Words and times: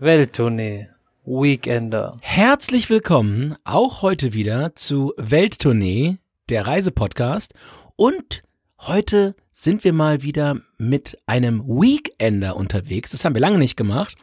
Welttournee. 0.00 0.88
Weekender. 1.26 2.16
Herzlich 2.22 2.88
willkommen 2.88 3.54
auch 3.64 4.00
heute 4.00 4.32
wieder 4.32 4.74
zu 4.74 5.12
Welttournee, 5.18 6.16
der 6.48 6.66
Reisepodcast. 6.66 7.52
Und 7.96 8.42
heute 8.78 9.34
sind 9.52 9.84
wir 9.84 9.92
mal 9.92 10.22
wieder 10.22 10.56
mit 10.78 11.18
einem 11.26 11.62
Weekender 11.66 12.56
unterwegs. 12.56 13.10
Das 13.10 13.26
haben 13.26 13.34
wir 13.34 13.42
lange 13.42 13.58
nicht 13.58 13.76
gemacht. 13.76 14.16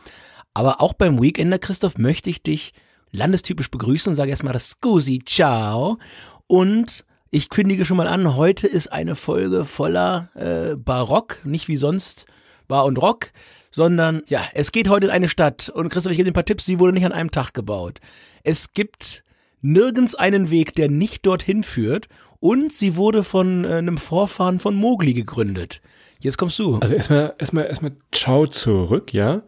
Aber 0.55 0.81
auch 0.81 0.93
beim 0.93 1.21
Weekender, 1.21 1.59
Christoph, 1.59 1.99
möchte 1.99 2.31
ich 2.31 2.41
dich 2.41 2.73
landestypisch 3.11 3.69
begrüßen 3.69 4.09
und 4.09 4.15
sage 4.15 4.31
erstmal 4.31 4.53
das 4.53 4.71
Scusi, 4.71 5.21
ciao. 5.23 5.99
Und 6.47 7.05
ich 7.29 7.49
kündige 7.49 7.85
schon 7.85 7.97
mal 7.97 8.07
an, 8.07 8.35
heute 8.35 8.65
ist 8.65 8.91
eine 8.91 9.15
Folge 9.15 9.63
voller 9.63 10.29
äh, 10.33 10.75
Barock, 10.75 11.37
nicht 11.43 11.67
wie 11.67 11.77
sonst 11.77 12.25
Bar 12.67 12.85
und 12.85 12.97
Rock, 12.97 13.31
sondern 13.71 14.23
ja, 14.27 14.41
es 14.53 14.71
geht 14.71 14.89
heute 14.89 15.07
in 15.07 15.11
eine 15.11 15.29
Stadt. 15.29 15.69
Und 15.69 15.89
Christoph, 15.89 16.11
ich 16.11 16.17
gebe 16.17 16.25
dir 16.25 16.31
ein 16.31 16.33
paar 16.33 16.45
Tipps, 16.45 16.65
sie 16.65 16.79
wurde 16.79 16.93
nicht 16.93 17.05
an 17.05 17.11
einem 17.11 17.31
Tag 17.31 17.53
gebaut. 17.53 17.99
Es 18.43 18.73
gibt 18.73 19.23
nirgends 19.61 20.15
einen 20.15 20.49
Weg, 20.49 20.75
der 20.75 20.89
nicht 20.89 21.25
dorthin 21.25 21.63
führt. 21.63 22.07
Und 22.39 22.71
sie 22.71 22.95
wurde 22.95 23.23
von 23.23 23.65
äh, 23.65 23.75
einem 23.75 23.97
Vorfahren 23.97 24.59
von 24.59 24.75
Mowgli 24.75 25.13
gegründet. 25.13 25.81
Jetzt 26.19 26.37
kommst 26.37 26.59
du. 26.59 26.77
Also 26.77 26.93
erstmal, 26.93 27.33
erstmal, 27.37 27.65
erstmal 27.65 27.91
ciao 28.11 28.45
zurück, 28.45 29.13
ja. 29.13 29.41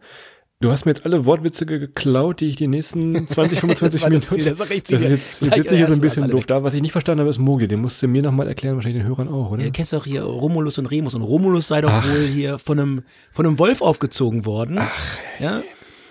Du 0.62 0.70
hast 0.70 0.84
mir 0.84 0.90
jetzt 0.90 1.06
alle 1.06 1.24
Wortwitze 1.24 1.64
geklaut, 1.64 2.40
die 2.40 2.48
ich 2.48 2.56
die 2.56 2.68
nächsten 2.68 3.26
20, 3.26 3.60
25 3.60 4.00
Das 4.02 4.02
war 4.02 4.10
das 4.10 4.30
Minuten. 4.30 4.44
Das 4.46 4.70
echt 4.70 4.92
das 4.92 5.00
ist 5.00 5.10
jetzt, 5.10 5.40
jetzt 5.40 5.54
sitze 5.54 5.74
ich 5.74 5.80
jetzt 5.80 5.92
ein 5.92 6.02
bisschen 6.02 6.28
doof 6.30 6.44
da. 6.44 6.62
Was 6.62 6.74
ich 6.74 6.82
nicht 6.82 6.92
verstanden 6.92 7.20
habe, 7.20 7.30
ist 7.30 7.38
Mogli. 7.38 7.66
Den 7.66 7.80
musst 7.80 8.02
du 8.02 8.08
mir 8.08 8.20
nochmal 8.20 8.46
erklären, 8.46 8.74
wahrscheinlich 8.74 9.02
den 9.02 9.08
Hörern 9.08 9.28
auch, 9.28 9.52
oder? 9.52 9.62
Du 9.62 9.70
kennst 9.70 9.94
doch 9.94 10.04
hier 10.04 10.22
Romulus 10.22 10.76
und 10.76 10.84
Remus 10.84 11.14
und 11.14 11.22
Romulus 11.22 11.68
sei 11.68 11.80
doch 11.80 11.90
wohl 11.90 12.26
hier 12.26 12.58
von 12.58 12.78
einem, 12.78 13.02
von 13.32 13.46
einem 13.46 13.58
Wolf 13.58 13.80
aufgezogen 13.80 14.44
worden. 14.44 14.76
Ach. 14.80 15.18
Ja. 15.38 15.62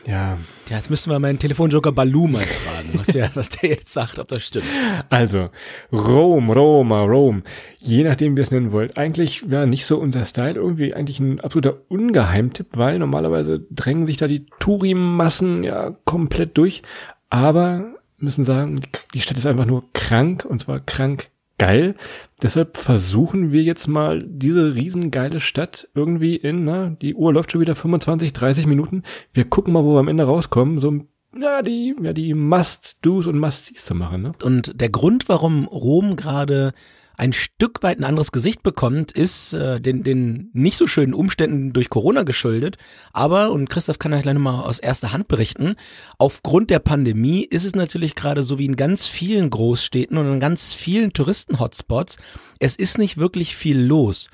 Ja. 0.10 0.40
Ja, 0.70 0.78
jetzt 0.78 0.90
müssten 0.90 1.12
wir 1.12 1.20
meinen 1.20 1.38
Telefonjoker 1.38 1.92
Balu 1.92 2.28
mal 2.28 2.42
fragen, 2.42 2.90
was 2.94 3.08
der, 3.08 3.30
was 3.36 3.50
der 3.50 3.70
jetzt 3.70 3.92
sagt, 3.92 4.18
ob 4.18 4.28
das 4.28 4.44
stimmt. 4.44 4.66
Also, 5.10 5.50
Rom, 5.92 6.50
Roma, 6.50 7.04
Rom. 7.04 7.44
Je 7.80 8.04
nachdem, 8.04 8.36
wie 8.36 8.42
ihr 8.42 8.44
es 8.44 8.52
nennen 8.52 8.72
wollt. 8.72 8.98
Eigentlich, 8.98 9.44
ja, 9.48 9.68
nicht 9.68 9.86
so 9.86 10.00
unser 10.00 10.26
Style. 10.26 10.56
Irgendwie 10.56 10.96
eigentlich 10.96 11.20
ein 11.20 11.40
absoluter 11.40 11.78
Ungeheimtipp, 11.90 12.70
weil 12.76 12.98
normalerweise 12.98 13.66
drängen 13.70 14.08
sich 14.08 14.18
da 14.18 14.28
die 14.28 14.48
Touri-Massen 14.60 15.64
ja 15.64 15.92
komplett 16.06 16.58
durch. 16.58 16.82
Aber 17.30 17.94
müssen 18.18 18.46
sagen, 18.46 18.82
die 19.14 19.22
Stadt 19.22 19.38
ist 19.38 19.46
einfach 19.46 19.66
nur 19.66 19.94
krank 19.94 20.44
und 20.44 20.62
zwar 20.62 20.80
krank 20.80 21.30
geil. 21.60 21.94
Deshalb 22.42 22.78
versuchen 22.78 23.52
wir 23.52 23.62
jetzt 23.62 23.88
mal 23.88 24.20
diese 24.26 24.74
riesengeile 24.74 25.40
Stadt 25.40 25.88
irgendwie 25.94 26.36
in, 26.36 26.66
na, 26.66 26.90
die 27.02 27.14
Uhr 27.14 27.32
läuft 27.32 27.52
schon 27.52 27.62
wieder 27.62 27.76
25, 27.76 28.34
30 28.34 28.66
Minuten. 28.66 29.04
Wir 29.34 29.46
gucken 29.46 29.74
mal, 29.74 29.84
wo 29.84 29.94
wir 29.94 30.00
am 30.00 30.08
Ende 30.08 30.24
rauskommen. 30.24 30.80
So, 30.80 31.02
ja, 31.38 31.62
die, 31.62 31.96
ja, 32.02 32.14
die 32.14 32.34
Must-Dos 32.34 33.28
und 33.28 33.38
Must-Sees 33.38 33.86
zu 33.86 33.94
machen, 33.94 34.24
ne? 34.24 34.32
Und 34.42 34.82
der 34.82 34.90
Grund, 34.90 35.30
warum 35.30 35.66
Rom 35.66 36.16
gerade 36.16 36.74
ein 37.20 37.34
Stück 37.34 37.84
weit 37.84 38.00
ein 38.00 38.06
anderes 38.06 38.32
Gesicht 38.32 38.64
bekommt, 38.64 39.12
ist 39.12 39.54
äh, 39.54 39.82
den, 39.82 40.04
den 40.04 40.50
nicht 40.54 40.78
so 40.78 40.88
schönen 40.88 41.14
Umständen 41.14 41.74
durch 41.74 41.90
Corona 41.90 42.24
geschuldet. 42.24 42.78
Aber, 43.12 43.52
und 43.52 43.70
Christoph 43.70 44.00
kann 44.00 44.14
euch 44.14 44.22
gleich 44.22 44.36
nochmal 44.36 44.64
aus 44.64 44.80
erster 44.80 45.12
Hand 45.12 45.28
berichten, 45.28 45.76
aufgrund 46.18 46.70
der 46.70 46.80
Pandemie 46.80 47.44
ist 47.44 47.66
es 47.66 47.76
natürlich 47.76 48.16
gerade 48.16 48.44
so 48.44 48.58
wie 48.58 48.66
in 48.66 48.78
ganz 48.78 49.06
vielen 49.06 49.50
Großstädten 49.50 50.18
und 50.18 50.32
in 50.32 50.40
ganz 50.40 50.74
vielen 50.74 51.12
Touristen-Hotspots, 51.12 52.18
es 52.60 52.78
ist 52.78 52.98
nicht 52.98 53.18
wirklich 53.18 53.56
viel 53.56 53.80
los. 53.80 54.30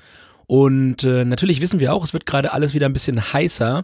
Und 0.46 1.02
äh, 1.02 1.24
natürlich 1.24 1.60
wissen 1.60 1.80
wir 1.80 1.92
auch, 1.92 2.04
es 2.04 2.12
wird 2.12 2.24
gerade 2.24 2.52
alles 2.52 2.72
wieder 2.72 2.86
ein 2.86 2.92
bisschen 2.92 3.32
heißer. 3.32 3.82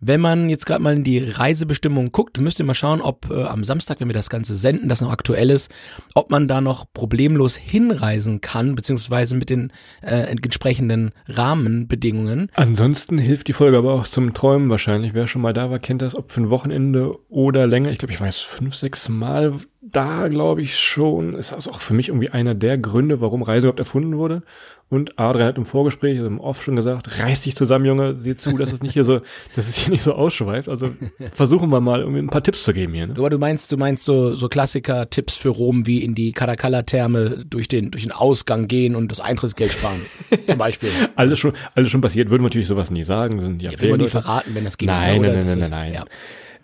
Wenn 0.00 0.20
man 0.20 0.48
jetzt 0.48 0.66
gerade 0.66 0.82
mal 0.82 0.96
in 0.96 1.04
die 1.04 1.18
Reisebestimmung 1.18 2.10
guckt, 2.12 2.40
müsst 2.40 2.58
ihr 2.58 2.64
mal 2.64 2.74
schauen, 2.74 3.02
ob 3.02 3.30
äh, 3.30 3.44
am 3.44 3.64
Samstag, 3.64 4.00
wenn 4.00 4.08
wir 4.08 4.14
das 4.14 4.30
Ganze 4.30 4.56
senden, 4.56 4.88
das 4.88 5.00
noch 5.00 5.10
aktuell 5.10 5.50
ist, 5.50 5.70
ob 6.14 6.30
man 6.30 6.48
da 6.48 6.60
noch 6.60 6.86
problemlos 6.92 7.56
hinreisen 7.56 8.40
kann, 8.40 8.74
beziehungsweise 8.74 9.36
mit 9.36 9.50
den 9.50 9.72
äh, 10.02 10.22
entsprechenden 10.30 11.10
Rahmenbedingungen. 11.26 12.50
Ansonsten 12.54 13.18
hilft 13.18 13.48
die 13.48 13.52
Folge 13.52 13.76
aber 13.76 13.92
auch 13.92 14.08
zum 14.08 14.32
Träumen 14.32 14.70
wahrscheinlich. 14.70 15.14
Wer 15.14 15.28
schon 15.28 15.42
mal 15.42 15.52
da 15.52 15.70
war, 15.70 15.78
kennt 15.78 16.02
das, 16.02 16.16
ob 16.16 16.32
für 16.32 16.40
ein 16.40 16.50
Wochenende 16.50 17.18
oder 17.28 17.66
länger. 17.66 17.90
Ich 17.90 17.98
glaube, 17.98 18.14
ich 18.14 18.20
weiß 18.20 18.38
fünf, 18.38 18.74
sechs 18.74 19.08
Mal 19.08 19.54
da, 19.82 20.28
glaube 20.28 20.60
ich 20.60 20.78
schon. 20.78 21.34
Ist 21.34 21.52
also 21.54 21.70
auch 21.70 21.80
für 21.80 21.94
mich 21.94 22.08
irgendwie 22.08 22.30
einer 22.30 22.54
der 22.54 22.76
Gründe, 22.76 23.20
warum 23.20 23.42
Reise 23.42 23.66
überhaupt 23.66 23.78
erfunden 23.78 24.18
wurde. 24.18 24.42
Und 24.90 25.18
Adrian 25.20 25.46
hat 25.46 25.56
im 25.56 25.64
Vorgespräch, 25.64 26.16
also 26.16 26.26
im 26.26 26.40
Off 26.40 26.62
schon 26.62 26.74
gesagt, 26.74 27.20
reiß 27.20 27.42
dich 27.42 27.54
zusammen, 27.54 27.84
Junge, 27.86 28.16
sieh 28.16 28.36
zu, 28.36 28.56
dass 28.58 28.72
es 28.72 28.82
nicht 28.82 28.92
hier 28.92 29.04
so, 29.04 29.20
dass 29.54 29.68
es 29.68 29.76
hier 29.76 29.92
nicht 29.92 30.02
so 30.02 30.14
ausschweift. 30.14 30.68
Also 30.68 30.88
versuchen 31.32 31.70
wir 31.70 31.80
mal 31.80 32.00
irgendwie 32.00 32.18
ein 32.18 32.28
paar 32.28 32.42
Tipps 32.42 32.64
zu 32.64 32.74
geben 32.74 32.92
hier. 32.92 33.06
Ne? 33.06 33.14
Aber 33.16 33.30
du 33.30 33.38
meinst, 33.38 33.70
du 33.72 33.76
meinst 33.76 34.04
so, 34.04 34.34
so 34.34 34.48
Klassiker-Tipps 34.48 35.36
für 35.36 35.50
Rom 35.50 35.86
wie 35.86 36.02
in 36.02 36.14
die 36.14 36.32
Caracalla-Therme 36.32 37.44
durch 37.48 37.68
den, 37.68 37.92
durch 37.92 38.02
den 38.02 38.12
Ausgang 38.12 38.66
gehen 38.66 38.96
und 38.96 39.10
das 39.10 39.20
Eintrittsgeld 39.20 39.72
sparen. 39.72 40.00
zum 40.48 40.58
Beispiel. 40.58 40.90
Alles 41.14 41.38
schon, 41.38 41.52
alles 41.74 41.90
schon 41.90 42.00
passiert, 42.00 42.30
würden 42.30 42.42
wir 42.42 42.48
natürlich 42.48 42.68
sowas 42.68 42.90
nie 42.90 43.04
sagen. 43.04 43.36
Das 43.36 43.46
sind 43.46 43.62
ja, 43.62 43.70
Ja, 43.70 43.80
will 43.80 43.90
man 43.90 44.00
Fehler. 44.00 44.10
verraten, 44.10 44.54
wenn 44.54 44.64
das 44.64 44.76
geht. 44.76 44.88
Nein, 44.88 45.22
nein, 45.22 45.44
nein, 45.44 45.44
nein, 45.44 45.70
nein, 45.70 45.92
nein. 45.92 46.04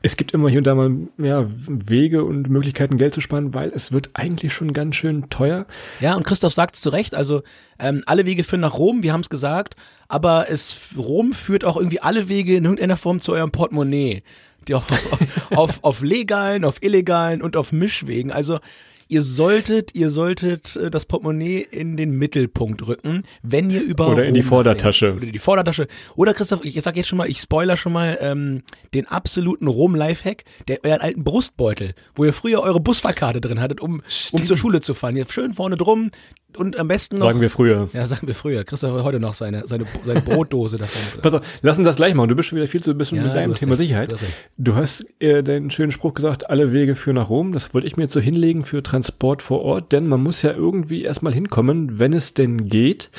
Es 0.06 0.16
gibt 0.16 0.32
immer 0.32 0.48
hier 0.48 0.58
und 0.58 0.68
da 0.68 0.76
mal 0.76 0.92
ja, 1.18 1.48
Wege 1.66 2.22
und 2.22 2.48
Möglichkeiten, 2.48 2.96
Geld 2.96 3.12
zu 3.12 3.20
sparen, 3.20 3.54
weil 3.54 3.72
es 3.74 3.90
wird 3.90 4.10
eigentlich 4.14 4.52
schon 4.52 4.72
ganz 4.72 4.94
schön 4.94 5.28
teuer. 5.30 5.66
Ja, 5.98 6.14
und 6.14 6.24
Christoph 6.24 6.54
sagt 6.54 6.76
es 6.76 6.80
zu 6.80 6.90
Recht, 6.90 7.16
also 7.16 7.42
ähm, 7.80 8.04
alle 8.06 8.24
Wege 8.24 8.44
führen 8.44 8.60
nach 8.60 8.78
Rom, 8.78 9.02
wir 9.02 9.12
haben 9.12 9.22
es 9.22 9.30
gesagt, 9.30 9.74
aber 10.06 10.48
es 10.48 10.78
Rom 10.96 11.32
führt 11.32 11.64
auch 11.64 11.76
irgendwie 11.76 11.98
alle 11.98 12.28
Wege 12.28 12.54
in 12.54 12.66
irgendeiner 12.66 12.96
Form 12.96 13.20
zu 13.20 13.32
eurem 13.32 13.50
Portemonnaie. 13.50 14.22
Die 14.68 14.76
auf, 14.76 14.84
auf, 14.90 15.18
auf, 15.58 15.78
auf 15.82 16.02
legalen, 16.02 16.64
auf 16.64 16.84
illegalen 16.84 17.42
und 17.42 17.56
auf 17.56 17.72
Mischwegen. 17.72 18.30
Also 18.30 18.60
ihr 19.08 19.22
solltet, 19.22 19.94
ihr 19.94 20.10
solltet 20.10 20.76
äh, 20.76 20.90
das 20.90 21.06
Portemonnaie 21.06 21.60
in 21.60 21.96
den 21.96 22.12
Mittelpunkt 22.12 22.86
rücken, 22.86 23.22
wenn 23.42 23.70
ihr 23.70 23.82
über 23.82 24.08
Oder 24.08 24.24
in 24.24 24.34
die 24.34 24.40
Rom 24.40 24.48
Vordertasche. 24.48 25.14
Oder 25.14 25.24
in 25.24 25.32
die 25.32 25.38
Vordertasche. 25.38 25.88
Oder 26.16 26.34
Christoph, 26.34 26.64
ich, 26.64 26.80
sag 26.82 26.96
jetzt 26.96 27.08
schon 27.08 27.18
mal, 27.18 27.28
ich 27.28 27.38
spoiler 27.38 27.76
schon 27.76 27.92
mal 27.92 28.18
ähm, 28.20 28.62
den 28.94 29.06
absoluten 29.06 29.66
Rom-Lifehack, 29.66 30.44
der 30.68 30.84
euren 30.84 31.00
alten 31.00 31.24
Brustbeutel, 31.24 31.94
wo 32.14 32.24
ihr 32.24 32.32
früher 32.32 32.60
eure 32.62 32.80
Busfahrkarte 32.80 33.40
drin 33.40 33.60
hattet, 33.60 33.80
um, 33.80 34.02
um 34.32 34.44
zur 34.44 34.56
Schule 34.56 34.80
zu 34.80 34.94
fahren. 34.94 35.16
Ihr 35.16 35.26
schön 35.28 35.54
vorne 35.54 35.76
drum 35.76 36.10
und 36.56 36.78
am 36.78 36.88
besten 36.88 37.18
noch. 37.18 37.26
Sagen 37.26 37.40
wir 37.40 37.50
früher. 37.50 37.88
ja, 37.92 38.06
sagen 38.06 38.26
wir 38.26 38.34
früher. 38.34 38.64
Christoph 38.64 38.96
hat 38.98 39.04
heute 39.04 39.20
noch 39.20 39.34
seine, 39.34 39.66
seine, 39.66 39.84
seine 40.04 40.20
Brotdose 40.20 40.78
davon. 40.78 41.00
Pass 41.22 41.34
auf, 41.34 41.42
lass 41.62 41.78
uns 41.78 41.86
das 41.86 41.96
gleich 41.96 42.14
machen. 42.14 42.28
Du 42.28 42.36
bist 42.36 42.48
schon 42.48 42.56
wieder 42.56 42.68
viel 42.68 42.82
zu 42.82 42.94
bisschen 42.94 43.18
Ja, 43.18 43.24
mit 43.24 43.36
deinem 43.36 43.54
Thema 43.54 43.72
recht, 43.72 43.78
Sicherheit. 43.78 44.12
du 44.12 44.16
hast. 44.16 44.24
Du 44.58 44.74
hast 44.74 45.06
äh, 45.20 45.42
den 45.42 45.70
schönen 45.70 45.92
Spruch 45.92 46.14
gesagt, 46.14 46.50
alle 46.50 46.72
Wege 46.72 46.94
führen 46.96 47.16
nach 47.16 47.28
Rom. 47.28 47.52
Das 47.52 47.74
wollte 47.74 47.86
ich 47.86 47.96
mir 47.96 48.04
jetzt 48.04 48.12
so 48.12 48.20
hinlegen 48.20 48.64
für 48.64 48.82
Transport 48.82 49.42
vor 49.42 49.62
Ort, 49.62 49.92
denn 49.92 50.08
man 50.08 50.22
muss 50.22 50.42
ja 50.42 50.52
irgendwie 50.52 51.02
erstmal 51.02 51.32
hinkommen, 51.34 51.98
wenn 51.98 52.12
es 52.12 52.34
denn 52.34 52.68
geht. 52.68 53.10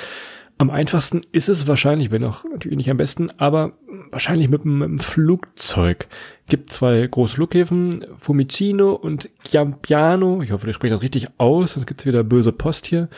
Am 0.60 0.72
einfachsten 0.72 1.22
ist 1.32 1.50
es 1.50 1.68
wahrscheinlich, 1.68 2.12
wenn 2.12 2.24
auch 2.24 2.44
natürlich 2.44 2.78
nicht 2.78 2.90
am 2.90 2.98
besten, 2.98 3.30
aber 3.38 3.74
wahrscheinlich 4.10 4.50
mit 4.50 4.66
mit 4.66 4.90
dem 4.90 5.00
Flugzeug. 5.00 6.08
Gibt 6.48 6.72
zwei 6.72 7.06
große 7.06 7.36
Flughäfen, 7.36 8.06
Fumicino 8.20 8.94
und 8.94 9.30
Chiampiano. 9.46 10.42
Ich 10.42 10.52
hoffe, 10.52 10.70
ich 10.70 10.76
spreche 10.76 10.94
das 10.94 11.04
richtig 11.04 11.28
aus, 11.38 11.74
sonst 11.74 11.88
gibt's 11.88 12.06
wieder 12.06 12.24
böse 12.24 12.52
Post 12.52 12.88
hier. 12.88 13.10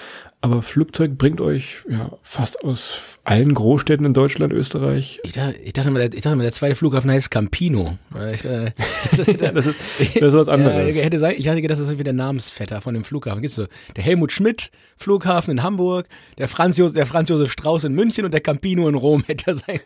Aber 0.42 0.62
Flugzeug 0.62 1.18
bringt 1.18 1.42
euch 1.42 1.84
ja 1.90 2.12
fast 2.22 2.64
aus 2.64 3.19
allen 3.30 3.54
Großstädten 3.54 4.06
in 4.06 4.14
Deutschland, 4.14 4.52
Österreich. 4.52 5.20
Ich 5.24 5.34
dachte, 5.34 5.56
ich 5.64 5.74
dachte 5.74 5.92
mal, 5.92 6.00
der, 6.00 6.18
ich 6.18 6.24
dachte 6.24 6.36
mal, 6.36 6.44
der 6.44 6.52
zweite 6.52 6.74
Flughafen 6.76 7.12
heißt 7.12 7.30
Campino. 7.30 7.98
Ich, 8.34 8.44
äh, 8.44 8.72
das, 9.12 9.20
ist, 9.20 9.42
das 9.42 9.66
ist 9.66 10.34
was 10.34 10.50
anderes. 10.50 10.96
Ja, 10.96 11.04
hätte 11.04 11.20
sein, 11.20 11.36
ich 11.38 11.48
hatte 11.48 11.62
gedacht, 11.62 11.78
das 11.78 11.84
ist 11.84 11.90
irgendwie 11.90 12.06
der 12.06 12.14
Namensvetter 12.14 12.82
von 12.82 12.96
dem 12.96 13.04
Flughafen. 13.04 13.42
Gibt's 13.42 13.56
so 13.56 13.68
der 13.96 14.04
Helmut 14.04 14.32
Schmidt 14.32 14.72
Flughafen 14.98 15.52
in 15.52 15.64
Hamburg, 15.64 16.08
der 16.38 16.50
Franz, 16.50 16.78
Jos 16.78 16.92
der 16.92 17.06
Franz 17.06 17.30
Josef 17.30 17.52
Strauß 17.54 17.86
in 17.86 17.94
München 17.94 18.26
und 18.26 18.34
der 18.34 18.42
Campino 18.42 18.90
in 18.90 18.96
Rom 18.96 19.24
hätte 19.28 19.52
er 19.52 19.56
sein, 19.56 19.80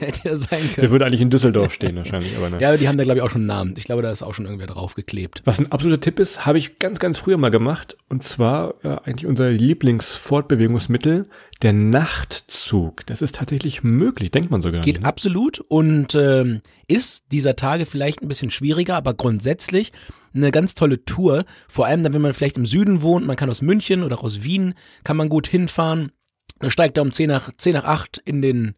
hätte 0.00 0.28
er 0.28 0.36
sein 0.36 0.60
Der 0.60 0.74
können. 0.74 0.90
würde 0.90 1.06
eigentlich 1.06 1.22
in 1.22 1.30
Düsseldorf 1.30 1.72
stehen 1.72 1.96
wahrscheinlich, 1.96 2.36
aber 2.36 2.50
ne. 2.50 2.60
Ja, 2.60 2.68
aber 2.68 2.76
die 2.76 2.88
die 2.88 2.90
haben 2.90 2.96
da, 2.96 3.04
glaube 3.04 3.18
ich, 3.18 3.22
auch 3.22 3.30
schon 3.30 3.42
einen 3.42 3.48
Namen. 3.48 3.74
Ich 3.76 3.84
glaube, 3.84 4.00
da 4.00 4.10
ist 4.10 4.22
auch 4.22 4.32
schon 4.32 4.46
irgendwer 4.46 4.66
draufgeklebt. 4.66 5.42
Was 5.44 5.58
ein 5.58 5.70
absoluter 5.70 6.00
Tipp 6.00 6.18
ist, 6.18 6.46
habe 6.46 6.56
ich 6.56 6.78
ganz, 6.78 6.98
ganz 7.00 7.18
früher 7.18 7.36
mal 7.36 7.50
gemacht. 7.50 7.98
Und 8.08 8.24
zwar 8.24 8.74
äh, 8.82 8.96
eigentlich 9.04 9.26
unser 9.26 9.50
Lieblingsfortbewegungsmittel, 9.50 11.26
der 11.62 11.72
Nachtzug. 11.72 13.04
Das 13.06 13.22
ist 13.22 13.34
tatsächlich 13.34 13.82
möglich, 13.82 14.30
denkt 14.30 14.50
man 14.50 14.62
sogar. 14.62 14.82
Geht 14.82 14.96
nicht, 14.96 15.02
ne? 15.02 15.08
absolut 15.08 15.60
und 15.60 16.14
ähm, 16.14 16.60
ist 16.86 17.24
dieser 17.32 17.56
Tage 17.56 17.86
vielleicht 17.86 18.22
ein 18.22 18.28
bisschen 18.28 18.50
schwieriger, 18.50 18.96
aber 18.96 19.14
grundsätzlich 19.14 19.92
eine 20.34 20.50
ganz 20.52 20.74
tolle 20.74 21.04
Tour. 21.04 21.44
Vor 21.68 21.86
allem 21.86 22.02
dann, 22.02 22.12
wenn 22.12 22.22
man 22.22 22.34
vielleicht 22.34 22.56
im 22.56 22.66
Süden 22.66 23.02
wohnt, 23.02 23.26
man 23.26 23.36
kann 23.36 23.50
aus 23.50 23.62
München 23.62 24.04
oder 24.04 24.22
aus 24.22 24.42
Wien, 24.42 24.74
kann 25.04 25.16
man 25.16 25.28
gut 25.28 25.48
hinfahren. 25.48 26.12
Dann 26.60 26.70
steigt 26.70 26.96
er 26.96 27.02
um 27.02 27.12
10 27.12 27.28
nach, 27.28 27.50
10 27.56 27.74
nach 27.74 27.84
8 27.84 28.18
in 28.24 28.42
den 28.42 28.74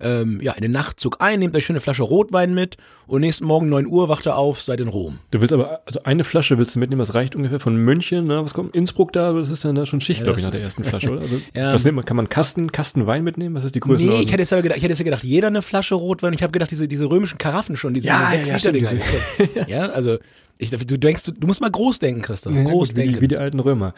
ähm, 0.00 0.40
ja, 0.42 0.52
in 0.52 0.62
den 0.62 0.72
Nachtzug 0.72 1.16
ein, 1.20 1.38
nehmt 1.38 1.54
euch 1.54 1.64
schöne 1.66 1.80
Flasche 1.80 2.02
Rotwein 2.02 2.54
mit 2.54 2.76
und 3.06 3.20
nächsten 3.20 3.44
Morgen 3.44 3.68
9 3.68 3.86
Uhr 3.86 4.08
wacht 4.08 4.26
ihr 4.26 4.36
auf, 4.36 4.62
seid 4.62 4.80
in 4.80 4.88
Rom. 4.88 5.18
Du 5.30 5.40
willst 5.40 5.52
aber, 5.52 5.82
also 5.86 6.02
eine 6.04 6.24
Flasche 6.24 6.58
willst 6.58 6.74
du 6.74 6.78
mitnehmen, 6.78 7.00
das 7.00 7.14
reicht 7.14 7.36
ungefähr 7.36 7.60
von 7.60 7.76
München, 7.76 8.26
ne? 8.26 8.44
was 8.44 8.54
kommt, 8.54 8.74
Innsbruck 8.74 9.12
da, 9.12 9.32
das 9.32 9.50
ist 9.50 9.64
dann 9.64 9.74
da 9.74 9.86
schon 9.86 10.00
Schicht, 10.00 10.20
Ja, 10.20 10.24
glaube 10.24 10.38
ich, 10.38 10.44
nach 10.44 10.52
der 10.52 10.62
ersten 10.62 10.84
Flasche, 10.84 11.10
oder? 11.10 11.20
Also, 11.20 11.40
Ja. 11.54 11.74
Was 11.74 11.84
nimmt 11.84 11.96
man, 11.96 12.04
kann 12.04 12.16
man 12.16 12.28
Kasten, 12.28 12.72
Kasten 12.72 13.06
Wein 13.06 13.24
mitnehmen? 13.24 13.54
Was 13.54 13.64
ist 13.64 13.74
die 13.74 13.80
Größe? 13.80 14.02
Nee, 14.02 14.20
ich 14.22 14.32
hätte 14.32 14.42
jetzt 14.42 14.50
gedacht, 14.50 14.76
ich 14.76 14.82
hätte 14.82 14.92
jetzt 14.92 15.04
gedacht, 15.04 15.24
jeder 15.24 15.48
eine 15.48 15.62
Flasche 15.62 15.94
Rotwein. 15.94 16.32
Ich 16.32 16.42
habe 16.42 16.52
gedacht, 16.52 16.70
diese, 16.70 16.88
diese 16.88 17.10
römischen 17.10 17.38
Karaffen 17.38 17.76
schon, 17.76 17.94
diese, 17.94 18.06
Ja, 18.08 18.30
diese 18.32 18.50
ja, 18.50 18.54
ja, 18.54 18.58
6 18.58 18.72
Liter 18.72 18.90
Dinger. 19.52 19.68
ja, 19.68 19.90
also 19.90 20.18
ich, 20.58 20.70
du 20.70 20.98
denkst, 20.98 21.24
du, 21.24 21.32
du 21.32 21.46
musst 21.46 21.60
mal 21.60 21.70
groß 21.70 21.98
denken, 21.98 22.22
Christoph. 22.22 22.54
Ja, 22.54 22.62
groß 22.62 22.90
gut, 22.90 22.96
wie, 22.96 23.02
denken. 23.04 23.20
wie 23.20 23.28
die 23.28 23.38
alten 23.38 23.60
Römer. 23.60 23.94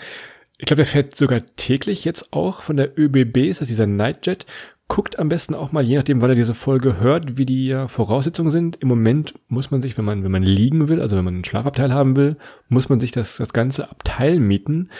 Ich 0.58 0.66
glaube, 0.66 0.76
der 0.76 0.86
fährt 0.86 1.16
sogar 1.16 1.40
täglich 1.56 2.04
jetzt 2.04 2.32
auch 2.32 2.62
von 2.62 2.76
der 2.76 2.96
ÖBB, 2.96 3.38
ist 3.38 3.60
das 3.60 3.68
dieser 3.68 3.86
Nightjet. 3.88 4.46
Guckt 4.92 5.18
am 5.18 5.30
besten 5.30 5.54
auch 5.54 5.72
mal, 5.72 5.82
je 5.82 5.96
nachdem, 5.96 6.20
wann 6.20 6.28
er 6.28 6.36
diese 6.36 6.52
Folge 6.52 7.00
hört, 7.00 7.38
wie 7.38 7.46
die 7.46 7.74
Voraussetzungen 7.86 8.50
sind. 8.50 8.76
Im 8.76 8.88
Moment 8.88 9.32
muss 9.48 9.70
man 9.70 9.80
sich, 9.80 9.96
wenn 9.96 10.04
man, 10.04 10.22
wenn 10.22 10.30
man 10.30 10.42
liegen 10.42 10.88
will, 10.88 11.00
also 11.00 11.16
wenn 11.16 11.24
man 11.24 11.32
einen 11.32 11.44
Schlafabteil 11.46 11.94
haben 11.94 12.14
will, 12.14 12.36
muss 12.68 12.90
man 12.90 13.00
sich 13.00 13.10
das, 13.10 13.38
das 13.38 13.54
ganze 13.54 13.90
Abteil 13.90 14.38
mieten. 14.38 14.90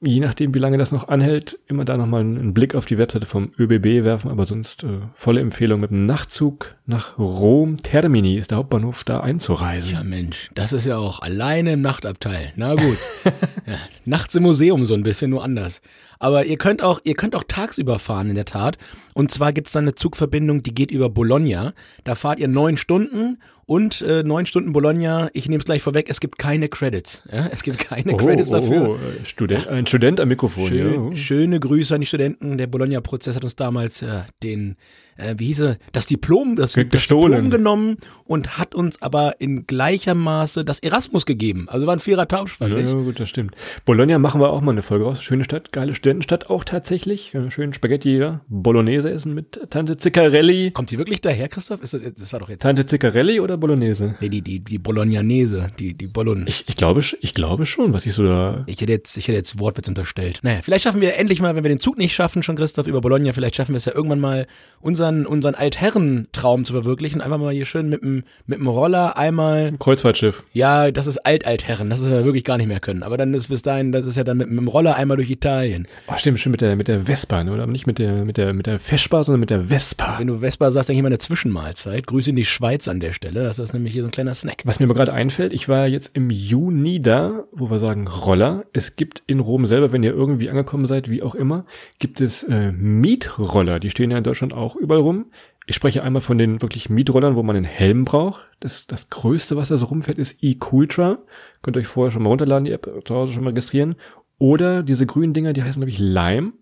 Je 0.00 0.18
nachdem, 0.18 0.54
wie 0.54 0.58
lange 0.58 0.76
das 0.76 0.90
noch 0.90 1.06
anhält, 1.06 1.56
immer 1.68 1.84
da 1.84 1.96
nochmal 1.96 2.22
einen 2.22 2.52
Blick 2.52 2.74
auf 2.74 2.84
die 2.84 2.98
Webseite 2.98 3.24
vom 3.24 3.52
ÖBB 3.56 4.02
werfen, 4.02 4.28
aber 4.28 4.44
sonst 4.44 4.82
äh, 4.82 4.98
volle 5.14 5.40
Empfehlung 5.40 5.78
mit 5.78 5.92
dem 5.92 6.04
Nachtzug 6.04 6.74
nach 6.86 7.16
Rom. 7.16 7.76
Termini 7.76 8.36
ist 8.36 8.50
der 8.50 8.58
Hauptbahnhof, 8.58 9.04
da 9.04 9.20
einzureisen. 9.20 9.92
Ja, 9.92 10.02
Mensch, 10.02 10.50
das 10.56 10.72
ist 10.72 10.86
ja 10.86 10.98
auch 10.98 11.20
alleine 11.20 11.74
im 11.74 11.80
Nachtabteil. 11.80 12.52
Na 12.56 12.74
gut. 12.74 12.98
ja, 13.24 13.78
nachts 14.04 14.34
im 14.34 14.42
Museum 14.42 14.84
so 14.84 14.94
ein 14.94 15.04
bisschen, 15.04 15.30
nur 15.30 15.44
anders. 15.44 15.80
Aber 16.22 16.44
ihr 16.44 16.56
könnt 16.56 16.82
auch, 16.82 17.00
ihr 17.02 17.14
könnt 17.14 17.34
auch 17.34 17.42
tagsüber 17.42 17.98
fahren, 17.98 18.28
in 18.28 18.36
der 18.36 18.44
Tat. 18.44 18.78
Und 19.12 19.32
zwar 19.32 19.52
gibt's 19.52 19.72
da 19.72 19.80
eine 19.80 19.96
Zugverbindung, 19.96 20.62
die 20.62 20.72
geht 20.72 20.92
über 20.92 21.10
Bologna. 21.10 21.74
Da 22.04 22.14
fahrt 22.14 22.38
ihr 22.38 22.46
neun 22.46 22.76
Stunden 22.76 23.40
und 23.72 24.02
äh, 24.02 24.22
neun 24.22 24.44
Stunden 24.44 24.74
Bologna. 24.74 25.30
Ich 25.32 25.48
nehme 25.48 25.58
es 25.60 25.64
gleich 25.64 25.80
vorweg, 25.80 26.10
es 26.10 26.20
gibt 26.20 26.38
keine 26.38 26.68
Credits. 26.68 27.22
Ja? 27.32 27.46
Es 27.46 27.62
gibt 27.62 27.78
keine 27.78 28.14
Credits 28.18 28.50
dafür. 28.50 28.90
Oh, 28.90 28.94
äh, 28.96 29.24
Student, 29.24 29.66
ein 29.66 29.86
Student 29.86 30.20
am 30.20 30.28
Mikrofon, 30.28 30.68
Schön, 30.68 31.08
ja. 31.10 31.16
Schöne 31.16 31.58
Grüße 31.58 31.94
an 31.94 32.02
die 32.02 32.06
Studenten. 32.06 32.58
Der 32.58 32.66
Bologna-Prozess 32.66 33.34
hat 33.34 33.44
uns 33.44 33.56
damals 33.56 34.02
äh, 34.02 34.24
den, 34.42 34.76
äh, 35.16 35.36
wie 35.38 35.46
hieß 35.46 35.60
er, 35.60 35.76
das 35.92 36.04
Diplom, 36.04 36.54
das, 36.54 36.72
das. 36.74 36.86
Diplom 36.86 37.48
genommen 37.48 37.96
und 38.24 38.58
hat 38.58 38.74
uns 38.74 39.00
aber 39.00 39.40
in 39.40 39.66
gleicher 39.66 40.14
Maße 40.14 40.66
das 40.66 40.78
Erasmus 40.80 41.24
gegeben. 41.24 41.66
Also 41.70 41.86
war 41.86 41.96
ein 41.96 42.00
fairer 42.00 42.28
Tausch, 42.28 42.58
fand 42.58 42.72
Ja, 42.74 42.78
ich. 42.78 42.90
ja, 42.90 42.98
gut, 42.98 43.20
das 43.20 43.30
stimmt. 43.30 43.54
Bologna 43.86 44.18
machen 44.18 44.38
wir 44.42 44.50
auch 44.50 44.60
mal 44.60 44.72
eine 44.72 44.82
Folge 44.82 45.06
raus. 45.06 45.22
Schöne 45.22 45.44
Stadt, 45.44 45.72
geile 45.72 45.94
Studentenstadt 45.94 46.50
auch 46.50 46.64
tatsächlich. 46.64 47.32
Ja, 47.32 47.50
schön 47.50 47.72
Spaghetti, 47.72 48.18
ja. 48.18 48.42
Bolognese 48.48 49.10
essen 49.10 49.32
mit 49.32 49.70
Tante 49.70 49.96
Ziccarelli. 49.96 50.72
Kommt 50.72 50.90
sie 50.90 50.98
wirklich 50.98 51.22
daher, 51.22 51.48
Christoph? 51.48 51.82
Ist 51.82 51.94
das, 51.94 52.02
das 52.02 52.32
war 52.34 52.40
doch 52.40 52.50
jetzt. 52.50 52.60
Tante 52.60 52.84
Ziccarelli 52.84 53.40
oder 53.40 53.61
Bolognese? 53.62 54.14
Nee, 54.20 54.28
die, 54.28 54.42
die, 54.42 54.60
die 54.60 54.78
Bolognanese, 54.78 55.68
die, 55.78 55.94
die 55.94 56.06
Bologna. 56.06 56.46
Ich, 56.46 56.64
ich 56.68 56.76
glaube, 56.76 57.00
ich 57.00 57.34
glaube 57.34 57.64
schon, 57.64 57.92
was 57.92 58.04
ich 58.04 58.12
so 58.12 58.24
da. 58.24 58.64
Ich 58.66 58.80
hätte 58.80 58.92
jetzt, 58.92 59.16
ich 59.16 59.26
hätte 59.26 59.38
jetzt 59.38 59.58
Wortwitz 59.58 59.88
unterstellt. 59.88 60.40
Naja, 60.42 60.60
vielleicht 60.62 60.84
schaffen 60.84 61.00
wir 61.00 61.18
endlich 61.18 61.40
mal, 61.40 61.56
wenn 61.56 61.64
wir 61.64 61.70
den 61.70 61.80
Zug 61.80 61.96
nicht 61.98 62.14
schaffen, 62.14 62.42
schon 62.42 62.56
Christoph 62.56 62.86
über 62.86 63.00
Bologna, 63.00 63.32
vielleicht 63.32 63.56
schaffen 63.56 63.72
wir 63.72 63.78
es 63.78 63.86
ja 63.86 63.94
irgendwann 63.94 64.20
mal, 64.20 64.46
unseren, 64.80 65.26
unseren 65.26 65.54
Altherrentraum 65.54 66.64
zu 66.64 66.72
verwirklichen. 66.72 67.20
Einfach 67.20 67.38
mal 67.38 67.52
hier 67.52 67.64
schön 67.64 67.88
mit 67.88 68.02
dem, 68.02 68.24
mit 68.46 68.58
dem 68.58 68.66
Roller 68.68 69.16
einmal 69.16 69.72
Kreuzfahrtschiff. 69.78 70.44
Ja, 70.52 70.90
das 70.90 71.06
ist 71.06 71.18
Alt-Altherren, 71.18 71.88
das 71.88 72.00
ist 72.00 72.10
wir 72.10 72.24
wirklich 72.24 72.44
gar 72.44 72.58
nicht 72.58 72.68
mehr 72.68 72.80
können. 72.80 73.02
Aber 73.02 73.16
dann 73.16 73.34
ist 73.34 73.48
bis 73.48 73.62
dahin, 73.62 73.92
das 73.92 74.06
ist 74.06 74.16
ja 74.16 74.24
dann 74.24 74.36
mit, 74.36 74.48
mit 74.48 74.58
dem 74.58 74.68
Roller 74.68 74.96
einmal 74.96 75.16
durch 75.16 75.30
Italien. 75.30 75.88
Oh, 76.08 76.14
stimmt, 76.16 76.40
stimmt, 76.40 76.52
mit 76.52 76.60
der, 76.60 76.76
mit 76.76 76.88
der 76.88 77.02
Vespa, 77.02 77.42
ne? 77.42 77.52
oder? 77.52 77.66
Nicht 77.66 77.86
mit 77.86 77.98
der, 77.98 78.24
mit 78.24 78.36
der, 78.36 78.52
mit 78.52 78.66
der 78.66 78.78
Vespa, 78.78 79.24
sondern 79.24 79.40
mit 79.40 79.50
der 79.50 79.64
Vespa. 79.64 80.18
Wenn 80.18 80.26
du 80.26 80.38
Vespa 80.40 80.70
sagst, 80.70 80.88
denke 80.88 80.98
ich 80.98 81.02
mal 81.02 81.08
eine 81.08 81.18
Zwischenmahlzeit. 81.18 82.06
Grüße 82.06 82.30
in 82.30 82.36
die 82.36 82.44
Schweiz 82.44 82.88
an 82.88 83.00
der 83.00 83.12
Stelle. 83.12 83.41
Das 83.44 83.58
ist 83.58 83.72
nämlich 83.72 83.92
hier 83.92 84.02
so 84.02 84.08
ein 84.08 84.12
kleiner 84.12 84.34
Snack. 84.34 84.62
Was 84.64 84.80
mir 84.80 84.86
aber 84.86 84.94
gerade 84.94 85.12
einfällt, 85.12 85.52
ich 85.52 85.68
war 85.68 85.86
jetzt 85.86 86.16
im 86.16 86.30
Juni 86.30 87.00
da, 87.00 87.44
wo 87.52 87.70
wir 87.70 87.78
sagen 87.78 88.06
Roller. 88.06 88.64
Es 88.72 88.96
gibt 88.96 89.22
in 89.26 89.40
Rom 89.40 89.66
selber, 89.66 89.92
wenn 89.92 90.02
ihr 90.02 90.12
irgendwie 90.12 90.50
angekommen 90.50 90.86
seid, 90.86 91.10
wie 91.10 91.22
auch 91.22 91.34
immer, 91.34 91.64
gibt 91.98 92.20
es 92.20 92.44
äh, 92.44 92.72
Mietroller. 92.72 93.78
Die 93.80 93.90
stehen 93.90 94.10
ja 94.10 94.18
in 94.18 94.24
Deutschland 94.24 94.54
auch 94.54 94.76
überall 94.76 95.00
rum. 95.00 95.26
Ich 95.66 95.76
spreche 95.76 96.02
einmal 96.02 96.22
von 96.22 96.38
den 96.38 96.60
wirklich 96.60 96.90
Mietrollern, 96.90 97.36
wo 97.36 97.42
man 97.42 97.56
einen 97.56 97.64
Helm 97.64 98.04
braucht. 98.04 98.48
Das, 98.60 98.86
das 98.86 99.10
größte, 99.10 99.56
was 99.56 99.68
da 99.68 99.76
so 99.76 99.86
rumfährt, 99.86 100.18
ist 100.18 100.38
e-Cooltra. 100.42 101.18
Könnt 101.62 101.76
ihr 101.76 101.80
euch 101.80 101.86
vorher 101.86 102.10
schon 102.10 102.22
mal 102.22 102.30
runterladen, 102.30 102.64
die 102.64 102.72
App 102.72 102.90
zu 103.04 103.14
Hause 103.14 103.32
schon 103.32 103.44
mal 103.44 103.50
registrieren. 103.50 103.94
Oder 104.38 104.82
diese 104.82 105.06
grünen 105.06 105.34
Dinger, 105.34 105.52
die 105.52 105.62
heißen, 105.62 105.80
glaube 105.80 105.90
ich, 105.90 105.98
Lime. 105.98 106.52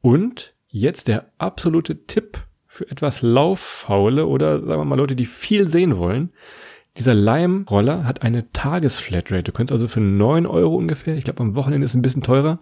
Und 0.00 0.54
jetzt 0.68 1.06
der 1.06 1.30
absolute 1.38 2.06
Tipp 2.06 2.38
für 2.80 2.90
etwas 2.90 3.20
Lauffaule 3.20 4.26
oder 4.26 4.58
sagen 4.60 4.80
wir 4.80 4.84
mal 4.86 4.96
Leute, 4.96 5.14
die 5.14 5.26
viel 5.26 5.68
sehen 5.68 5.98
wollen. 5.98 6.30
Dieser 6.96 7.14
Lime-Roller 7.14 8.04
hat 8.04 8.22
eine 8.22 8.50
Tagesflatrate. 8.52 9.42
Du 9.42 9.52
könntest 9.52 9.72
also 9.72 9.86
für 9.86 10.00
9 10.00 10.46
Euro 10.46 10.76
ungefähr, 10.76 11.14
ich 11.14 11.24
glaube 11.24 11.42
am 11.42 11.54
Wochenende 11.56 11.84
ist 11.84 11.90
es 11.90 11.94
ein 11.94 12.00
bisschen 12.00 12.22
teurer, 12.22 12.58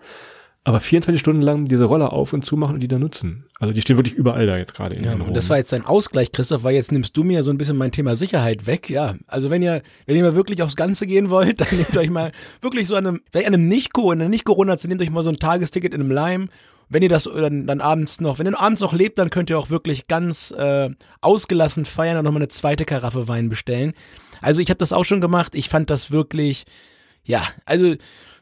aber 0.64 0.80
24 0.80 1.20
Stunden 1.20 1.40
lang 1.40 1.66
diese 1.66 1.84
Roller 1.84 2.12
auf 2.12 2.32
und 2.32 2.44
zu 2.44 2.56
machen 2.56 2.74
und 2.74 2.80
die 2.80 2.88
da 2.88 2.98
nutzen. 2.98 3.44
Also 3.60 3.72
die 3.72 3.80
stehen 3.80 3.96
wirklich 3.96 4.16
überall 4.16 4.44
da 4.48 4.58
jetzt 4.58 4.74
gerade 4.74 4.96
in 4.96 5.04
Ja, 5.04 5.12
und 5.12 5.36
das 5.36 5.48
war 5.50 5.56
jetzt 5.56 5.72
dein 5.72 5.86
Ausgleich, 5.86 6.32
Christoph, 6.32 6.64
weil 6.64 6.74
jetzt 6.74 6.90
nimmst 6.90 7.16
du 7.16 7.22
mir 7.22 7.44
so 7.44 7.52
ein 7.52 7.58
bisschen 7.58 7.76
mein 7.76 7.92
Thema 7.92 8.16
Sicherheit 8.16 8.66
weg. 8.66 8.90
Ja, 8.90 9.14
also 9.28 9.50
wenn 9.50 9.62
ihr, 9.62 9.82
wenn 10.06 10.16
ihr 10.16 10.24
mal 10.24 10.34
wirklich 10.34 10.64
aufs 10.64 10.74
Ganze 10.74 11.06
gehen 11.06 11.30
wollt, 11.30 11.60
dann 11.60 11.68
nehmt 11.70 11.96
euch 11.96 12.10
mal 12.10 12.32
wirklich 12.60 12.88
so 12.88 12.96
an 12.96 13.06
einem, 13.06 13.20
vielleicht 13.30 13.46
an 13.46 13.54
einem 13.54 13.68
Nicht-Co, 13.68 14.10
in 14.10 14.20
einer 14.20 14.28
Nicht-Corona-Zeit, 14.28 14.88
nehmt 14.88 15.00
euch 15.00 15.10
mal 15.10 15.22
so 15.22 15.30
ein 15.30 15.36
Tagesticket 15.36 15.94
in 15.94 16.00
einem 16.00 16.10
Lime. 16.10 16.48
Wenn 16.88 17.02
ihr 17.02 17.08
das 17.08 17.24
dann, 17.24 17.66
dann 17.66 17.80
abends 17.80 18.20
noch, 18.20 18.38
wenn 18.38 18.46
ihr 18.46 18.60
abends 18.60 18.80
noch 18.80 18.92
lebt, 18.92 19.18
dann 19.18 19.30
könnt 19.30 19.50
ihr 19.50 19.58
auch 19.58 19.70
wirklich 19.70 20.06
ganz 20.06 20.50
äh, 20.52 20.90
ausgelassen 21.20 21.84
feiern 21.84 22.18
und 22.18 22.24
nochmal 22.24 22.42
eine 22.42 22.48
zweite 22.48 22.84
Karaffe 22.84 23.28
Wein 23.28 23.48
bestellen. 23.48 23.92
Also 24.40 24.60
ich 24.60 24.70
habe 24.70 24.78
das 24.78 24.92
auch 24.92 25.04
schon 25.04 25.20
gemacht. 25.20 25.54
Ich 25.54 25.68
fand 25.68 25.90
das 25.90 26.10
wirklich, 26.10 26.64
ja, 27.24 27.46
also 27.66 27.94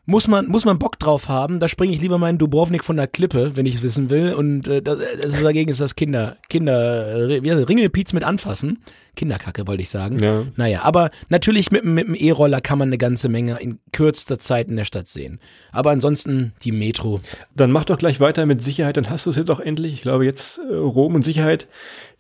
muss 0.07 0.29
man, 0.29 0.47
muss 0.47 0.65
man 0.65 0.79
Bock 0.79 0.99
drauf 0.99 1.29
haben. 1.29 1.59
Da 1.59 1.69
springe 1.69 1.93
ich 1.93 2.01
lieber 2.01 2.19
meinen 2.19 2.39
Dubrovnik 2.39 2.85
von 2.85 2.97
der 2.97 3.09
Klippe, 3.09 3.57
wenn 3.57 3.67
ich 3.67 3.77
es 3.77 3.83
wissen 3.83 4.09
will. 4.09 4.35
Und 4.35 4.69
äh, 4.69 4.81
das, 4.81 5.01
das 5.21 5.35
ist 5.35 5.45
dagegen 5.45 5.71
ist 5.71 5.81
das 5.81 5.97
Kinder, 5.97 6.37
Kinder, 6.49 7.29
äh, 7.29 7.43
wie 7.43 7.51
heißt 7.51 7.61
das? 7.61 7.69
Ringelpiez 7.69 8.13
mit 8.13 8.23
anfassen. 8.23 8.79
Kinderkacke, 9.17 9.67
wollte 9.67 9.83
ich 9.83 9.89
sagen. 9.89 10.19
Ja. 10.21 10.45
Naja, 10.57 10.83
aber 10.83 11.11
natürlich 11.29 11.71
mit, 11.73 11.83
dem- 11.83 11.95
mit 11.95 12.07
dem 12.07 12.15
E-Roller 12.15 12.61
kann 12.61 12.79
man 12.79 12.89
eine 12.91 12.99
ganze 12.99 13.29
Menge 13.29 13.59
in 13.61 13.79
kürzester 13.93 14.39
Zeit 14.39 14.69
in 14.69 14.77
der 14.77 14.85
Stadt 14.85 15.09
sehen. 15.09 15.41
Aber 15.73 15.91
ansonsten 15.91 16.53
die 16.63 16.71
Metro. 16.73 17.19
Dann 17.55 17.73
mach 17.73 17.85
doch 17.85 17.99
gleich 17.99 18.21
weiter 18.21 18.47
mit 18.47 18.63
Sicherheit, 18.63 18.97
dann 18.97 19.11
hast 19.11 19.27
du 19.27 19.31
es 19.31 19.37
jetzt 19.37 19.51
auch 19.51 19.61
endlich. 19.61 19.93
Ich 19.95 20.03
glaube 20.03 20.25
jetzt 20.25 20.59
äh, 20.59 20.75
Rom 20.75 21.15
und 21.15 21.23
Sicherheit. 21.25 21.67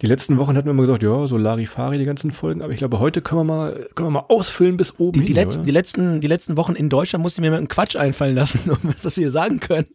Die 0.02 0.06
letzten 0.06 0.36
Wochen 0.36 0.54
hatten 0.56 0.66
wir 0.66 0.72
immer 0.72 0.82
gesagt, 0.82 1.02
ja, 1.02 1.26
so 1.26 1.38
Larifari, 1.38 1.96
die 1.96 2.04
ganzen 2.04 2.30
Folgen, 2.30 2.60
aber 2.60 2.70
ich 2.70 2.78
glaube, 2.78 3.00
heute 3.00 3.22
können 3.22 3.40
wir 3.40 3.44
mal, 3.44 3.88
können 3.94 4.08
wir 4.08 4.10
mal 4.10 4.26
ausfüllen 4.28 4.76
bis 4.76 4.98
oben 4.98 5.12
Die, 5.12 5.20
hin. 5.20 5.26
die, 5.26 5.32
letzten, 5.32 5.60
oder? 5.60 5.64
die, 5.64 5.70
letzten, 5.70 6.20
die 6.20 6.26
letzten 6.26 6.56
Wochen 6.58 6.74
in 6.74 6.90
Deutschland 6.90 7.22
musste 7.22 7.40
mir 7.40 7.50
mal 7.50 7.56
einen 7.56 7.68
Quatsch 7.68 7.96
einfallen 7.96 8.34
lassen, 8.34 8.70
um 8.70 8.94
was 9.02 9.16
wir 9.16 9.22
hier 9.22 9.30
sagen 9.30 9.58
können. 9.58 9.86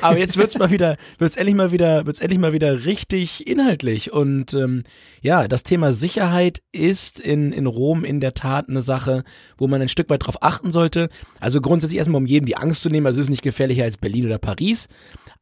Aber 0.00 0.16
jetzt 0.16 0.38
wird's 0.38 0.56
mal 0.56 0.70
wieder, 0.70 0.96
wird's 1.18 1.36
endlich 1.36 1.54
mal 1.54 1.70
wieder, 1.70 2.06
wird's 2.06 2.20
endlich 2.20 2.40
mal 2.40 2.54
wieder 2.54 2.86
richtig 2.86 3.46
inhaltlich. 3.46 4.10
Und 4.10 4.54
ähm, 4.54 4.84
ja, 5.20 5.46
das 5.48 5.64
Thema 5.64 5.92
Sicherheit 5.92 6.62
ist 6.72 7.20
in, 7.20 7.52
in 7.52 7.66
Rom 7.66 8.04
in 8.04 8.20
der 8.20 8.32
Tat 8.32 8.70
eine 8.70 8.80
Sache, 8.80 9.22
wo 9.58 9.66
man 9.66 9.82
ein 9.82 9.90
Stück 9.90 10.08
weit 10.08 10.24
drauf 10.24 10.42
achten 10.42 10.72
sollte. 10.72 11.10
Also 11.40 11.60
grundsätzlich 11.60 11.98
erstmal, 11.98 12.22
um 12.22 12.26
jedem 12.26 12.46
die 12.46 12.56
Angst 12.56 12.80
zu 12.80 12.88
nehmen. 12.88 13.06
Also 13.06 13.20
es 13.20 13.26
ist 13.26 13.30
nicht 13.30 13.42
gefährlicher 13.42 13.84
als 13.84 13.98
Berlin 13.98 14.24
oder 14.24 14.38
Paris. 14.38 14.88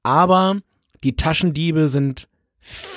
Aber 0.02 0.56
die 1.04 1.14
Taschendiebe 1.14 1.88
sind 1.88 2.26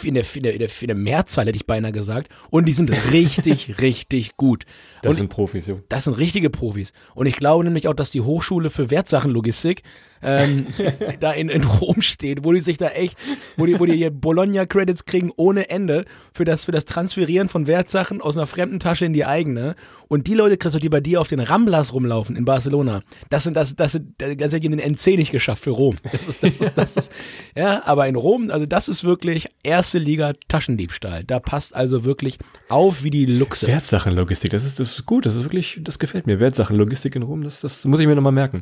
in 0.04 0.14
der, 0.16 0.26
in 0.36 0.44
der, 0.44 0.54
in 0.56 0.88
der, 0.88 0.96
Mehrzahl, 0.96 1.46
hätte 1.46 1.56
ich 1.56 1.66
beinahe 1.66 1.92
gesagt. 1.92 2.30
Und 2.50 2.66
die 2.66 2.74
sind 2.74 2.92
richtig, 3.12 3.78
richtig 3.82 4.36
gut. 4.38 4.66
das 5.02 5.12
und 5.12 5.16
sind 5.16 5.30
Profis, 5.30 5.68
jo. 5.68 5.82
das 5.90 6.04
sind 6.04 6.18
richtige 6.18 6.50
Profis. 6.50 6.94
Und 7.16 7.26
ich 7.26 7.36
glaube 7.36 7.64
nämlich 7.64 7.88
auch, 7.88 7.94
dass 7.94 8.12
die 8.12 8.22
Hochschule 8.22 8.70
für 8.70 8.90
Wertsachenlogistik 8.90 9.84
ähm, 10.24 10.68
da 11.20 11.32
in, 11.32 11.50
in 11.50 11.64
Rom 11.64 12.02
steht, 12.02 12.44
wo 12.44 12.54
die 12.54 12.60
sich 12.60 12.78
da 12.78 12.90
echt, 12.90 13.18
wo 13.58 13.66
die, 13.66 13.80
wo 13.80 13.86
die 13.86 13.94
hier 13.94 14.12
Bologna-Credits 14.12 15.06
kriegen 15.06 15.32
ohne 15.36 15.70
Ende 15.70 16.06
für 16.34 16.46
das, 16.46 16.66
für 16.66 16.72
das 16.72 16.86
Transferieren 16.86 17.50
von 17.50 17.68
Wertsachen 17.68 18.22
aus 18.22 18.38
einer 18.38 18.48
fremden 18.48 18.80
Tasche 18.80 19.06
in 19.06 19.14
die 19.14 19.26
eigene. 19.26 19.76
Und 20.08 20.28
die 20.28 20.36
Leute, 20.36 20.58
Christoph, 20.58 20.82
die 20.82 20.90
bei 20.90 21.02
dir 21.02 21.22
auf 21.22 21.28
den 21.28 21.40
Ramblas 21.40 21.94
rumlaufen 21.94 22.36
in 22.36 22.46
Barcelona, 22.46 23.02
das 23.30 23.44
sind, 23.44 23.58
das, 23.58 23.76
das 23.76 23.94
sind, 23.94 24.14
das 24.18 24.54
hat 24.54 24.64
den 24.64 24.80
NC 24.80 25.18
nicht 25.18 25.32
geschafft 25.32 25.64
für 25.64 25.72
Rom. 25.72 25.96
Das 26.12 26.28
ist, 26.28 26.44
das 26.44 26.62
ist, 26.62 26.74
das 26.76 26.98
ist, 26.98 27.12
ja, 27.56 27.82
aber 27.86 28.08
in 28.08 28.16
Rom, 28.16 28.52
also 28.52 28.66
das 28.66 28.88
ist 28.88 29.04
wirklich 29.04 29.48
erste 29.64 29.98
Liga 29.98 30.34
Taschendiebstahl. 30.48 31.24
Da 31.24 31.40
passt 31.40 31.76
also 31.76 32.04
wirklich 32.04 32.38
auf 32.70 33.04
wie 33.04 33.10
die 33.10 33.26
Luchse. 33.26 33.68
Wertsachenlogistik, 33.68 34.52
das 34.52 34.66
ist, 34.66 34.80
das 34.80 34.94
ist 34.94 35.06
gut, 35.06 35.26
das 35.26 35.36
ist 35.36 35.44
wirklich, 35.44 35.80
das 35.82 36.00
gefällt 36.00 36.28
mir. 36.28 36.40
Wertsachenlogistik 36.40 37.16
in 37.16 37.24
Rom, 37.24 37.44
das, 37.44 37.62
das 37.62 37.86
muss 37.86 38.00
ich 38.00 38.08
mir 38.08 38.16
nochmal 38.16 38.32
merken. 38.32 38.62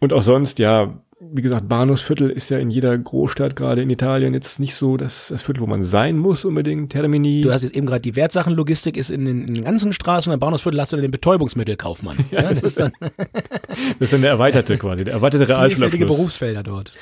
Und 0.00 0.12
auch 0.12 0.22
sonst, 0.22 0.58
ja, 0.58 0.97
um, 0.98 1.07
wie 1.20 1.42
gesagt, 1.42 1.68
Bahnhofsviertel 1.68 2.30
ist 2.30 2.48
ja 2.48 2.58
in 2.58 2.70
jeder 2.70 2.96
Großstadt, 2.96 3.56
gerade 3.56 3.82
in 3.82 3.90
Italien, 3.90 4.34
jetzt 4.34 4.60
nicht 4.60 4.76
so 4.76 4.96
das, 4.96 5.28
das 5.28 5.42
Viertel, 5.42 5.60
wo 5.60 5.66
man 5.66 5.82
sein 5.82 6.16
muss 6.16 6.44
unbedingt. 6.44 6.92
Termini. 6.92 7.40
Du 7.40 7.52
hast 7.52 7.64
jetzt 7.64 7.74
eben 7.74 7.86
gerade 7.86 8.02
die 8.02 8.14
Wertsachenlogistik 8.14 8.96
ist 8.96 9.10
in 9.10 9.24
den, 9.24 9.48
in 9.48 9.54
den 9.54 9.64
ganzen 9.64 9.92
Straßen 9.92 10.30
und 10.30 10.34
im 10.34 10.40
Bahnhofsviertel 10.40 10.80
hast 10.80 10.92
du 10.92 10.96
den 10.96 11.10
Betäubungsmittelkaufmann. 11.10 12.16
Ja, 12.30 12.42
das, 12.42 12.62
ist 12.62 12.78
dann 12.78 12.92
das 13.00 14.00
ist 14.00 14.12
dann 14.12 14.20
der 14.20 14.30
erweiterte 14.30 14.76
quasi, 14.76 15.04
der 15.04 15.14
erweiterte 15.14 15.48
Realschulabschluss. 15.48 16.06
Berufsfelder 16.06 16.62
dort. 16.62 16.92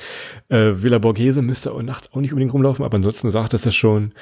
Äh, 0.49 0.82
Villa 0.82 0.99
Borghese 0.99 1.42
müsste 1.42 1.73
auch 1.73 1.82
nachts 1.82 2.12
auch 2.12 2.20
nicht 2.20 2.32
unbedingt 2.32 2.54
rumlaufen, 2.54 2.85
aber 2.85 2.96
ansonsten 2.96 3.30
sagt 3.30 3.54
das 3.54 3.64
ja 3.64 3.73
schon, 3.73 4.12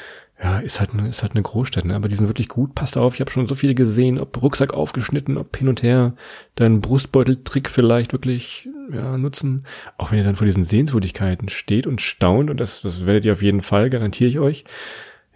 ja, 0.43 0.59
ist 0.59 0.81
halt, 0.81 0.91
eine, 0.93 1.09
ist 1.09 1.23
halt 1.23 1.33
eine 1.33 1.43
Großstadt, 1.43 1.85
ne? 1.85 1.95
aber 1.95 2.09
die 2.09 2.17
sind 2.17 2.29
wirklich 2.29 2.49
gut. 2.49 2.75
Passt 2.75 2.97
auf, 2.97 3.15
ich 3.15 3.21
habe 3.21 3.31
schon 3.31 3.47
so 3.47 3.55
viele 3.55 3.75
gesehen, 3.75 4.19
ob 4.19 4.43
Rucksack 4.43 4.75
aufgeschnitten, 4.75 5.37
ob 5.37 5.57
hin 5.57 5.69
und 5.69 5.83
her, 5.83 6.15
deinen 6.57 6.81
Brustbeuteltrick 6.81 7.71
vielleicht 7.71 8.13
wirklich 8.13 8.69
ja, 8.93 9.17
nutzen. 9.17 9.65
Auch 9.97 10.11
wenn 10.11 10.19
ihr 10.19 10.25
dann 10.25 10.37
vor 10.37 10.47
diesen 10.47 10.65
Sehenswürdigkeiten 10.65 11.49
steht 11.49 11.87
und 11.87 12.01
staunt, 12.01 12.51
und 12.51 12.61
das, 12.61 12.83
das 12.83 13.07
werdet 13.07 13.25
ihr 13.25 13.33
auf 13.33 13.43
jeden 13.43 13.63
Fall, 13.63 13.91
garantiere 13.91 14.29
ich 14.29 14.39
euch. 14.39 14.65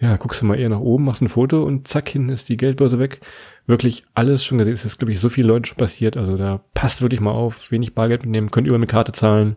Ja, 0.01 0.17
guckst 0.17 0.43
du 0.43 0.47
mal 0.47 0.59
eher 0.59 0.69
nach 0.69 0.81
oben, 0.81 1.05
machst 1.05 1.23
ein 1.23 1.29
Foto 1.29 1.65
und 1.65 1.89
zack, 1.89 2.09
hinten 2.09 2.29
ist 2.29 2.49
die 2.49 2.57
Geldbörse 2.57 2.99
weg. 3.01 3.21
Wirklich 3.67 4.05
alles 4.15 4.45
schon 4.45 4.59
gesehen. 4.59 4.75
Es 4.75 4.85
ist, 4.85 4.99
glaube 4.99 5.13
ich, 5.13 5.19
so 5.19 5.29
vielen 5.29 5.49
Leuten 5.49 5.65
schon 5.65 5.77
passiert. 5.77 6.17
Also 6.17 6.37
da 6.37 6.61
passt 6.73 7.03
wirklich 7.03 7.21
mal 7.21 7.33
auf, 7.33 7.73
wenig 7.73 7.95
Bargeld 7.95 8.23
mitnehmen, 8.23 8.51
könnt 8.51 8.69
über 8.69 8.77
eine 8.77 8.87
Karte 8.87 9.13
zahlen. 9.13 9.57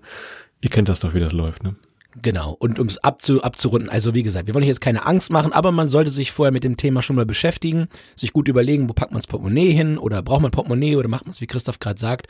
Ihr 0.60 0.72
kennt 0.72 0.90
das 0.90 1.00
doch, 1.00 1.14
wie 1.14 1.20
das 1.20 1.32
läuft, 1.32 1.64
ne? 1.64 1.76
Genau. 2.22 2.56
Und 2.60 2.78
um 2.78 2.88
es 2.88 2.98
abzu, 2.98 3.42
abzurunden, 3.42 3.90
also 3.90 4.14
wie 4.14 4.24
gesagt, 4.24 4.48
wir 4.48 4.54
wollen 4.54 4.64
euch 4.64 4.68
jetzt 4.68 4.82
keine 4.82 5.06
Angst 5.06 5.32
machen, 5.32 5.54
aber 5.54 5.72
man 5.72 5.88
sollte 5.88 6.12
sich 6.12 6.32
vorher 6.32 6.52
mit 6.52 6.64
dem 6.64 6.76
Thema 6.76 7.02
schon 7.02 7.16
mal 7.16 7.26
beschäftigen, 7.26 7.88
sich 8.16 8.34
gut 8.34 8.50
überlegen, 8.50 8.90
wo 8.90 8.94
packt 8.94 9.12
man 9.12 9.22
das 9.22 9.28
Portemonnaie 9.28 9.72
hin 9.72 9.98
oder 9.98 10.22
braucht 10.22 10.42
man 10.42 10.52
Portemonnaie 10.52 10.98
oder 10.98 11.08
macht 11.08 11.26
man 11.26 11.32
es, 11.32 11.40
wie 11.40 11.48
Christoph 11.48 11.80
gerade 11.80 12.00
sagt, 12.00 12.28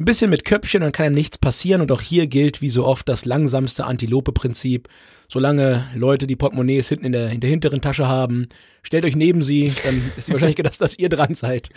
ein 0.00 0.06
bisschen 0.06 0.30
mit 0.30 0.46
Köpfchen, 0.46 0.80
dann 0.80 0.92
kann 0.92 1.06
einem 1.06 1.14
nichts 1.14 1.36
passieren 1.36 1.82
und 1.82 1.92
auch 1.92 2.00
hier 2.00 2.26
gilt 2.26 2.62
wie 2.62 2.70
so 2.70 2.86
oft 2.86 3.06
das 3.06 3.26
langsamste 3.26 3.84
Antilope-Prinzip. 3.84 4.88
Solange 5.28 5.84
Leute 5.94 6.26
die 6.26 6.34
Portemonnaies 6.34 6.88
hinten 6.88 7.04
in 7.04 7.12
der, 7.12 7.30
in 7.30 7.40
der 7.40 7.50
hinteren 7.50 7.82
Tasche 7.82 8.08
haben, 8.08 8.48
stellt 8.82 9.04
euch 9.04 9.14
neben 9.14 9.42
sie, 9.42 9.72
dann 9.84 10.10
ist 10.16 10.26
die 10.26 10.32
Wahrscheinlichkeit, 10.32 10.66
dass, 10.66 10.78
dass 10.78 10.98
ihr 10.98 11.10
dran 11.10 11.34
seid. 11.34 11.68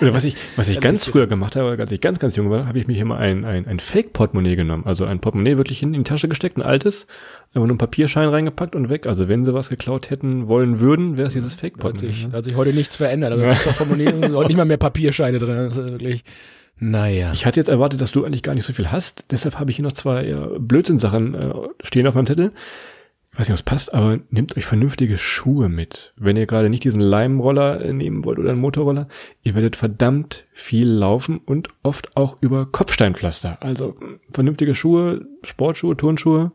Oder 0.00 0.12
was 0.12 0.24
ich, 0.24 0.36
was 0.56 0.68
ich 0.68 0.80
ganz 0.80 1.06
früher 1.06 1.26
gemacht 1.26 1.56
habe, 1.56 1.76
als 1.78 1.90
ich 1.90 2.02
ganz, 2.02 2.18
ganz 2.18 2.36
jung 2.36 2.50
war, 2.50 2.68
habe 2.68 2.78
ich 2.78 2.86
mich 2.86 2.98
immer 2.98 3.16
ein, 3.16 3.46
ein, 3.46 3.66
ein 3.66 3.80
Fake-Portemonnaie 3.80 4.56
genommen. 4.56 4.84
Also 4.86 5.06
ein 5.06 5.20
Portemonnaie 5.20 5.56
wirklich 5.56 5.80
hinten 5.80 5.94
in 5.94 6.04
die 6.04 6.08
Tasche 6.08 6.28
gesteckt, 6.28 6.58
ein 6.58 6.62
altes, 6.62 7.06
einfach 7.54 7.66
nur 7.66 7.74
ein 7.74 7.78
Papierschein 7.78 8.28
reingepackt 8.28 8.76
und 8.76 8.90
weg. 8.90 9.06
Also 9.06 9.26
wenn 9.26 9.44
sie 9.46 9.54
was 9.54 9.70
geklaut 9.70 10.10
hätten 10.10 10.48
wollen 10.48 10.80
würden, 10.80 11.16
wäre 11.16 11.28
es 11.28 11.32
dieses 11.32 11.54
Hat 11.54 11.60
Fake-Portemonnaie. 11.60 12.12
sich, 12.12 12.28
hat 12.30 12.44
sich 12.44 12.56
heute 12.56 12.74
nichts 12.74 12.94
verändert. 12.94 13.32
Also 13.32 13.44
das 13.46 13.64
Portemonnaie 13.64 14.12
sind 14.12 14.34
heute 14.34 14.48
nicht 14.48 14.56
mal 14.58 14.66
mehr 14.66 14.76
Papierscheine 14.76 15.38
drin. 15.38 15.56
Das 15.56 15.76
ist 15.78 15.90
wirklich, 15.92 16.22
naja. 16.78 17.32
Ich 17.32 17.46
hatte 17.46 17.60
jetzt 17.60 17.68
erwartet, 17.68 18.00
dass 18.00 18.12
du 18.12 18.24
eigentlich 18.24 18.42
gar 18.42 18.54
nicht 18.54 18.64
so 18.64 18.72
viel 18.72 18.90
hast. 18.90 19.24
Deshalb 19.30 19.58
habe 19.58 19.70
ich 19.70 19.76
hier 19.76 19.84
noch 19.84 19.92
zwei 19.92 20.26
ja, 20.26 20.48
Blödsinnsachen 20.58 21.34
äh, 21.34 21.54
stehen 21.82 22.06
auf 22.06 22.14
meinem 22.14 22.26
Zettel. 22.26 22.52
Ich 23.32 23.40
weiß 23.40 23.48
nicht, 23.48 23.54
ob 23.54 23.58
es 23.58 23.62
passt, 23.64 23.92
aber 23.92 24.20
nehmt 24.30 24.56
euch 24.56 24.64
vernünftige 24.64 25.18
Schuhe 25.18 25.68
mit. 25.68 26.12
Wenn 26.16 26.36
ihr 26.36 26.46
gerade 26.46 26.70
nicht 26.70 26.84
diesen 26.84 27.00
Leimroller 27.00 27.80
äh, 27.80 27.92
nehmen 27.92 28.24
wollt 28.24 28.38
oder 28.38 28.50
einen 28.50 28.60
Motorroller, 28.60 29.08
ihr 29.42 29.56
werdet 29.56 29.74
verdammt 29.74 30.44
viel 30.52 30.88
laufen 30.88 31.38
und 31.38 31.68
oft 31.82 32.16
auch 32.16 32.38
über 32.40 32.66
Kopfsteinpflaster. 32.66 33.58
Also 33.60 33.96
mh, 33.98 34.18
vernünftige 34.32 34.76
Schuhe, 34.76 35.26
Sportschuhe, 35.42 35.96
Turnschuhe. 35.96 36.52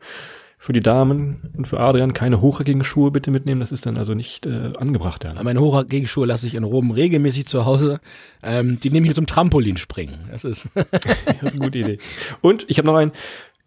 Für 0.62 0.74
die 0.74 0.82
Damen 0.82 1.54
und 1.56 1.68
für 1.68 1.80
Adrian 1.80 2.12
keine 2.12 2.42
hochhackigen 2.42 2.84
Schuhe 2.84 3.12
bitte 3.12 3.32
mitnehmen. 3.32 3.62
Das 3.62 3.72
ist 3.72 3.86
dann 3.86 3.98
also 3.98 4.14
nicht 4.14 4.46
äh, 4.46 4.74
angebracht. 4.78 5.24
Ja. 5.24 5.42
Meine 5.42 5.62
Hochgegenschuhe 5.62 6.28
lasse 6.28 6.48
ich 6.48 6.56
in 6.56 6.66
Rom 6.66 6.92
regelmäßig 6.92 7.48
zu 7.48 7.64
Hause. 7.64 8.02
Ähm, 8.44 8.78
die 8.78 8.90
nehme 8.90 9.08
ich 9.08 9.14
zum 9.14 9.26
Trampolinspringen. 9.26 10.28
Das 10.30 10.44
ist 10.44 10.70
Das 10.76 11.54
ist 11.54 11.54
eine 11.54 11.60
gute 11.60 11.80
Idee. 11.80 11.98
Und 12.42 12.66
ich 12.68 12.78
habe 12.78 12.88
noch 12.88 12.96
einen, 12.96 13.14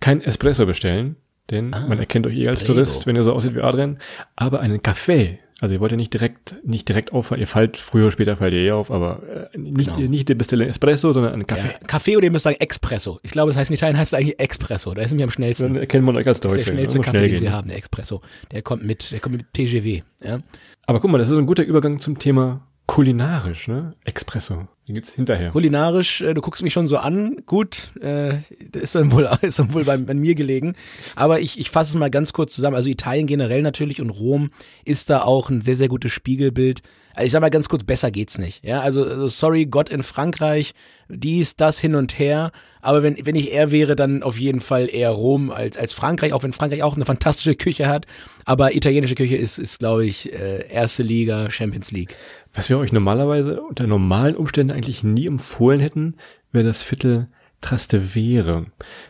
kein 0.00 0.20
Espresso 0.20 0.66
bestellen, 0.66 1.16
denn 1.50 1.70
man 1.70 1.99
erkennt 1.99 2.26
euch 2.26 2.37
eh 2.37 2.49
als 2.49 2.61
Prego. 2.61 2.75
Tourist, 2.75 3.06
wenn 3.06 3.16
ihr 3.16 3.25
so 3.25 3.32
aussieht 3.32 3.54
wie 3.54 3.62
Adrian, 3.62 3.99
aber 4.37 4.61
einen 4.61 4.82
Kaffee. 4.82 5.38
Also 5.62 5.75
ihr 5.75 5.81
wollt 5.81 5.92
ja 5.92 5.97
nicht 5.97 6.12
direkt, 6.12 6.57
nicht 6.64 6.88
direkt 6.88 7.12
auffallen, 7.12 7.40
ihr 7.40 7.47
fallt 7.47 7.76
früher 7.76 8.02
oder 8.07 8.11
später 8.11 8.35
fallt 8.37 8.52
ihr 8.52 8.69
eh 8.69 8.73
auf, 8.73 8.90
aber 8.90 9.23
äh, 9.54 9.57
nicht, 9.59 9.95
Genau. 9.95 10.09
nicht 10.11 10.28
der 10.28 10.35
bestelle 10.35 10.66
Espresso, 10.66 11.12
sondern 11.12 11.33
einen 11.35 11.47
Kaffee. 11.47 11.69
ja, 11.69 11.87
Kaffee 11.87 12.16
oder 12.16 12.25
ihr 12.25 12.33
müsst 12.33 12.42
sagen 12.42 12.57
Espresso. 12.59 13.21
Ich 13.23 13.31
glaube, 13.31 13.50
das 13.52 13.57
heißt 13.59 13.71
in 13.71 13.76
Italien 13.76 13.97
heißt 13.97 14.12
es 14.12 14.19
eigentlich 14.19 14.40
Espresso. 14.40 14.92
Da 14.92 15.02
ist 15.02 15.12
nämlich 15.12 15.23
am 15.25 15.31
schnellsten. 15.31 15.69
Dann 15.69 15.76
erkennt 15.76 16.04
man 16.04 16.16
euch 16.16 16.26
als 16.26 16.40
Das 16.40 16.50
ist 16.50 16.57
Deutsche. 16.59 16.64
der 16.71 16.73
schnellste 16.76 16.99
Kaffee, 17.00 17.16
schnell 17.19 17.28
den 17.28 17.38
sie 17.38 17.50
haben, 17.50 17.69
der 17.69 17.78
Espresso. 17.78 18.21
Der 18.50 18.62
kommt 18.62 18.85
mit, 18.85 19.12
der 19.12 19.21
kommt 19.21 19.37
mit 19.37 19.47
TGW. 19.52 20.02
Ja. 20.25 20.38
Aber 20.87 20.99
guck 20.99 21.11
mal, 21.12 21.19
das 21.19 21.31
ist 21.31 21.38
ein 21.38 21.47
guter 21.47 21.62
Übergang 21.62 22.00
zum 22.00 22.19
Thema 22.19 22.66
kulinarisch, 22.92 23.68
ne? 23.68 23.94
Espresso. 24.04 24.68
Den 24.87 24.94
gibt's 24.94 25.14
hinterher. 25.14 25.49
Kulinarisch, 25.49 26.20
äh, 26.20 26.34
du 26.34 26.42
guckst 26.42 26.62
mich 26.62 26.75
schon 26.75 26.87
so 26.87 26.99
an. 26.99 27.38
Gut, 27.46 27.88
äh, 28.02 28.40
ist 28.75 28.94
dann 28.94 29.12
wohl, 29.12 29.30
ist 29.40 29.58
dann 29.58 29.72
wohl 29.72 29.84
bei, 29.84 29.96
bei 29.96 30.12
mir 30.12 30.34
gelegen. 30.34 30.75
Aber 31.16 31.40
ich, 31.40 31.58
ich 31.58 31.70
fasse 31.70 31.92
es 31.92 31.99
mal 31.99 32.11
ganz 32.11 32.34
kurz 32.34 32.54
zusammen. 32.54 32.76
Also 32.76 32.90
Italien 32.90 33.26
generell 33.26 33.62
natürlich 33.62 34.02
und 34.02 34.11
Rom 34.11 34.50
ist 34.84 35.08
da 35.08 35.22
auch 35.22 35.49
ein 35.49 35.62
sehr, 35.62 35.76
sehr 35.76 35.88
gutes 35.88 36.12
Spiegelbild. 36.12 36.82
Also 37.14 37.26
ich 37.26 37.32
sag 37.32 37.40
mal 37.40 37.50
ganz 37.50 37.70
kurz, 37.70 37.84
besser 37.84 38.11
geht's 38.11 38.37
nicht. 38.37 38.64
Ja, 38.64 38.80
also, 38.80 39.04
also 39.04 39.28
sorry, 39.28 39.66
Gott 39.66 39.90
in 39.90 40.02
Frankreich, 40.02 40.75
dies, 41.08 41.56
das 41.56 41.78
hin 41.78 41.94
und 41.94 42.18
her. 42.18 42.52
Aber 42.80 43.02
wenn, 43.02 43.16
wenn 43.25 43.37
ich 43.37 43.52
er 43.52 43.70
wäre, 43.70 43.96
dann 43.96 44.22
auf 44.22 44.38
jeden 44.38 44.61
Fall 44.61 44.88
eher 44.92 45.11
Rom 45.11 45.50
als, 45.50 45.76
als 45.76 45.92
Frankreich, 45.92 46.32
auch 46.32 46.42
wenn 46.42 46.52
Frankreich 46.52 46.82
auch 46.82 46.96
eine 46.96 47.04
fantastische 47.04 47.54
Küche 47.54 47.87
hat. 47.87 48.06
Aber 48.44 48.75
italienische 48.75 49.14
Küche 49.14 49.37
ist, 49.37 49.58
ist 49.58 49.78
glaube 49.78 50.04
ich, 50.04 50.32
äh, 50.32 50.66
erste 50.68 51.02
Liga, 51.02 51.50
Champions 51.50 51.92
League. 51.92 52.16
Was 52.54 52.68
wir 52.68 52.78
euch 52.78 52.92
normalerweise 52.92 53.62
unter 53.62 53.87
normalen 53.87 54.37
Umständen 54.37 54.73
eigentlich 54.73 55.02
nie 55.02 55.26
empfohlen 55.26 55.80
hätten, 55.80 56.16
wäre 56.52 56.64
das 56.64 56.82
Viertel 56.82 57.28
Trastevere. 57.62 58.66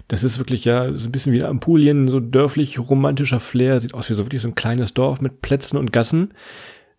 Das 0.08 0.22
ist 0.22 0.38
wirklich 0.38 0.64
ja 0.64 0.92
so 0.92 1.08
ein 1.08 1.12
bisschen 1.12 1.32
wie 1.32 1.42
Ampulien, 1.42 2.08
so 2.08 2.20
dörflich 2.20 2.78
romantischer 2.78 3.40
Flair, 3.40 3.80
sieht 3.80 3.94
aus 3.94 4.11
wie 4.11 4.14
so 4.14 4.25
wirklich 4.25 4.42
so 4.42 4.49
ein 4.49 4.54
kleines 4.54 4.94
Dorf 4.94 5.20
mit 5.20 5.40
Plätzen 5.40 5.78
und 5.78 5.90
Gassen. 5.90 6.34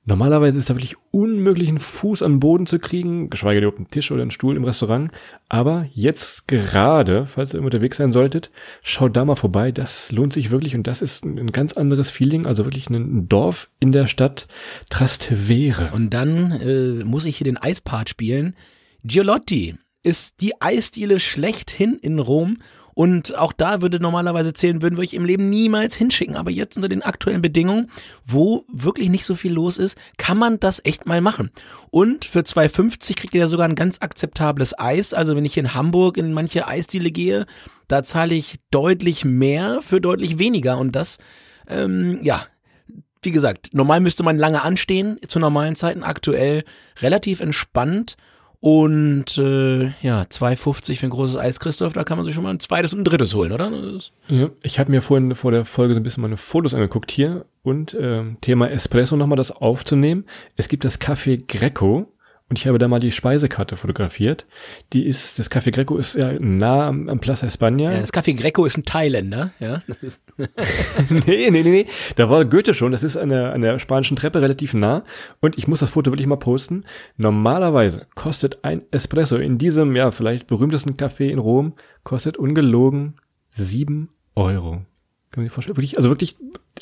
Normalerweise 0.05 0.60
ist 0.60 0.69
da 0.69 0.75
wirklich 0.75 0.95
unmöglich, 1.12 1.69
einen 1.69 1.79
Fuß 1.79 2.24
an 2.24 2.33
den 2.33 2.39
Boden 2.39 2.65
zu 2.65 2.79
kriegen, 2.79 3.29
geschweige 3.29 3.62
denn 3.62 3.69
auf 3.69 3.77
einen 3.77 3.89
Tisch 3.89 4.12
oder 4.12 4.22
einen 4.22 4.31
Stuhl 4.31 4.57
im 4.57 4.63
Restaurant. 4.65 5.12
Aber 5.50 5.88
jetzt 5.93 6.48
gerade, 6.48 7.25
falls 7.25 7.53
ihr 7.53 7.62
unterwegs 7.62 7.98
sein 7.98 8.12
solltet, 8.12 8.51
schaut 8.83 9.15
da 9.15 9.24
mal 9.24 9.36
vorbei. 9.36 9.72
Das 9.72 10.12
lohnt 10.12 10.33
sich 10.33 10.51
wirklich 10.51 10.75
und 10.75 10.88
das 10.88 11.01
ist 11.01 11.24
ein 11.24 11.43
ein 11.43 11.51
ganz 11.51 11.74
anderes 11.74 12.10
Feeling. 12.10 12.45
Also 12.45 12.65
wirklich 12.65 12.89
ein 12.89 13.29
Dorf 13.29 13.69
in 13.79 13.91
der 13.91 14.07
Stadt 14.07 14.48
Trastevere. 14.89 15.91
Und 15.93 16.12
dann 16.12 16.51
äh, 16.51 17.03
muss 17.03 17.25
ich 17.25 17.38
hier 17.38 17.45
den 17.45 17.57
Eispart 17.57 18.10
spielen. 18.10 18.55
Giolotti 19.03 19.75
ist 20.03 20.41
die 20.41 20.62
Eisdiele 20.62 21.19
schlechthin 21.19 21.98
in 22.01 22.19
Rom. 22.19 22.57
Und 22.93 23.38
auch 23.38 23.53
da 23.53 23.81
würde 23.81 24.00
normalerweise 24.00 24.53
zählen, 24.53 24.81
würden 24.81 24.97
wir 24.97 25.01
euch 25.01 25.13
im 25.13 25.25
Leben 25.25 25.50
niemals 25.50 25.95
hinschicken. 25.95 26.35
Aber 26.35 26.51
jetzt 26.51 26.75
unter 26.75 26.89
den 26.89 27.01
aktuellen 27.01 27.41
Bedingungen, 27.41 27.89
wo 28.25 28.65
wirklich 28.71 29.09
nicht 29.09 29.25
so 29.25 29.35
viel 29.35 29.53
los 29.53 29.77
ist, 29.77 29.97
kann 30.17 30.38
man 30.38 30.59
das 30.59 30.81
echt 30.83 31.05
mal 31.05 31.21
machen. 31.21 31.51
Und 31.89 32.25
für 32.25 32.39
2,50 32.39 33.15
kriegt 33.15 33.33
ihr 33.35 33.41
da 33.41 33.47
sogar 33.47 33.67
ein 33.67 33.75
ganz 33.75 33.97
akzeptables 34.01 34.77
Eis. 34.77 35.13
Also 35.13 35.35
wenn 35.35 35.45
ich 35.45 35.57
in 35.57 35.73
Hamburg 35.73 36.17
in 36.17 36.33
manche 36.33 36.67
Eisdiele 36.67 37.12
gehe, 37.12 37.45
da 37.88 38.03
zahle 38.03 38.35
ich 38.35 38.57
deutlich 38.71 39.25
mehr 39.25 39.79
für 39.81 40.01
deutlich 40.01 40.39
weniger. 40.39 40.77
Und 40.77 40.95
das, 40.95 41.17
ähm, 41.67 42.19
ja, 42.23 42.45
wie 43.21 43.31
gesagt, 43.31 43.69
normal 43.73 44.01
müsste 44.01 44.23
man 44.23 44.38
lange 44.38 44.62
anstehen 44.62 45.19
zu 45.27 45.39
normalen 45.39 45.75
Zeiten, 45.75 46.03
aktuell 46.03 46.63
relativ 47.01 47.39
entspannt. 47.39 48.17
Und 48.63 49.38
äh, 49.39 49.88
ja, 50.01 50.22
2,50 50.22 50.96
für 50.96 51.08
ein 51.08 51.10
großes 51.10 51.36
Eis, 51.36 51.60
Christoph, 51.60 51.91
da 51.91 52.05
kann 52.05 52.17
man 52.17 52.24
sich 52.24 52.34
schon 52.34 52.46
mal 52.46 52.50
ein 52.51 52.62
zweites 52.62 52.93
und 52.93 53.01
ein 53.01 53.03
drittes 53.03 53.36
holen, 53.36 53.51
oder? 53.51 53.70
Ja, 54.29 54.51
ich 54.62 54.79
habe 54.79 54.89
mir 54.89 55.01
vorhin 55.01 55.36
vor 55.36 55.51
der 55.51 55.65
Folge 55.65 55.93
so 55.93 56.00
ein 56.00 56.03
bisschen 56.03 56.22
meine 56.22 56.38
Fotos 56.38 56.74
angeguckt 56.74 57.12
hier 57.12 57.46
und 57.62 57.93
ähm, 58.00 58.38
Thema 58.39 58.72
Espresso 58.72 59.17
nochmal 59.17 59.36
das 59.36 59.51
aufzunehmen. 59.51 60.24
Es 60.55 60.70
gibt 60.70 60.86
das 60.86 61.01
Café 61.01 61.46
Greco 61.46 62.08
und 62.53 62.60
ich 62.60 62.67
habe 62.67 62.77
da 62.77 62.88
mal 62.88 63.00
die 63.00 63.10
Speisekarte 63.10 63.77
fotografiert. 63.77 64.45
Die 64.93 65.07
ist, 65.07 65.39
das 65.39 65.50
Café 65.50 65.72
Greco 65.72 65.98
ist 65.98 66.13
ja 66.13 66.33
nah 66.39 66.86
am, 66.86 67.10
am 67.10 67.19
Plaza 67.19 67.48
España. 67.48 67.91
Ja, 67.91 68.00
das 68.00 68.13
Café 68.13 68.36
Greco 68.36 68.63
ist 68.65 68.77
ein 68.77 68.86
Thailänder, 68.86 69.53
ja. 69.60 69.81
Das 69.88 70.03
ist, 70.03 70.22
nee, 71.10 71.50
nee, 71.50 71.63
nee, 71.63 71.63
nee. 71.63 71.88
Da 72.15 72.29
war 72.29 72.45
Goethe 72.45 72.75
schon. 72.75 72.91
Das 72.91 73.01
ist 73.01 73.17
an 73.17 73.29
der, 73.29 73.53
an 73.53 73.62
der 73.62 73.79
spanischen 73.79 74.15
Treppe 74.17 74.39
relativ 74.39 74.75
nah. 74.75 75.03
Und 75.39 75.57
ich 75.57 75.67
muss 75.67 75.79
das 75.79 75.89
Foto 75.89 76.12
wirklich 76.12 76.27
mal 76.27 76.36
posten. 76.36 76.83
Normalerweise 77.17 78.05
kostet 78.13 78.63
ein 78.63 78.83
Espresso 78.91 79.38
in 79.38 79.57
diesem, 79.57 79.95
ja, 79.95 80.12
vielleicht 80.12 80.45
berühmtesten 80.45 80.93
Café 80.93 81.29
in 81.29 81.39
Rom, 81.39 81.74
kostet 82.03 82.38
ungelogen 82.38 83.15
sieben 83.50 84.10
Euro. 84.36 84.74
Kann 85.31 85.41
man 85.41 85.45
sich 85.45 85.53
vorstellen? 85.53 85.77
Wirklich, 85.77 85.98
also 85.98 86.12
wirklich 86.12 86.36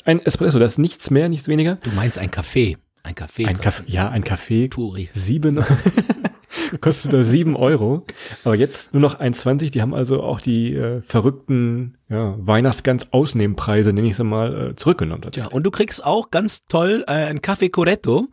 ein 0.04 0.20
Espresso, 0.20 0.58
das 0.58 0.72
ist 0.72 0.78
nichts 0.78 1.10
mehr, 1.10 1.30
nichts 1.30 1.48
weniger. 1.48 1.76
du 1.76 1.92
meinst 1.92 2.18
ein 2.18 2.30
Café. 2.30 2.76
Ein 3.02 3.14
Café. 3.14 3.46
Ein 3.46 3.60
Kaffee, 3.60 3.84
ja, 3.86 4.08
ein 4.08 4.24
Kaffee. 4.24 4.68
Turi. 4.68 5.08
Sieben. 5.12 5.64
kostet 6.80 7.12
da 7.12 7.22
sieben 7.22 7.56
Euro. 7.56 8.06
Aber 8.44 8.54
jetzt 8.54 8.92
nur 8.92 9.00
noch 9.00 9.20
1,20. 9.20 9.70
Die 9.70 9.82
haben 9.82 9.94
also 9.94 10.22
auch 10.22 10.40
die 10.40 10.74
äh, 10.74 11.00
verrückten 11.02 11.96
ja, 12.08 12.34
Weihnachtsgans 12.38 13.12
Ausnehmpreise, 13.12 13.92
nenne 13.92 14.08
ich 14.08 14.16
sie 14.16 14.24
mal, 14.24 14.70
äh, 14.70 14.76
zurückgenommen. 14.76 15.30
Ja, 15.34 15.46
und 15.48 15.64
du 15.64 15.70
kriegst 15.70 16.04
auch 16.04 16.30
ganz 16.30 16.64
toll 16.66 17.04
äh, 17.06 17.12
ein 17.12 17.40
Café 17.40 17.70
Coretto. 17.70 18.28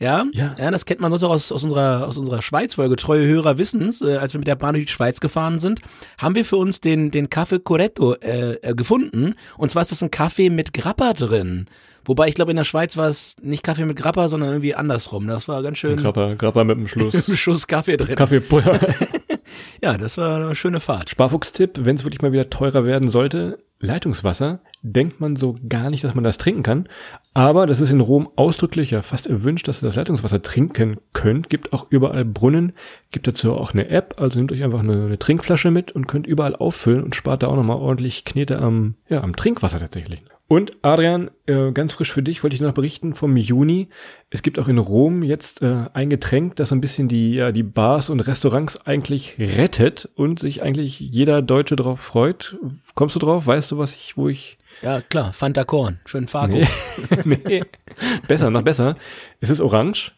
Ja, 0.00 0.26
Ja. 0.32 0.54
ja, 0.56 0.70
das 0.70 0.84
kennt 0.86 1.00
man 1.00 1.10
sonst 1.10 1.24
auch 1.24 1.30
aus, 1.30 1.50
aus 1.50 1.64
unserer, 1.64 2.06
aus 2.06 2.18
unserer 2.18 2.40
Schweiz-Folge. 2.40 2.94
Treue 2.94 3.26
Hörer 3.26 3.58
wissen's, 3.58 4.00
äh, 4.00 4.16
als 4.16 4.32
wir 4.32 4.38
mit 4.38 4.46
der 4.46 4.54
Bahn 4.54 4.74
durch 4.74 4.86
die 4.86 4.92
Schweiz 4.92 5.18
gefahren 5.18 5.58
sind, 5.58 5.80
haben 6.18 6.36
wir 6.36 6.44
für 6.44 6.56
uns 6.56 6.80
den, 6.80 7.10
den 7.10 7.28
Café 7.28 7.58
Coretto 7.58 8.14
äh, 8.14 8.54
äh, 8.62 8.74
gefunden. 8.74 9.34
Und 9.56 9.72
zwar 9.72 9.82
ist 9.82 9.90
das 9.90 10.02
ein 10.02 10.12
Kaffee 10.12 10.50
mit 10.50 10.72
Grappa 10.72 11.14
drin. 11.14 11.66
Wobei 12.08 12.26
ich 12.28 12.34
glaube, 12.34 12.50
in 12.50 12.56
der 12.56 12.64
Schweiz 12.64 12.96
war 12.96 13.08
es 13.08 13.36
nicht 13.42 13.62
Kaffee 13.62 13.84
mit 13.84 13.96
Grappa, 13.96 14.28
sondern 14.28 14.48
irgendwie 14.50 14.74
andersrum. 14.74 15.26
Das 15.28 15.46
war 15.46 15.62
ganz 15.62 15.78
schön 15.78 15.98
Grappa, 15.98 16.34
Grappa 16.34 16.64
mit 16.64 16.78
dem 16.78 16.88
Schluss. 16.88 17.28
ein 17.28 17.36
Schuss 17.36 17.66
Kaffee 17.68 17.96
drin. 17.96 18.16
Kaffeepuller. 18.16 18.80
Ja, 19.80 19.96
das 19.96 20.18
war 20.18 20.36
eine 20.44 20.54
schöne 20.56 20.80
Fahrt. 20.80 21.10
Sparfuchstipp, 21.10 21.84
wenn 21.84 21.96
es 21.96 22.04
wirklich 22.04 22.20
mal 22.20 22.32
wieder 22.32 22.50
teurer 22.50 22.84
werden 22.84 23.10
sollte, 23.10 23.58
Leitungswasser, 23.80 24.60
denkt 24.82 25.20
man 25.20 25.36
so 25.36 25.56
gar 25.68 25.90
nicht, 25.90 26.02
dass 26.02 26.14
man 26.14 26.24
das 26.24 26.38
trinken 26.38 26.62
kann. 26.62 26.88
Aber 27.34 27.66
das 27.66 27.80
ist 27.80 27.92
in 27.92 28.00
Rom 28.00 28.28
ausdrücklich 28.36 28.90
ja 28.90 29.02
fast 29.02 29.26
erwünscht, 29.26 29.68
dass 29.68 29.82
ihr 29.82 29.86
das 29.86 29.96
Leitungswasser 29.96 30.42
trinken 30.42 30.96
könnt. 31.12 31.48
Gibt 31.48 31.72
auch 31.72 31.86
überall 31.90 32.24
Brunnen, 32.24 32.72
gibt 33.10 33.28
dazu 33.28 33.52
auch 33.54 33.72
eine 33.72 33.88
App, 33.88 34.16
also 34.18 34.38
nehmt 34.38 34.52
euch 34.52 34.64
einfach 34.64 34.80
eine, 34.80 35.04
eine 35.04 35.18
Trinkflasche 35.18 35.70
mit 35.70 35.92
und 35.92 36.08
könnt 36.08 36.26
überall 36.26 36.56
auffüllen 36.56 37.04
und 37.04 37.14
spart 37.14 37.42
da 37.42 37.48
auch 37.48 37.56
nochmal 37.56 37.78
ordentlich 37.78 38.24
Knete 38.24 38.58
am, 38.58 38.94
ja, 39.08 39.22
am 39.22 39.36
Trinkwasser 39.36 39.78
tatsächlich. 39.78 40.22
Und 40.50 40.78
Adrian, 40.80 41.30
äh, 41.44 41.72
ganz 41.72 41.92
frisch 41.92 42.10
für 42.10 42.22
dich 42.22 42.42
wollte 42.42 42.56
ich 42.56 42.62
noch 42.62 42.72
berichten 42.72 43.12
vom 43.12 43.36
Juni. 43.36 43.88
Es 44.30 44.42
gibt 44.42 44.58
auch 44.58 44.66
in 44.66 44.78
Rom 44.78 45.22
jetzt 45.22 45.60
äh, 45.60 45.84
ein 45.92 46.08
Getränk, 46.08 46.56
das 46.56 46.70
so 46.70 46.74
ein 46.74 46.80
bisschen 46.80 47.06
die, 47.06 47.34
ja, 47.34 47.52
die 47.52 47.62
Bars 47.62 48.08
und 48.08 48.20
Restaurants 48.20 48.86
eigentlich 48.86 49.36
rettet 49.38 50.08
und 50.14 50.40
sich 50.40 50.62
eigentlich 50.62 51.00
jeder 51.00 51.42
Deutsche 51.42 51.76
drauf 51.76 52.00
freut. 52.00 52.56
Kommst 52.94 53.14
du 53.14 53.20
drauf? 53.20 53.46
Weißt 53.46 53.67
du, 53.72 53.78
was 53.78 53.92
ich, 53.92 54.16
wo 54.16 54.28
ich 54.28 54.58
Ja, 54.82 55.00
klar, 55.00 55.32
Fanta 55.32 55.64
Korn, 55.64 56.00
schön 56.06 56.28
Fargo. 56.28 56.54
Nee. 56.54 57.38
nee. 57.44 57.62
Besser, 58.26 58.50
noch 58.50 58.62
besser. 58.62 58.96
Es 59.40 59.50
ist 59.50 59.60
orange. 59.60 60.12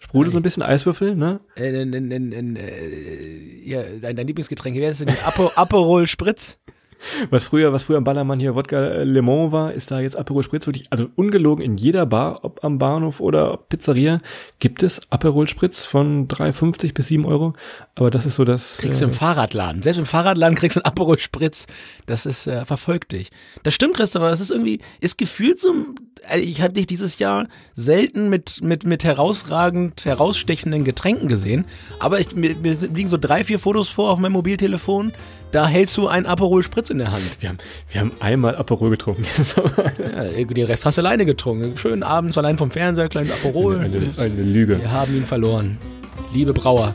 Sprudelt 0.00 0.32
so 0.32 0.38
ein 0.38 0.42
bisschen 0.42 0.62
Eiswürfel, 0.62 1.16
ne? 1.16 1.40
Äh, 1.56 1.82
in, 1.82 1.92
in, 1.92 2.10
in, 2.10 2.32
in, 2.32 2.56
äh, 2.56 3.68
ja, 3.68 3.82
dein, 4.00 4.14
dein 4.14 4.26
Lieblingsgetränk, 4.26 4.76
wie 4.76 4.86
heißt 4.86 5.00
es 5.00 5.06
denn? 5.06 5.16
Apo, 5.24 5.50
Aperol 5.56 6.06
Spritz? 6.06 6.60
Was 7.30 7.44
früher, 7.46 7.72
was 7.72 7.84
früher 7.84 7.96
am 7.96 8.04
Ballermann 8.04 8.40
hier 8.40 8.54
Wodka 8.54 8.76
äh, 8.76 9.04
Le 9.04 9.22
Mans 9.22 9.52
war, 9.52 9.72
ist 9.72 9.90
da 9.90 10.00
jetzt 10.00 10.16
Aperol 10.16 10.42
Spritz 10.42 10.66
wirklich, 10.66 10.86
also 10.90 11.08
ungelogen 11.16 11.64
in 11.64 11.76
jeder 11.76 12.06
Bar, 12.06 12.40
ob 12.44 12.64
am 12.64 12.78
Bahnhof 12.78 13.20
oder 13.20 13.56
Pizzeria, 13.56 14.20
gibt 14.58 14.82
es 14.82 15.00
Aperol 15.10 15.48
Spritz 15.48 15.84
von 15.84 16.28
3,50 16.28 16.94
bis 16.94 17.08
7 17.08 17.24
Euro. 17.24 17.54
Aber 17.94 18.10
das 18.10 18.26
ist 18.26 18.36
so 18.36 18.44
das. 18.44 18.78
Kriegst 18.78 19.00
du 19.00 19.06
im 19.06 19.12
Fahrradladen. 19.12 19.82
Selbst 19.82 19.98
im 19.98 20.06
Fahrradladen 20.06 20.56
kriegst 20.56 20.76
du 20.76 20.80
einen 20.80 20.86
Aperol 20.86 21.18
Spritz. 21.18 21.66
Das 22.06 22.26
ist, 22.26 22.46
äh, 22.46 22.64
verfolgt 22.64 23.12
dich. 23.12 23.30
Das 23.62 23.74
stimmt, 23.74 23.94
Christopher, 23.94 24.30
das 24.30 24.40
ist 24.40 24.50
irgendwie, 24.50 24.80
ist 25.00 25.18
gefühlt 25.18 25.58
so, 25.58 25.74
äh, 26.30 26.38
ich 26.38 26.62
hatte 26.62 26.74
dich 26.74 26.86
dieses 26.86 27.18
Jahr 27.18 27.48
selten 27.74 28.28
mit, 28.28 28.62
mit, 28.62 28.84
mit 28.84 29.04
herausragend, 29.04 30.04
herausstechenden 30.04 30.84
Getränken 30.84 31.28
gesehen. 31.28 31.64
Aber 32.00 32.20
ich, 32.20 32.34
mir, 32.34 32.56
mir 32.56 32.74
liegen 32.92 33.08
so 33.08 33.16
drei, 33.18 33.44
vier 33.44 33.58
Fotos 33.58 33.88
vor 33.88 34.10
auf 34.10 34.18
meinem 34.18 34.32
Mobiltelefon. 34.32 35.12
Da 35.50 35.66
hältst 35.66 35.96
du 35.96 36.08
einen 36.08 36.26
Aperol 36.26 36.62
Spritz 36.62 36.90
in 36.90 36.98
der 36.98 37.10
Hand. 37.10 37.22
wir, 37.40 37.48
haben, 37.48 37.58
wir 37.90 38.00
haben 38.00 38.12
einmal 38.20 38.56
Aperol 38.56 38.90
getrunken. 38.90 39.24
Ja, 40.38 40.44
den 40.44 40.66
Rest 40.66 40.84
hast 40.84 40.98
du 40.98 41.02
alleine 41.02 41.24
getrunken. 41.24 41.76
Schön 41.76 42.02
abends 42.02 42.36
allein 42.38 42.58
vom 42.58 42.70
Fernseher, 42.70 43.08
kleines 43.08 43.32
Aperol. 43.32 43.78
eine, 43.78 44.12
eine 44.18 44.42
Lüge. 44.42 44.80
Wir 44.80 44.90
haben 44.90 45.16
ihn 45.16 45.24
verloren. 45.24 45.78
Liebe 46.32 46.52
Brauer. 46.52 46.94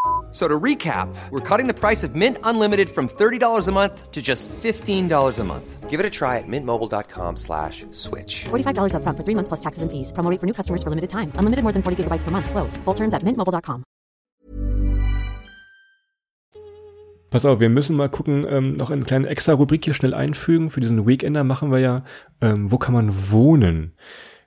So 0.31 0.47
to 0.47 0.59
recap, 0.59 1.13
we're 1.29 1.41
cutting 1.41 1.67
the 1.67 1.73
price 1.73 2.03
of 2.03 2.15
Mint 2.15 2.37
Unlimited 2.43 2.89
from 2.89 3.09
$30 3.09 3.67
a 3.67 3.71
month 3.71 4.11
to 4.11 4.21
just 4.21 4.47
$15 4.47 5.39
a 5.39 5.43
month. 5.43 5.89
Give 5.89 5.99
it 5.99 6.05
a 6.05 6.09
try 6.09 6.37
at 6.37 6.47
mintmobile.com 6.47 7.35
slash 7.35 7.85
switch. 7.91 8.45
$45 8.45 8.93
upfront 8.95 9.17
for 9.17 9.23
three 9.25 9.35
months 9.35 9.49
plus 9.49 9.59
taxes 9.59 9.83
and 9.83 9.91
fees. 9.91 10.13
Promo 10.13 10.39
for 10.39 10.45
new 10.45 10.53
customers 10.53 10.81
for 10.81 10.89
limited 10.89 11.09
time. 11.09 11.33
Unlimited 11.35 11.63
more 11.63 11.73
than 11.73 11.83
40 11.83 12.03
gigabytes 12.03 12.23
per 12.23 12.31
month. 12.31 12.49
Slows. 12.49 12.77
Full 12.85 12.95
terms 12.95 13.13
at 13.13 13.23
mintmobile.com. 13.23 13.83
Pass 17.31 17.45
auf, 17.45 17.61
wir 17.61 17.69
müssen 17.69 17.95
mal 17.95 18.09
gucken, 18.09 18.45
ähm, 18.45 18.75
noch 18.75 18.91
eine 18.91 19.03
kleine 19.03 19.29
extra 19.29 19.53
Rubrik 19.53 19.85
hier 19.85 19.93
schnell 19.93 20.13
einfügen. 20.13 20.69
Für 20.69 20.81
diesen 20.81 21.07
Weekender 21.07 21.45
machen 21.45 21.71
wir 21.71 21.79
ja, 21.79 22.03
ähm, 22.41 22.71
wo 22.71 22.77
kann 22.77 22.93
man 22.93 23.31
wohnen? 23.31 23.93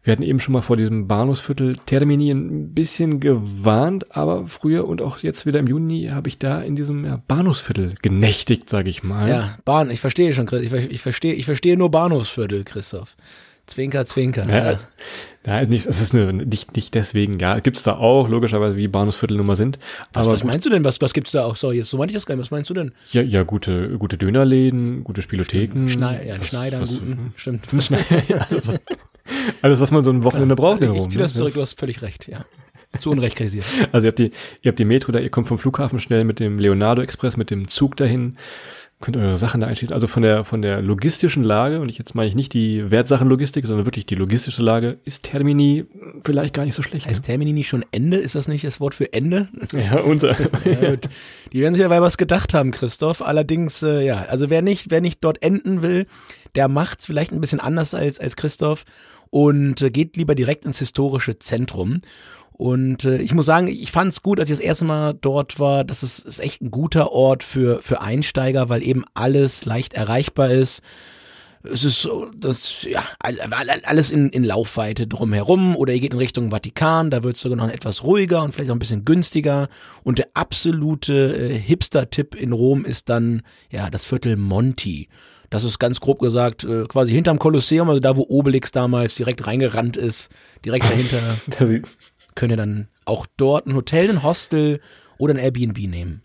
Wir 0.04 0.12
hatten 0.12 0.22
eben 0.22 0.38
schon 0.38 0.52
mal 0.52 0.60
vor 0.60 0.76
diesem 0.76 1.08
Bahnhofsviertel 1.08 1.76
Termini 1.76 2.30
ein 2.30 2.74
bisschen 2.74 3.20
gewarnt, 3.20 4.14
aber 4.14 4.46
früher 4.46 4.86
und 4.86 5.00
auch 5.00 5.18
jetzt 5.20 5.46
wieder 5.46 5.58
im 5.60 5.66
Juni 5.66 6.08
habe 6.12 6.28
ich 6.28 6.38
da 6.38 6.60
in 6.60 6.76
diesem 6.76 7.06
ja, 7.06 7.22
Bahnhofsviertel 7.26 7.94
genächtigt, 8.02 8.68
sage 8.68 8.90
ich 8.90 9.02
mal. 9.02 9.28
Ja, 9.30 9.58
Bahn, 9.64 9.90
ich 9.90 10.00
verstehe 10.00 10.34
schon, 10.34 10.44
Chris. 10.44 10.60
Ich, 10.70 10.72
ich 10.90 11.00
verstehe, 11.00 11.32
ich 11.32 11.46
verstehe 11.46 11.78
nur 11.78 11.90
Bahnhofsviertel, 11.90 12.64
Christoph. 12.64 13.16
Zwinker, 13.66 14.04
zwinker. 14.04 14.46
Ja, 14.46 14.72
Ja. 14.72 14.80
ja, 15.46 15.64
nicht, 15.66 15.86
es 15.86 15.98
ist 15.98 16.12
nur 16.12 16.30
nicht, 16.32 16.76
nicht 16.76 16.92
deswegen, 16.94 17.38
ja, 17.38 17.58
gibt's 17.60 17.82
da 17.82 17.96
auch, 17.96 18.28
logischerweise, 18.28 18.76
wie 18.76 18.88
Bahnhofsviertel 18.88 19.38
nun 19.38 19.46
mal 19.46 19.56
sind. 19.56 19.78
Was, 20.12 20.26
aber 20.26 20.34
was 20.36 20.44
meinst 20.44 20.66
du 20.66 20.70
denn? 20.70 20.84
Was, 20.84 21.00
was 21.00 21.14
gibt's 21.14 21.32
da 21.32 21.46
auch? 21.46 21.56
So, 21.56 21.72
jetzt 21.72 21.88
so 21.88 21.96
meinte 21.96 22.10
ich 22.10 22.16
das 22.16 22.26
gar 22.26 22.34
nicht. 22.36 22.42
Was 22.42 22.50
meinst 22.50 22.68
du 22.68 22.74
denn? 22.74 22.92
ja, 23.12 23.22
ja, 23.22 23.42
gute, 23.42 23.96
gute 23.98 24.18
Dönerläden, 24.18 25.02
gute 25.02 25.22
Spielotheken. 25.22 25.88
Schnei 25.88 26.26
ja, 26.26 26.38
Was- 26.38 26.46
Schneider, 26.48 26.82
was- 26.82 26.90
guten. 26.90 27.32
Stimmt. 27.36 27.62
ja, 28.28 28.36
alles, 28.50 28.68
was, 28.68 28.80
alles, 29.62 29.80
was 29.80 29.90
man 29.90 30.04
so 30.04 30.10
ein 30.10 30.24
Wochenende 30.24 30.54
braucht. 30.56 30.82
in 30.82 30.94
Ich, 30.94 31.02
ich 31.02 31.08
zieh 31.10 31.18
das 31.18 31.34
ne? 31.34 31.38
zurück, 31.38 31.54
du 31.54 31.60
hast 31.60 31.78
völlig 31.78 32.02
recht, 32.02 32.28
ja. 32.28 32.44
Zu 32.98 33.10
Unrecht 33.10 33.36
kritisiert. 33.36 33.64
Also 33.92 34.06
ihr 34.06 34.10
habt 34.10 34.18
die, 34.18 34.30
ihr 34.62 34.68
habt 34.70 34.78
die 34.78 34.84
Metro 34.84 35.12
da, 35.12 35.18
ihr 35.18 35.30
kommt 35.30 35.48
vom 35.48 35.58
Flughafen 35.58 35.98
schnell 35.98 36.24
mit 36.24 36.40
dem 36.40 36.58
Leonardo 36.58 37.02
Express, 37.02 37.36
mit 37.36 37.50
dem 37.50 37.68
Zug 37.68 37.96
dahin, 37.96 38.36
könnt 39.00 39.16
eure 39.16 39.36
Sachen 39.36 39.60
da 39.60 39.66
einschließen. 39.66 39.94
Also 39.94 40.06
von 40.06 40.22
der, 40.22 40.44
von 40.44 40.62
der 40.62 40.80
logistischen 40.80 41.44
Lage, 41.44 41.80
und 41.80 41.88
ich 41.88 41.98
jetzt 41.98 42.14
meine 42.14 42.28
ich 42.28 42.34
nicht 42.34 42.54
die 42.54 42.90
Wertsachenlogistik, 42.90 43.66
sondern 43.66 43.86
wirklich 43.86 44.06
die 44.06 44.14
logistische 44.14 44.62
Lage, 44.62 44.98
ist 45.04 45.24
Termini 45.24 45.84
vielleicht 46.24 46.54
gar 46.54 46.64
nicht 46.64 46.74
so 46.74 46.82
schlecht. 46.82 47.06
Heißt 47.06 47.24
Termini 47.24 47.52
nicht 47.52 47.68
schon 47.68 47.84
Ende? 47.90 48.16
Ist 48.16 48.34
das 48.34 48.48
nicht 48.48 48.64
das 48.64 48.80
Wort 48.80 48.94
für 48.94 49.12
Ende? 49.12 49.48
ne? 49.52 49.68
Ja, 49.84 50.00
unser, 50.00 50.30
Ja. 50.64 50.96
Die 51.52 51.60
werden 51.60 51.74
sich 51.74 51.82
ja 51.82 51.88
bei 51.88 52.00
was 52.00 52.16
gedacht 52.16 52.54
haben, 52.54 52.70
Christoph. 52.70 53.20
Allerdings, 53.20 53.82
äh, 53.82 54.04
ja, 54.04 54.22
also 54.22 54.48
wer 54.50 54.62
nicht, 54.62 54.90
wer 54.90 55.00
nicht 55.00 55.22
dort 55.22 55.42
enden 55.42 55.82
will, 55.82 56.06
der 56.54 56.68
macht's 56.68 57.06
vielleicht 57.06 57.32
ein 57.32 57.40
bisschen 57.40 57.60
anders 57.60 57.94
als, 57.94 58.18
als 58.18 58.36
Christoph 58.36 58.84
und 59.30 59.82
äh, 59.82 59.90
geht 59.90 60.16
lieber 60.16 60.34
direkt 60.34 60.64
ins 60.64 60.78
historische 60.78 61.38
Zentrum. 61.38 62.00
Und 62.52 63.04
äh, 63.04 63.18
ich 63.18 63.34
muss 63.34 63.46
sagen, 63.46 63.66
ich 63.66 63.90
fand's 63.90 64.22
gut, 64.22 64.38
als 64.38 64.48
ich 64.48 64.58
das 64.58 64.64
erste 64.64 64.84
Mal 64.84 65.14
dort 65.20 65.58
war. 65.58 65.82
Das 65.82 66.04
ist, 66.04 66.20
ist 66.20 66.38
echt 66.38 66.62
ein 66.62 66.70
guter 66.70 67.10
Ort 67.10 67.42
für, 67.42 67.82
für 67.82 68.00
Einsteiger, 68.00 68.68
weil 68.68 68.82
eben 68.84 69.04
alles 69.14 69.64
leicht 69.64 69.94
erreichbar 69.94 70.50
ist. 70.50 70.80
Es 71.64 71.82
ist 71.82 72.02
so, 72.02 72.30
das, 72.36 72.82
ja, 72.82 73.02
all- 73.18 73.40
all- 73.40 73.80
alles 73.84 74.10
in, 74.10 74.28
in 74.28 74.44
Laufweite 74.44 75.06
drumherum 75.06 75.74
oder 75.74 75.94
ihr 75.94 76.00
geht 76.00 76.12
in 76.12 76.18
Richtung 76.18 76.50
Vatikan, 76.50 77.10
da 77.10 77.22
wird 77.22 77.36
es 77.36 77.42
sogar 77.42 77.56
noch 77.56 77.70
etwas 77.70 78.04
ruhiger 78.04 78.42
und 78.42 78.54
vielleicht 78.54 78.70
auch 78.70 78.76
ein 78.76 78.80
bisschen 78.80 79.04
günstiger. 79.06 79.68
Und 80.02 80.18
der 80.18 80.28
absolute 80.34 81.34
äh, 81.34 81.58
Hipster-Tipp 81.58 82.34
in 82.34 82.52
Rom 82.52 82.84
ist 82.84 83.08
dann, 83.08 83.42
ja, 83.70 83.88
das 83.88 84.04
Viertel 84.04 84.36
Monti. 84.36 85.08
Das 85.54 85.62
ist 85.62 85.78
ganz 85.78 86.00
grob 86.00 86.18
gesagt 86.18 86.64
äh, 86.64 86.84
quasi 86.88 87.12
hinterm 87.12 87.38
Kolosseum, 87.38 87.88
also 87.88 88.00
da, 88.00 88.16
wo 88.16 88.26
Obelix 88.28 88.72
damals 88.72 89.14
direkt 89.14 89.46
reingerannt 89.46 89.96
ist, 89.96 90.28
direkt 90.64 90.84
dahinter 90.84 91.20
könnt 92.34 92.52
ihr 92.52 92.56
dann 92.56 92.88
auch 93.04 93.24
dort 93.36 93.64
ein 93.64 93.76
Hotel, 93.76 94.10
ein 94.10 94.24
Hostel 94.24 94.80
oder 95.16 95.32
ein 95.32 95.38
Airbnb 95.38 95.78
nehmen. 95.78 96.22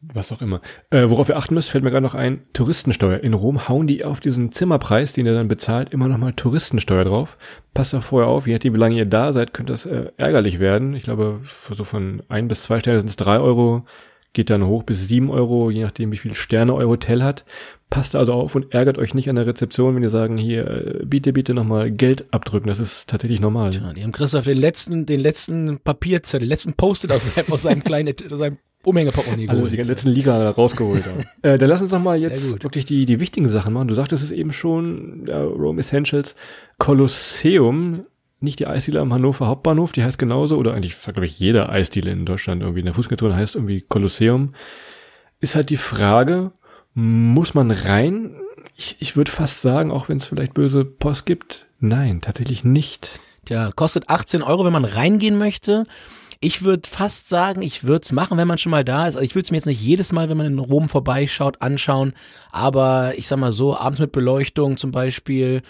was 0.00 0.32
auch 0.32 0.40
immer. 0.40 0.62
Äh, 0.88 1.10
worauf 1.10 1.28
ihr 1.28 1.36
achten 1.36 1.52
müsst, 1.52 1.68
fällt 1.68 1.84
mir 1.84 1.90
gerade 1.90 2.06
noch 2.06 2.14
ein, 2.14 2.40
Touristensteuer. 2.54 3.20
In 3.20 3.34
Rom 3.34 3.68
hauen 3.68 3.86
die 3.86 4.02
auf 4.02 4.18
diesen 4.18 4.50
Zimmerpreis, 4.50 5.12
den 5.12 5.26
ihr 5.26 5.34
dann 5.34 5.48
bezahlt, 5.48 5.92
immer 5.92 6.08
nochmal 6.08 6.32
Touristensteuer 6.32 7.04
drauf. 7.04 7.36
Passt 7.74 7.92
da 7.92 8.00
vorher 8.00 8.30
auf, 8.30 8.46
je 8.46 8.54
nachdem, 8.54 8.72
wie 8.72 8.78
lange 8.78 8.96
ihr 8.96 9.04
da 9.04 9.34
seid, 9.34 9.52
könnte 9.52 9.74
das 9.74 9.84
äh, 9.84 10.10
ärgerlich 10.16 10.58
werden. 10.58 10.94
Ich 10.94 11.02
glaube, 11.02 11.42
so 11.70 11.84
von 11.84 12.22
ein 12.30 12.48
bis 12.48 12.62
zwei 12.62 12.80
Sterne 12.80 13.00
sind 13.00 13.10
es 13.10 13.16
drei 13.16 13.40
Euro, 13.40 13.84
geht 14.32 14.50
dann 14.50 14.66
hoch 14.66 14.82
bis 14.82 15.08
sieben 15.08 15.30
Euro, 15.30 15.70
je 15.70 15.82
nachdem, 15.82 16.12
wie 16.12 16.16
viele 16.16 16.34
Sterne 16.34 16.74
euer 16.74 16.88
Hotel 16.88 17.22
hat. 17.22 17.44
Passt 17.90 18.14
also 18.14 18.34
auf 18.34 18.54
und 18.54 18.72
ärgert 18.74 18.98
euch 18.98 19.14
nicht 19.14 19.30
an 19.30 19.36
der 19.36 19.46
Rezeption, 19.46 19.94
wenn 19.94 20.02
die 20.02 20.08
sagen, 20.08 20.36
hier, 20.36 20.66
äh, 20.68 21.06
bitte, 21.06 21.32
bitte 21.32 21.54
nochmal 21.54 21.90
Geld 21.90 22.26
abdrücken. 22.32 22.68
Das 22.68 22.78
ist 22.80 23.08
tatsächlich 23.08 23.40
normal. 23.40 23.72
Ja, 23.74 23.92
die 23.94 24.02
haben 24.04 24.12
Christoph 24.12 24.44
den 24.44 24.58
letzten, 24.58 25.06
den 25.06 25.20
letzten 25.20 25.78
Papierzettel, 25.78 26.40
den 26.46 26.50
letzten 26.50 26.74
Post-it 26.74 27.10
aus, 27.12 27.34
seinem- 27.34 27.50
aus 27.52 27.62
seinem 27.62 27.82
kleinen, 27.82 28.14
aus 28.30 28.38
seinem 28.38 28.58
Umhänge 28.84 29.10
Portemonnaie 29.10 29.48
Also 29.48 29.62
geholt. 29.62 29.72
die 29.78 29.82
letzten 29.88 30.10
Liga 30.10 30.50
rausgeholt 30.50 31.04
haben. 31.06 31.24
äh, 31.42 31.56
dann 31.58 31.68
lass 31.68 31.80
uns 31.82 31.90
doch 31.90 31.98
mal 31.98 32.20
Sehr 32.20 32.28
jetzt 32.30 32.62
wirklich 32.62 32.84
die, 32.84 33.06
die 33.06 33.20
wichtigen 33.20 33.48
Sachen 33.48 33.72
machen. 33.72 33.88
Du 33.88 33.94
sagtest 33.94 34.22
es 34.22 34.30
eben 34.32 34.52
schon, 34.52 35.24
ja, 35.26 35.42
Rome 35.42 35.80
Essentials, 35.80 36.36
Kolosseum, 36.78 38.04
nicht 38.40 38.60
die 38.60 38.66
Eisdiele 38.66 39.00
am 39.00 39.12
Hannover 39.12 39.46
Hauptbahnhof, 39.46 39.92
die 39.92 40.04
heißt 40.04 40.18
genauso, 40.18 40.56
oder 40.56 40.74
eigentlich, 40.74 41.00
glaube 41.00 41.26
ich, 41.26 41.38
jede 41.38 41.68
Eisdiele 41.68 42.10
in 42.10 42.24
Deutschland 42.24 42.62
irgendwie 42.62 42.80
in 42.80 42.86
der 42.86 42.94
Fußgängerzone 42.94 43.36
heißt 43.36 43.56
irgendwie 43.56 43.80
Kolosseum. 43.80 44.54
Ist 45.40 45.54
halt 45.54 45.70
die 45.70 45.76
Frage, 45.76 46.52
muss 46.94 47.54
man 47.54 47.70
rein? 47.70 48.36
Ich, 48.76 48.96
ich 49.00 49.16
würde 49.16 49.30
fast 49.30 49.62
sagen, 49.62 49.90
auch 49.90 50.08
wenn 50.08 50.18
es 50.18 50.26
vielleicht 50.26 50.54
böse 50.54 50.84
Post 50.84 51.26
gibt, 51.26 51.66
nein, 51.80 52.20
tatsächlich 52.20 52.64
nicht. 52.64 53.20
Tja, 53.44 53.72
kostet 53.74 54.08
18 54.08 54.42
Euro, 54.42 54.64
wenn 54.64 54.72
man 54.72 54.84
reingehen 54.84 55.38
möchte. 55.38 55.86
Ich 56.40 56.62
würde 56.62 56.88
fast 56.88 57.28
sagen, 57.28 57.62
ich 57.62 57.82
würde 57.82 58.02
es 58.04 58.12
machen, 58.12 58.38
wenn 58.38 58.46
man 58.46 58.58
schon 58.58 58.70
mal 58.70 58.84
da 58.84 59.08
ist. 59.08 59.16
Also 59.16 59.24
ich 59.24 59.34
würde 59.34 59.44
es 59.44 59.50
mir 59.50 59.56
jetzt 59.56 59.66
nicht 59.66 59.82
jedes 59.82 60.12
Mal, 60.12 60.28
wenn 60.28 60.36
man 60.36 60.46
in 60.46 60.58
Rom 60.60 60.88
vorbeischaut, 60.88 61.60
anschauen. 61.60 62.12
Aber 62.52 63.14
ich 63.16 63.26
sag 63.26 63.40
mal 63.40 63.50
so, 63.50 63.76
abends 63.76 63.98
mit 63.98 64.12
Beleuchtung 64.12 64.76
zum 64.76 64.92
Beispiel, 64.92 65.62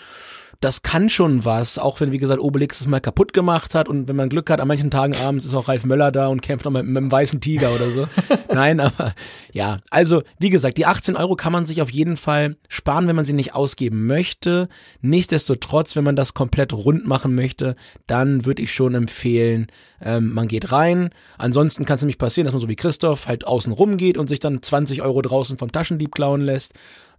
das 0.60 0.82
kann 0.82 1.08
schon 1.08 1.44
was. 1.44 1.78
Auch 1.78 2.00
wenn, 2.00 2.10
wie 2.10 2.18
gesagt, 2.18 2.40
Obelix 2.40 2.80
es 2.80 2.88
mal 2.88 3.00
kaputt 3.00 3.32
gemacht 3.32 3.74
hat. 3.74 3.88
Und 3.88 4.08
wenn 4.08 4.16
man 4.16 4.28
Glück 4.28 4.50
hat, 4.50 4.60
an 4.60 4.66
manchen 4.66 4.90
Tagen 4.90 5.14
abends 5.14 5.44
ist 5.44 5.54
auch 5.54 5.68
Ralf 5.68 5.84
Möller 5.84 6.10
da 6.10 6.28
und 6.28 6.42
kämpft 6.42 6.64
noch 6.64 6.72
mit, 6.72 6.84
mit 6.84 6.96
einem 6.96 7.12
weißen 7.12 7.40
Tiger 7.40 7.72
oder 7.72 7.90
so. 7.90 8.08
Nein, 8.52 8.80
aber 8.80 9.14
ja. 9.52 9.78
Also, 9.90 10.22
wie 10.38 10.50
gesagt, 10.50 10.78
die 10.78 10.86
18 10.86 11.16
Euro 11.16 11.36
kann 11.36 11.52
man 11.52 11.64
sich 11.64 11.80
auf 11.80 11.90
jeden 11.90 12.16
Fall 12.16 12.56
sparen, 12.68 13.06
wenn 13.06 13.16
man 13.16 13.24
sie 13.24 13.32
nicht 13.32 13.54
ausgeben 13.54 14.06
möchte. 14.06 14.68
Nichtsdestotrotz, 15.00 15.94
wenn 15.94 16.04
man 16.04 16.16
das 16.16 16.34
komplett 16.34 16.72
rund 16.72 17.06
machen 17.06 17.34
möchte, 17.36 17.76
dann 18.08 18.44
würde 18.44 18.62
ich 18.62 18.72
schon 18.72 18.94
empfehlen, 18.94 19.68
ähm, 20.00 20.32
man 20.32 20.48
geht 20.48 20.72
rein. 20.72 21.10
Ansonsten 21.38 21.84
kann 21.84 21.96
es 21.96 22.02
nämlich 22.02 22.18
passieren, 22.18 22.46
dass 22.46 22.52
man 22.52 22.60
so 22.60 22.68
wie 22.68 22.76
Christoph 22.76 23.28
halt 23.28 23.46
außen 23.46 23.72
rum 23.72 23.96
geht 23.96 24.18
und 24.18 24.28
sich 24.28 24.40
dann 24.40 24.62
20 24.62 25.02
Euro 25.02 25.22
draußen 25.22 25.58
vom 25.58 25.72
Taschendieb 25.72 26.14
klauen 26.14 26.42
lässt. 26.42 26.74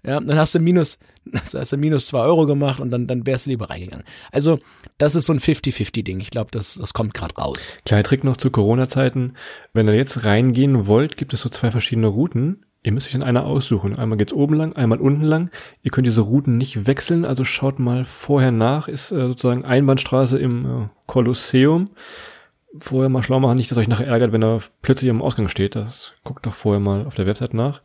Ja, 0.05 0.19
dann 0.19 0.37
hast 0.37 0.55
du 0.55 0.59
minus, 0.59 0.97
hast 1.53 1.71
du 1.71 1.77
minus 1.77 2.07
zwei 2.07 2.19
Euro 2.19 2.45
gemacht 2.45 2.79
und 2.79 2.89
dann, 2.89 3.07
dann 3.07 3.25
wärst 3.25 3.45
du 3.45 3.49
lieber 3.49 3.69
reingegangen. 3.69 4.05
Also, 4.31 4.59
das 4.97 5.15
ist 5.15 5.25
so 5.25 5.33
ein 5.33 5.39
50-50-Ding. 5.39 6.19
Ich 6.19 6.29
glaube, 6.29 6.51
das, 6.51 6.75
das 6.75 6.93
kommt 6.93 7.13
gerade 7.13 7.35
raus. 7.35 7.73
Kleiner 7.85 8.03
Trick 8.03 8.23
noch 8.23 8.37
zu 8.37 8.49
Corona-Zeiten. 8.49 9.33
Wenn 9.73 9.87
ihr 9.87 9.95
jetzt 9.95 10.23
reingehen 10.23 10.87
wollt, 10.87 11.17
gibt 11.17 11.33
es 11.33 11.41
so 11.41 11.49
zwei 11.49 11.71
verschiedene 11.71 12.07
Routen. 12.07 12.65
Ihr 12.81 12.93
müsst 12.93 13.07
euch 13.07 13.13
dann 13.13 13.23
eine 13.23 13.43
aussuchen. 13.43 13.97
Einmal 13.97 14.17
geht's 14.17 14.31
oben 14.31 14.55
lang, 14.55 14.73
einmal 14.73 14.99
unten 14.99 15.23
lang. 15.23 15.51
Ihr 15.83 15.91
könnt 15.91 16.07
diese 16.07 16.21
Routen 16.21 16.57
nicht 16.57 16.87
wechseln, 16.87 17.25
also 17.25 17.43
schaut 17.43 17.77
mal 17.77 18.05
vorher 18.05 18.51
nach. 18.51 18.87
Ist 18.87 19.11
äh, 19.11 19.27
sozusagen 19.27 19.65
Einbahnstraße 19.65 20.39
im 20.39 20.65
äh, 20.65 20.87
Kolosseum. 21.05 21.89
Vorher 22.77 23.09
mal 23.09 23.23
schlau 23.23 23.39
machen, 23.39 23.57
nicht, 23.57 23.69
dass 23.69 23.77
euch 23.77 23.87
nachher 23.89 24.07
ärgert, 24.07 24.31
wenn 24.31 24.43
er 24.43 24.61
plötzlich 24.81 25.09
am 25.09 25.21
Ausgang 25.21 25.49
steht. 25.49 25.75
Das 25.75 26.13
guckt 26.23 26.45
doch 26.45 26.53
vorher 26.53 26.79
mal 26.79 27.05
auf 27.05 27.15
der 27.15 27.25
Website 27.25 27.53
nach. 27.53 27.81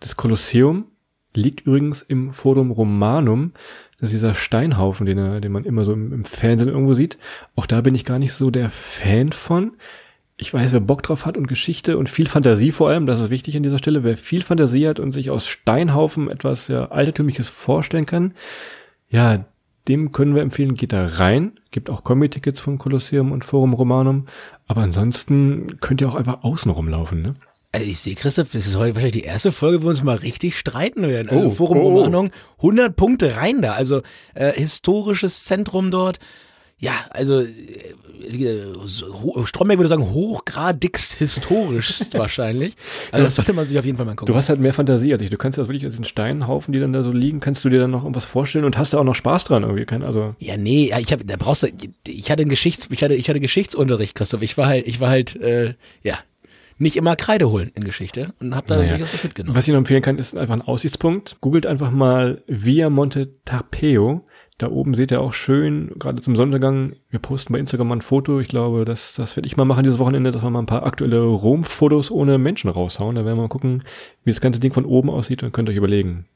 Das 0.00 0.16
Kolosseum 0.16 0.86
liegt 1.34 1.66
übrigens 1.66 2.02
im 2.02 2.32
Forum 2.32 2.70
Romanum. 2.70 3.52
Das 3.98 4.10
ist 4.10 4.14
dieser 4.14 4.34
Steinhaufen, 4.34 5.06
den, 5.06 5.40
den 5.40 5.52
man 5.52 5.64
immer 5.64 5.84
so 5.84 5.92
im, 5.92 6.12
im 6.12 6.24
Fernsehen 6.24 6.68
irgendwo 6.68 6.94
sieht. 6.94 7.18
Auch 7.56 7.66
da 7.66 7.80
bin 7.80 7.94
ich 7.94 8.04
gar 8.04 8.18
nicht 8.18 8.32
so 8.32 8.50
der 8.50 8.70
Fan 8.70 9.32
von. 9.32 9.72
Ich 10.36 10.54
weiß, 10.54 10.72
wer 10.72 10.80
Bock 10.80 11.02
drauf 11.02 11.26
hat 11.26 11.36
und 11.36 11.48
Geschichte 11.48 11.98
und 11.98 12.08
viel 12.08 12.26
Fantasie 12.26 12.72
vor 12.72 12.88
allem, 12.88 13.04
das 13.04 13.20
ist 13.20 13.28
wichtig 13.28 13.56
an 13.56 13.62
dieser 13.62 13.76
Stelle, 13.76 14.04
wer 14.04 14.16
viel 14.16 14.42
Fantasie 14.42 14.88
hat 14.88 14.98
und 14.98 15.12
sich 15.12 15.30
aus 15.30 15.46
Steinhaufen 15.46 16.30
etwas 16.30 16.68
ja, 16.68 16.86
Altertümliches 16.86 17.50
vorstellen 17.50 18.06
kann, 18.06 18.32
ja, 19.10 19.44
dem 19.88 20.12
können 20.12 20.34
wir 20.34 20.42
empfehlen, 20.42 20.76
geht 20.76 20.92
da 20.92 21.06
rein. 21.06 21.58
Gibt 21.70 21.90
auch 21.90 22.04
Kombi-Tickets 22.04 22.60
von 22.60 22.78
Kolosseum 22.78 23.32
und 23.32 23.44
Forum 23.44 23.72
Romanum. 23.72 24.26
Aber 24.66 24.82
ansonsten 24.82 25.80
könnt 25.80 26.00
ihr 26.00 26.08
auch 26.08 26.14
einfach 26.14 26.44
außen 26.44 26.70
rumlaufen, 26.70 27.22
ne? 27.22 27.34
Also 27.72 27.86
ich 27.86 28.00
sehe, 28.00 28.16
Christoph, 28.16 28.50
das 28.52 28.66
ist 28.66 28.76
heute 28.76 28.94
wahrscheinlich 28.94 29.22
die 29.22 29.28
erste 29.28 29.52
Folge, 29.52 29.80
wo 29.80 29.84
wir 29.86 29.90
uns 29.90 30.02
mal 30.02 30.16
richtig 30.16 30.58
streiten 30.58 31.02
werden. 31.06 31.28
Oh, 31.30 31.36
also 31.36 31.50
Forum 31.50 31.78
oh. 31.78 31.88
Romanum, 31.98 32.30
100 32.58 32.96
Punkte 32.96 33.36
rein 33.36 33.62
da. 33.62 33.74
Also 33.74 34.02
äh, 34.34 34.52
historisches 34.52 35.44
Zentrum 35.44 35.92
dort. 35.92 36.18
Ja, 36.78 36.94
also 37.10 37.42
äh, 37.42 37.46
so- 38.86 39.44
Stromberg 39.44 39.78
würde 39.78 39.88
sagen, 39.88 40.10
hochgradigst 40.10 41.12
historischst 41.12 42.14
wahrscheinlich. 42.18 42.74
Also 43.12 43.24
das 43.24 43.34
sollte 43.36 43.52
man 43.52 43.66
sich 43.66 43.78
auf 43.78 43.84
jeden 43.84 43.98
Fall 43.98 44.06
mal 44.06 44.16
gucken. 44.16 44.32
Du 44.32 44.36
hast 44.36 44.48
halt 44.48 44.60
mehr 44.60 44.74
Fantasie 44.74 45.12
als 45.12 45.22
ich. 45.22 45.30
Du 45.30 45.36
kannst 45.36 45.58
ja 45.58 45.68
wirklich 45.68 45.86
aus 45.86 45.94
den 45.94 46.04
Steinhaufen, 46.04 46.72
die 46.72 46.80
dann 46.80 46.92
da 46.92 47.02
so 47.02 47.12
liegen, 47.12 47.38
kannst 47.38 47.64
du 47.64 47.68
dir 47.68 47.78
dann 47.80 47.90
noch 47.90 48.02
irgendwas 48.02 48.24
vorstellen 48.24 48.64
und 48.64 48.78
hast 48.78 48.94
da 48.94 48.98
auch 48.98 49.04
noch 49.04 49.14
Spaß 49.14 49.44
dran 49.44 49.62
irgendwie. 49.62 49.84
Kein, 49.84 50.02
also 50.02 50.34
Ja, 50.38 50.56
nee, 50.56 50.88
ja, 50.88 50.98
ich 50.98 51.12
habe, 51.12 51.24
da 51.24 51.36
brauchst 51.36 51.62
du, 51.62 51.68
ich 52.08 52.30
hatte 52.30 52.40
einen 52.42 52.50
Geschichts, 52.50 52.88
ich 52.90 53.02
hatte, 53.04 53.14
ich 53.14 53.28
hatte 53.28 53.40
Geschichtsunterricht, 53.40 54.14
Christoph. 54.14 54.42
Ich 54.42 54.56
war 54.56 54.66
halt, 54.66 54.88
ich 54.88 55.00
war 55.00 55.10
halt, 55.10 55.36
äh, 55.36 55.74
ja, 56.02 56.18
nicht 56.80 56.96
immer 56.96 57.14
Kreide 57.14 57.50
holen 57.50 57.70
in 57.74 57.84
Geschichte 57.84 58.32
und 58.40 58.54
habe 58.56 58.66
da 58.66 58.76
Naja. 58.76 58.98
was 59.00 59.22
mitgenommen. 59.22 59.54
Was 59.56 59.68
ich 59.68 59.72
noch 59.72 59.78
empfehlen 59.78 60.02
kann, 60.02 60.18
ist 60.18 60.36
einfach 60.36 60.54
ein 60.54 60.62
Aussichtspunkt. 60.62 61.36
Googelt 61.40 61.66
einfach 61.66 61.90
mal 61.90 62.42
Via 62.46 62.90
Monte 62.90 63.28
Tapeo. 63.44 64.26
Da 64.58 64.68
oben 64.70 64.94
seht 64.94 65.10
ihr 65.10 65.20
auch 65.20 65.32
schön, 65.32 65.90
gerade 65.98 66.20
zum 66.20 66.36
Sonnenuntergang, 66.36 66.96
wir 67.08 67.18
posten 67.18 67.52
bei 67.52 67.58
Instagram 67.58 67.88
mal 67.88 67.96
ein 67.96 68.02
Foto. 68.02 68.40
Ich 68.40 68.48
glaube, 68.48 68.84
das, 68.84 69.14
das 69.14 69.36
werde 69.36 69.46
ich 69.46 69.56
mal 69.56 69.64
machen 69.64 69.84
dieses 69.84 69.98
Wochenende, 69.98 70.30
dass 70.32 70.42
wir 70.42 70.50
mal 70.50 70.58
ein 70.58 70.66
paar 70.66 70.84
aktuelle 70.84 71.20
Rom-Fotos 71.22 72.10
ohne 72.10 72.36
Menschen 72.38 72.68
raushauen. 72.68 73.14
Da 73.14 73.24
werden 73.24 73.38
wir 73.38 73.42
mal 73.42 73.48
gucken, 73.48 73.84
wie 74.24 74.30
das 74.30 74.40
ganze 74.40 74.60
Ding 74.60 74.72
von 74.72 74.84
oben 74.84 75.08
aussieht 75.10 75.42
und 75.42 75.52
könnt 75.52 75.68
euch 75.70 75.76
überlegen, 75.76 76.26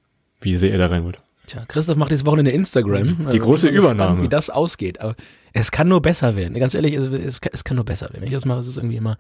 wie 0.41 0.55
sehr 0.57 0.71
ihr 0.71 0.79
da 0.79 0.87
rein 0.87 1.05
wollt. 1.05 1.19
Tja, 1.47 1.65
Christoph 1.69 1.97
macht 1.97 2.11
dieses 2.11 2.25
Wochenende 2.27 2.53
Instagram. 2.53 3.29
Die 3.31 3.39
große 3.39 3.67
bin 3.67 3.75
mal 3.77 3.79
Übernahme. 3.81 3.97
Gespannt, 4.11 4.23
wie 4.23 4.29
das 4.29 4.51
ausgeht. 4.51 5.01
Aber 5.01 5.15
es 5.53 5.71
kann 5.71 5.89
nur 5.89 6.01
besser 6.03 6.37
werden. 6.37 6.59
Ganz 6.59 6.75
ehrlich, 6.75 6.95
es, 6.95 7.39
es, 7.53 7.65
kann- 7.65 7.77
nur 7.77 7.85
besser 7.85 8.07
werden. 8.07 8.21
Wenn 8.21 8.29
ich 8.29 8.33
das 8.35 8.45
mache, 8.47 8.61
ist 8.61 8.67
es 8.69 8.77
irgendwie 8.77 8.97
immer, 8.97 9.17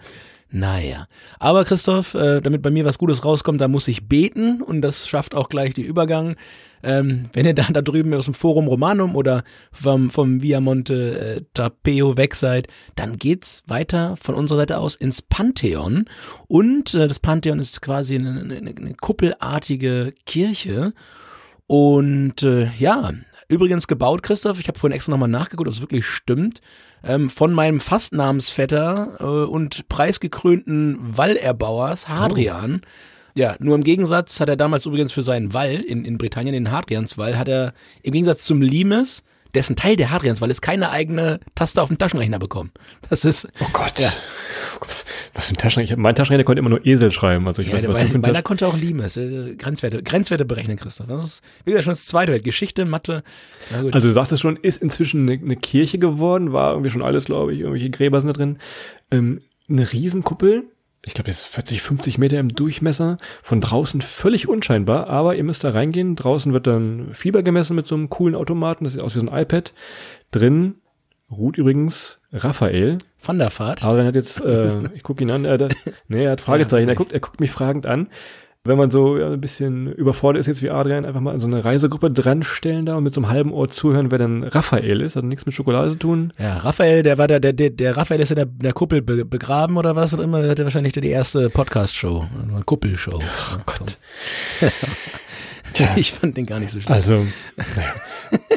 naja. 0.51 1.07
Aber 1.39 1.65
Christoph, 1.65 2.15
äh, 2.15 2.41
damit 2.41 2.63
bei 2.63 2.71
mir 2.71 2.85
was 2.85 2.99
Gutes 2.99 3.25
rauskommt, 3.25 3.61
da 3.61 3.69
muss 3.69 3.89
ich 3.89 4.09
beten 4.09 4.63
und 4.63 4.81
das 4.83 5.07
schafft 5.07 5.35
auch 5.35 5.49
gleich 5.49 5.75
die 5.75 5.83
Übergang. 5.83 6.37
Ähm, 6.83 7.31
wenn 7.33 7.47
ihr 7.47 7.55
da, 7.55 7.65
da 7.73 7.83
drüben 7.83 8.13
aus 8.15 8.27
dem 8.27 8.35
Forum 8.35 8.67
Romanum 8.69 9.17
oder 9.17 9.43
vom, 9.73 10.11
vom 10.11 10.43
Viamonte 10.43 11.19
äh, 11.19 11.43
Tapeo 11.55 12.17
weg 12.17 12.35
seid, 12.35 12.69
dann 12.95 13.17
geht's 13.17 13.63
weiter 13.67 14.17
von 14.21 14.35
unserer 14.35 14.59
Seite 14.59 14.79
aus 14.79 14.95
ins 14.95 15.23
Pantheon. 15.23 16.05
Und 16.47 16.95
äh, 16.95 17.07
das 17.09 17.21
Pantheon 17.21 17.59
ist 17.59 17.81
quasi 17.81 18.17
eine, 18.17 18.41
eine, 18.41 18.57
eine 18.77 18.95
kuppelartige 19.01 20.15
Kirche. 20.27 20.93
Und 21.67 22.43
äh, 22.43 22.71
ja, 22.79 23.13
übrigens 23.49 23.87
gebaut, 23.87 24.23
Christoph, 24.23 24.61
ich 24.61 24.69
habe 24.69 24.79
vorhin 24.79 24.95
extra 24.95 25.11
nochmal 25.11 25.29
nachgeguckt, 25.29 25.69
ob 25.69 25.75
es 25.75 25.81
wirklich 25.81 26.07
stimmt, 26.07 26.61
ähm, 27.03 27.31
von 27.31 27.53
meinem 27.53 27.81
Fastnamensvetter 27.81 29.17
äh, 29.21 29.25
und 29.25 29.89
preisgekrönten 29.89 30.99
Wallerbauers 31.01 32.09
Hadrian. 32.09 32.83
Ja, 33.35 33.57
nur 33.59 33.75
im 33.75 33.83
Gegensatz 33.83 34.39
hat 34.39 34.49
er 34.49 34.57
damals 34.57 34.87
übrigens 34.87 35.13
für 35.13 35.25
seinen 35.25 35.53
Wall 35.53 35.81
in, 35.81 36.05
in 36.05 36.19
Britannien, 36.19 36.55
den 36.55 36.71
Hadrianswall, 36.71 37.37
hat 37.37 37.49
er 37.49 37.75
im 38.03 38.13
Gegensatz 38.13 38.45
zum 38.45 38.63
Limes, 38.63 39.25
dessen 39.55 39.75
Teil 39.75 39.97
der 39.97 40.11
Hadrianswall 40.11 40.51
ist, 40.51 40.63
keine 40.63 40.91
eigene 40.91 41.41
Taste 41.55 41.83
auf 41.83 41.89
dem 41.89 41.99
Taschenrechner 41.99 42.39
bekommen. 42.39 42.73
Das 43.11 43.25
ist, 43.25 43.49
Oh 43.61 43.67
Gott. 43.73 43.99
Ja. 43.99 44.13
Was, 44.81 45.05
was 45.33 45.47
für 45.47 45.55
ein 45.55 45.57
Taschenrechner? 45.57 45.97
Mein 45.97 46.15
Taschenrechner 46.15 46.45
konnte 46.45 46.61
immer 46.61 46.71
nur 46.71 46.85
Esel 46.85 47.13
schreiben. 47.13 47.47
Also 47.47 47.63
ich 47.63 47.69
ja, 47.69 47.75
weiß 47.75 47.89
was 47.89 47.99
du 47.99 48.09
für 48.09 48.19
ein 48.19 48.21
meiner 48.21 48.43
konnte 48.43 48.67
auch 48.67 48.77
Limes, 48.77 49.17
äh, 49.17 49.55
Grenzwerte, 49.57 50.03
Grenzwerte 50.03 50.45
berechnen, 50.45 50.77
Christoph. 50.77 51.07
Das 51.07 51.25
ist, 51.25 51.43
wie 51.65 51.71
gesagt, 51.71 51.85
schon 51.85 51.93
das 51.93 52.07
zweite 52.07 52.33
Welt. 52.33 52.45
Geschichte, 52.45 52.85
Mathe, 52.85 53.23
na 53.71 53.83
gut. 53.83 53.95
Also 53.95 54.09
du 54.09 54.15
sagtest 54.15 54.43
schon, 54.43 54.57
ist 54.57 54.83
inzwischen 54.83 55.29
eine, 55.29 55.41
eine 55.41 55.57
Kirche 55.57 55.99
geworden, 55.99 56.53
war 56.53 56.73
irgendwie 56.73 56.91
schon 56.91 57.03
alles, 57.03 57.25
glaube 57.27 57.53
ich, 57.53 57.61
irgendwelche 57.61 57.91
Gräber 57.91 58.21
sind 58.21 58.29
da 58.29 58.33
drin. 58.33 58.59
Ähm, 59.11 59.41
eine 59.69 59.93
Riesenkuppel, 59.93 60.65
ich 61.07 61.15
glaube, 61.15 61.29
das 61.29 61.41
ist 61.41 61.47
40, 61.47 61.83
50 61.83 62.19
Meter 62.19 62.39
im 62.39 62.55
Durchmesser, 62.55 63.19
von 63.43 63.61
draußen 63.61 64.01
völlig 64.01 64.49
unscheinbar, 64.49 65.09
aber 65.09 65.37
ihr 65.37 65.45
müsst 65.45 65.65
da 65.65 65.71
reingehen. 65.71 66.17
Draußen 66.17 66.53
wird 66.53 66.67
dann 66.67 67.13
Fieber 67.13 67.43
gemessen 67.43 67.77
mit 67.77 67.87
so 67.87 67.95
einem 67.95 68.09
coolen 68.09 68.35
Automaten, 68.35 68.85
das 68.85 68.95
sieht 68.95 69.03
aus 69.03 69.15
wie 69.15 69.21
so 69.21 69.27
ein 69.27 69.43
iPad. 69.43 69.75
Drin 70.31 70.77
ruht 71.31 71.59
übrigens 71.59 72.21
Raphael. 72.33 72.99
Van 73.23 73.39
der 73.39 73.51
Vaart. 73.57 73.85
Adrian 73.85 74.07
hat 74.07 74.17
jetzt, 74.17 74.41
äh, 74.45 74.69
ich 74.95 75.03
gucke 75.03 75.23
ihn 75.23 75.31
an, 75.31 75.45
er 75.45 75.55
hat, 75.55 75.75
nee, 76.09 76.25
er 76.25 76.33
hat 76.33 76.41
Fragezeichen, 76.41 76.89
er 76.89 76.95
guckt, 76.95 77.13
er 77.13 77.21
guckt 77.21 77.41
mich 77.41 77.51
fragend 77.51 77.87
an. 77.87 78.09
Wenn 78.67 78.79
man 78.79 78.91
so 78.91 79.19
ja, 79.19 79.31
ein 79.31 79.43
bisschen 79.43 79.93
überfordert 79.93 80.41
ist 80.41 80.47
jetzt 80.47 80.63
wie 80.63 80.71
Adrian, 80.71 81.05
einfach 81.05 81.21
mal 81.21 81.35
an 81.35 81.41
so 81.41 81.47
eine 81.47 81.63
Reisegruppe 81.63 82.11
dran 82.11 82.43
stellen 82.43 82.87
da 82.87 82.97
und 82.97 83.05
mit 83.05 83.13
so 83.13 83.21
einem 83.21 83.29
halben 83.29 83.53
Ohr 83.53 83.69
zuhören, 83.69 84.11
wer 84.11 84.17
dann 84.17 84.43
Raphael 84.43 85.03
ist, 85.03 85.17
hat 85.17 85.25
nichts 85.25 85.45
mit 85.45 85.55
Schokolade 85.55 85.91
zu 85.91 85.97
tun. 85.97 86.33
Ja, 86.39 86.57
Raphael, 86.57 87.03
der 87.03 87.19
war 87.19 87.29
der, 87.29 87.41
der, 87.41 87.53
der, 87.53 87.69
der 87.69 87.95
Raphael 87.95 88.23
ist 88.23 88.31
in 88.31 88.37
der, 88.37 88.47
der 88.47 88.73
Kuppel 88.73 89.03
be, 89.03 89.27
begraben 89.27 89.77
oder 89.77 89.97
was 89.97 90.15
auch 90.15 90.19
immer. 90.19 90.41
Der 90.41 90.51
hatte 90.51 90.65
wahrscheinlich 90.65 90.95
die 90.95 91.11
erste 91.11 91.51
Podcast-Show, 91.51 92.25
eine 92.43 92.63
Kuppelshow. 92.65 93.21
Oh 93.21 93.59
Gott. 93.67 93.99
Ich 95.97 96.13
fand 96.13 96.37
den 96.37 96.47
gar 96.47 96.61
nicht 96.61 96.71
so 96.71 96.81
schlimm. 96.81 96.93
Also, 96.93 97.27
naja, 97.57 97.95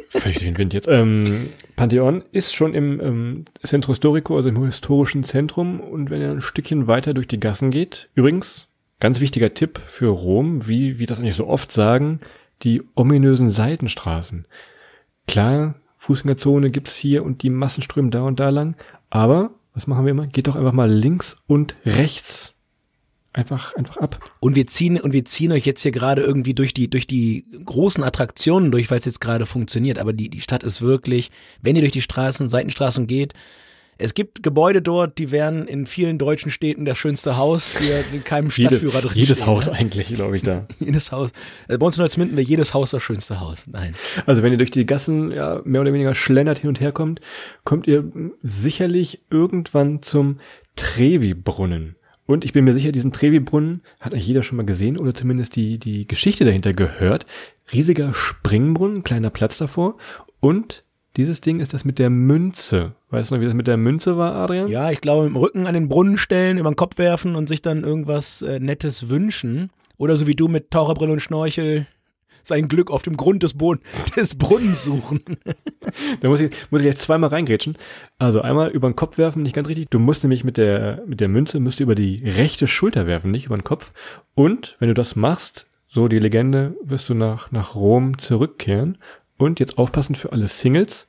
völlig 0.09 0.37
durch 0.37 0.45
den 0.45 0.57
Wind 0.57 0.73
jetzt. 0.73 0.87
Ähm, 0.87 1.49
Pantheon 1.75 2.23
ist 2.31 2.53
schon 2.53 2.73
im 2.73 2.99
ähm, 2.99 3.45
Centro 3.63 3.93
Storico, 3.93 4.35
also 4.35 4.49
im 4.49 4.63
historischen 4.63 5.23
Zentrum. 5.23 5.79
Und 5.79 6.09
wenn 6.09 6.21
ihr 6.21 6.31
ein 6.31 6.41
Stückchen 6.41 6.87
weiter 6.87 7.13
durch 7.13 7.27
die 7.27 7.39
Gassen 7.39 7.71
geht, 7.71 8.09
übrigens, 8.15 8.67
ganz 8.99 9.19
wichtiger 9.19 9.53
Tipp 9.53 9.79
für 9.87 10.07
Rom, 10.07 10.67
wie, 10.67 10.99
wie 10.99 11.05
das 11.05 11.19
eigentlich 11.19 11.35
so 11.35 11.47
oft 11.47 11.71
sagen, 11.71 12.19
die 12.63 12.81
ominösen 12.95 13.49
Seitenstraßen. 13.49 14.45
Klar, 15.27 15.75
Fußgängerzone 15.97 16.71
gibt's 16.71 16.95
hier 16.95 17.23
und 17.23 17.43
die 17.43 17.49
Massen 17.49 17.83
strömen 17.83 18.11
da 18.11 18.21
und 18.21 18.39
da 18.39 18.49
lang. 18.49 18.75
Aber, 19.09 19.51
was 19.73 19.87
machen 19.87 20.05
wir 20.05 20.11
immer? 20.11 20.27
Geht 20.27 20.47
doch 20.47 20.55
einfach 20.55 20.73
mal 20.73 20.91
links 20.91 21.37
und 21.47 21.75
rechts 21.85 22.56
einfach, 23.37 23.75
einfach 23.75 23.97
ab. 23.97 24.19
Und 24.39 24.55
wir 24.55 24.67
ziehen, 24.67 24.99
und 24.99 25.13
wir 25.13 25.25
ziehen 25.25 25.51
euch 25.51 25.65
jetzt 25.65 25.81
hier 25.81 25.91
gerade 25.91 26.21
irgendwie 26.21 26.53
durch 26.53 26.73
die, 26.73 26.89
durch 26.89 27.07
die 27.07 27.45
großen 27.65 28.03
Attraktionen 28.03 28.71
durch, 28.71 28.89
weil 28.91 28.99
es 28.99 29.05
jetzt 29.05 29.21
gerade 29.21 29.45
funktioniert. 29.45 29.99
Aber 29.99 30.13
die, 30.13 30.29
die 30.29 30.41
Stadt 30.41 30.63
ist 30.63 30.81
wirklich, 30.81 31.31
wenn 31.61 31.75
ihr 31.75 31.81
durch 31.81 31.93
die 31.93 32.01
Straßen, 32.01 32.49
Seitenstraßen 32.49 33.07
geht, 33.07 33.33
es 33.99 34.13
gibt 34.13 34.43
Gebäude 34.43 34.81
dort, 34.81 35.17
die 35.17 35.31
wären 35.31 35.67
in 35.67 35.87
vielen 35.87 36.19
deutschen 36.19 36.51
Städten 36.51 36.85
das 36.85 36.97
schönste 36.97 37.37
Haus, 37.37 37.75
die 37.79 37.89
in 38.15 38.23
keinem 38.23 38.51
Stadtführer 38.51 38.95
Jede, 38.95 39.07
drin 39.07 39.17
jedes 39.17 39.37
stehen, 39.37 39.47
Haus 39.47 39.67
ne? 39.67 39.73
eigentlich, 39.73 40.07
glaube 40.13 40.37
ich, 40.37 40.43
da. 40.43 40.67
Jedes 40.79 41.11
Haus. 41.11 41.31
Also 41.67 41.79
bei 41.79 41.85
uns 41.85 41.97
in 41.97 42.03
Holzminden 42.03 42.37
wäre 42.37 42.47
jedes 42.47 42.73
Haus 42.73 42.91
das 42.91 43.01
schönste 43.01 43.39
Haus. 43.39 43.65
Nein. 43.67 43.95
Also 44.25 44.43
wenn 44.43 44.51
ihr 44.51 44.57
durch 44.57 44.71
die 44.71 44.85
Gassen 44.85 45.31
ja, 45.31 45.61
mehr 45.63 45.81
oder 45.81 45.93
weniger 45.93 46.13
schlendert 46.13 46.59
hin 46.59 46.69
und 46.69 46.79
her 46.79 46.91
kommt, 46.91 47.21
kommt 47.63 47.87
ihr 47.87 48.11
sicherlich 48.41 49.21
irgendwann 49.31 50.01
zum 50.03 50.39
Trevi-Brunnen. 50.75 51.96
Und 52.27 52.45
ich 52.45 52.53
bin 52.53 52.65
mir 52.65 52.73
sicher, 52.73 52.91
diesen 52.91 53.13
Trevi-Brunnen 53.13 53.81
hat 53.99 54.13
eigentlich 54.13 54.27
jeder 54.27 54.43
schon 54.43 54.57
mal 54.57 54.65
gesehen 54.65 54.97
oder 54.97 55.13
zumindest 55.13 55.55
die, 55.55 55.79
die 55.79 56.05
Geschichte 56.05 56.45
dahinter 56.45 56.73
gehört. 56.73 57.25
Riesiger 57.73 58.13
Springbrunnen, 58.13 59.03
kleiner 59.03 59.29
Platz 59.29 59.57
davor. 59.57 59.95
Und 60.41 60.83
dieses 61.15 61.41
Ding 61.41 61.61
ist 61.61 61.73
das 61.73 61.85
mit 61.85 61.99
der 61.99 62.09
Münze. 62.09 62.93
Weißt 63.09 63.31
du 63.31 63.35
noch, 63.35 63.41
wie 63.41 63.45
das 63.45 63.53
mit 63.53 63.67
der 63.67 63.77
Münze 63.77 64.17
war, 64.17 64.35
Adrian? 64.35 64.67
Ja, 64.67 64.91
ich 64.91 65.01
glaube, 65.01 65.25
im 65.25 65.35
Rücken 65.37 65.65
an 65.65 65.73
den 65.73 65.89
Brunnen 65.89 66.17
stellen, 66.17 66.57
über 66.57 66.69
den 66.69 66.75
Kopf 66.75 66.97
werfen 66.97 67.35
und 67.35 67.49
sich 67.49 67.61
dann 67.61 67.83
irgendwas 67.83 68.41
äh, 68.41 68.59
Nettes 68.59 69.09
wünschen. 69.09 69.71
Oder 69.97 70.15
so 70.17 70.27
wie 70.27 70.35
du 70.35 70.47
mit 70.47 70.69
Taucherbrille 70.69 71.13
und 71.13 71.21
Schnorchel 71.21 71.87
sein 72.47 72.67
Glück 72.67 72.91
auf 72.91 73.01
dem 73.01 73.17
Grund 73.17 73.43
des, 73.43 73.53
Boden, 73.53 73.81
des 74.15 74.35
Brunnens 74.35 74.83
suchen. 74.83 75.21
Da 76.21 76.29
muss 76.29 76.41
ich, 76.41 76.51
muss 76.69 76.81
ich 76.81 76.87
jetzt 76.87 77.01
zweimal 77.01 77.29
reingrätschen. 77.29 77.77
Also 78.17 78.41
einmal 78.41 78.69
über 78.69 78.89
den 78.89 78.95
Kopf 78.95 79.17
werfen, 79.17 79.43
nicht 79.43 79.55
ganz 79.55 79.67
richtig. 79.67 79.89
Du 79.89 79.99
musst 79.99 80.23
nämlich 80.23 80.43
mit 80.43 80.57
der, 80.57 81.03
mit 81.07 81.21
der 81.21 81.27
Münze, 81.27 81.59
musst 81.59 81.79
du 81.79 81.83
über 81.83 81.95
die 81.95 82.17
rechte 82.23 82.67
Schulter 82.67 83.07
werfen, 83.07 83.31
nicht 83.31 83.45
über 83.45 83.57
den 83.57 83.63
Kopf. 83.63 83.91
Und 84.35 84.75
wenn 84.79 84.89
du 84.89 84.93
das 84.93 85.15
machst, 85.15 85.67
so 85.87 86.07
die 86.07 86.19
Legende, 86.19 86.75
wirst 86.83 87.09
du 87.09 87.13
nach, 87.13 87.51
nach 87.51 87.75
Rom 87.75 88.17
zurückkehren. 88.17 88.97
Und 89.37 89.59
jetzt 89.59 89.77
aufpassen 89.77 90.15
für 90.15 90.31
alle 90.31 90.47
Singles. 90.47 91.07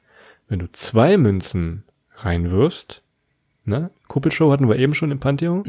Wenn 0.48 0.60
du 0.60 0.70
zwei 0.72 1.16
Münzen 1.16 1.84
reinwirfst, 2.14 3.02
ne? 3.64 3.90
Kuppelshow 4.06 4.50
hatten 4.52 4.68
wir 4.68 4.76
eben 4.76 4.94
schon 4.94 5.10
im 5.10 5.20
Pantheon. 5.20 5.62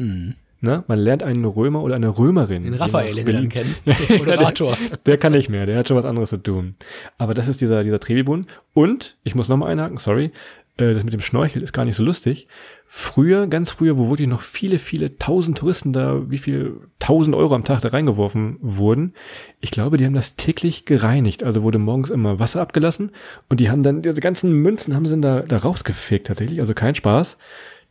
Ne? 0.62 0.84
Man 0.88 1.00
lernt 1.00 1.24
einen 1.24 1.45
Römer 1.45 1.84
oder 1.84 1.95
eine 1.95 2.17
Römerin. 2.17 2.63
Den 2.63 2.74
Raphael, 2.74 3.15
den 3.15 3.50
kennen. 3.50 3.76
Moderator. 4.17 4.78
der 5.06 5.17
kann 5.17 5.32
nicht 5.32 5.50
mehr, 5.50 5.65
der 5.65 5.78
hat 5.78 5.88
schon 5.88 5.98
was 5.98 6.06
anderes 6.06 6.30
zu 6.30 6.38
tun. 6.38 6.74
Aber 7.17 7.34
das 7.34 7.48
ist 7.48 7.62
dieser, 7.62 7.84
dieser 7.84 8.00
Trevi-Brunnen. 8.00 8.48
Und, 8.74 9.17
ich 9.24 9.36
muss 9.36 9.48
nochmal 9.48 9.72
einhaken, 9.72 9.98
sorry, 9.98 10.32
äh, 10.80 10.93
das 10.93 11.04
mit 11.04 11.13
dem 11.13 11.22
Schnorchel 11.22 11.62
ist 11.62 11.74
gar 11.74 11.86
nicht 11.86 11.95
so 11.95 12.04
lustig. 12.04 12.48
Früher, 12.86 13.48
ganz 13.48 13.72
früher, 13.72 13.98
wo 13.98 14.10
wirklich 14.10 14.28
noch 14.28 14.41
viele, 14.41 14.80
viele 14.80 15.17
tausend 15.17 15.58
Touristen 15.58 15.93
da, 15.93 16.30
wie 16.30 16.38
viel 16.38 16.78
tausend 17.00 17.36
Euro 17.36 17.54
am 17.54 17.63
Tag 17.63 17.82
da 17.82 17.89
reingeworfen 17.89 18.58
wurden, 18.62 19.13
ich 19.60 19.72
glaube, 19.72 19.98
die 19.98 20.06
haben 20.06 20.13
das 20.13 20.36
täglich 20.36 20.86
gereinigt. 20.86 21.43
Also 21.43 21.63
wurde 21.63 21.78
morgens 21.78 22.10
immer 22.10 22.39
Wasser 22.39 22.62
abgelassen 22.62 23.12
und 23.48 23.60
die 23.60 23.69
haben 23.69 23.84
dann, 23.84 24.02
diese 24.02 24.22
ganzen 24.22 24.54
Münzen 24.54 24.95
haben 24.95 25.06
sie 25.06 25.12
dann 25.12 25.22
da, 25.22 25.41
da 25.41 25.58
rausgefegt 25.58 26.28
tatsächlich, 26.28 26.62
also 26.62 26.74
kein 26.74 26.95
Spaß. 26.95 27.38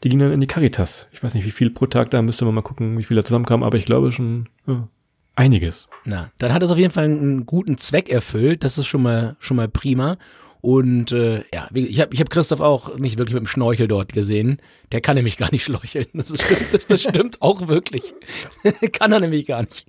Die 0.05 0.09
gingen 0.09 0.21
dann 0.21 0.33
in 0.33 0.41
die 0.41 0.47
Caritas. 0.47 1.09
Ich 1.13 1.23
weiß 1.23 1.35
nicht, 1.35 1.45
wie 1.45 1.51
viel 1.51 1.71
pro 1.71 1.87
Tag 1.87 2.11
da, 2.11 2.23
müsste 2.23 2.45
man 2.45 2.55
mal 2.55 2.63
gucken, 2.63 2.99
wie 2.99 3.05
viel 3.05 3.17
da 3.17 3.25
zusammenkamen, 3.25 3.65
aber 3.67 3.77
ich 3.79 3.85
glaube 3.85 4.13
schon 4.13 4.49
ja, 4.67 4.87
einiges. 5.35 5.89
Na, 6.05 6.31
dann 6.39 6.53
hat 6.53 6.63
es 6.63 6.71
auf 6.71 6.79
jeden 6.79 6.93
Fall 6.93 7.05
einen 7.05 7.47
guten 7.47 7.79
Zweck 7.79 8.09
erfüllt. 8.09 8.63
Das 8.63 8.79
ist 8.79 8.87
schon 8.87 9.03
mal 9.03 9.37
schon 9.41 9.57
mal 9.57 9.69
prima. 9.69 10.17
Und 10.61 11.13
äh, 11.13 11.45
ja, 11.55 11.69
ich 11.73 12.01
habe 12.01 12.13
ich 12.15 12.21
hab 12.21 12.31
Christoph 12.31 12.61
auch 12.61 12.97
nicht 12.99 13.17
wirklich 13.19 13.35
mit 13.35 13.43
dem 13.45 13.47
Schnorchel 13.47 13.87
dort 13.89 14.13
gesehen. 14.13 14.61
Der 14.93 15.01
kann 15.01 15.17
nämlich 15.17 15.37
gar 15.37 15.51
nicht 15.53 15.65
schnorcheln. 15.65 16.07
Das 16.15 16.29
stimmt, 16.29 16.67
das, 16.75 16.87
das 16.87 17.03
stimmt 17.03 17.43
auch 17.43 17.69
wirklich. 17.69 18.15
kann 18.93 19.13
er 19.13 19.21
nämlich 19.21 19.47
gar 19.47 19.63
nicht. 19.63 19.87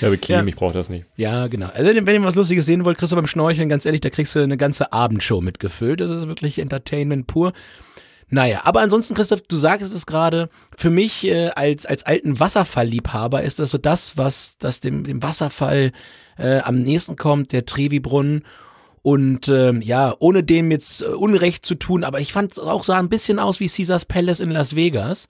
Ja, 0.00 0.10
Bikini, 0.10 0.38
Ja. 0.38 0.44
ich 0.44 0.56
brauche 0.56 0.74
das 0.74 0.88
nicht. 0.88 1.06
Ja, 1.16 1.46
genau. 1.46 1.68
Also 1.68 1.88
wenn 1.94 2.06
ihr 2.14 2.22
was 2.24 2.34
Lustiges 2.34 2.66
sehen 2.66 2.84
wollt, 2.84 2.98
Christoph 2.98 3.16
beim 3.18 3.26
Schnorcheln, 3.26 3.68
ganz 3.68 3.86
ehrlich, 3.86 4.00
da 4.00 4.10
kriegst 4.10 4.34
du 4.34 4.40
eine 4.40 4.56
ganze 4.56 4.92
Abendshow 4.92 5.40
mitgefüllt. 5.40 6.00
Das 6.00 6.10
ist 6.10 6.26
wirklich 6.28 6.58
Entertainment 6.58 7.26
pur. 7.26 7.52
Naja, 8.30 8.60
aber 8.64 8.80
ansonsten, 8.80 9.14
Christoph, 9.14 9.42
du 9.42 9.56
sagst 9.56 9.92
es 9.92 10.06
gerade, 10.06 10.48
für 10.76 10.90
mich 10.90 11.26
äh, 11.26 11.48
als, 11.48 11.84
als 11.84 12.04
alten 12.04 12.38
Wasserfallliebhaber 12.38 13.42
ist 13.42 13.58
das 13.58 13.70
so 13.70 13.78
das, 13.78 14.16
was 14.16 14.56
das 14.58 14.80
dem, 14.80 15.02
dem 15.02 15.22
Wasserfall 15.22 15.90
äh, 16.38 16.60
am 16.60 16.80
nächsten 16.80 17.16
kommt, 17.16 17.52
der 17.52 17.66
Trevi-Brunnen. 17.66 18.44
Und 19.02 19.48
ähm, 19.48 19.82
ja, 19.82 20.14
ohne 20.18 20.44
dem 20.44 20.70
jetzt 20.70 21.02
äh, 21.02 21.06
Unrecht 21.06 21.66
zu 21.66 21.74
tun, 21.74 22.04
aber 22.04 22.20
ich 22.20 22.32
fand 22.32 22.52
es 22.52 22.58
auch 22.58 22.84
sah 22.84 22.98
ein 22.98 23.08
bisschen 23.08 23.38
aus 23.38 23.58
wie 23.58 23.68
Caesars 23.68 24.04
Palace 24.04 24.40
in 24.40 24.50
Las 24.50 24.76
Vegas. 24.76 25.26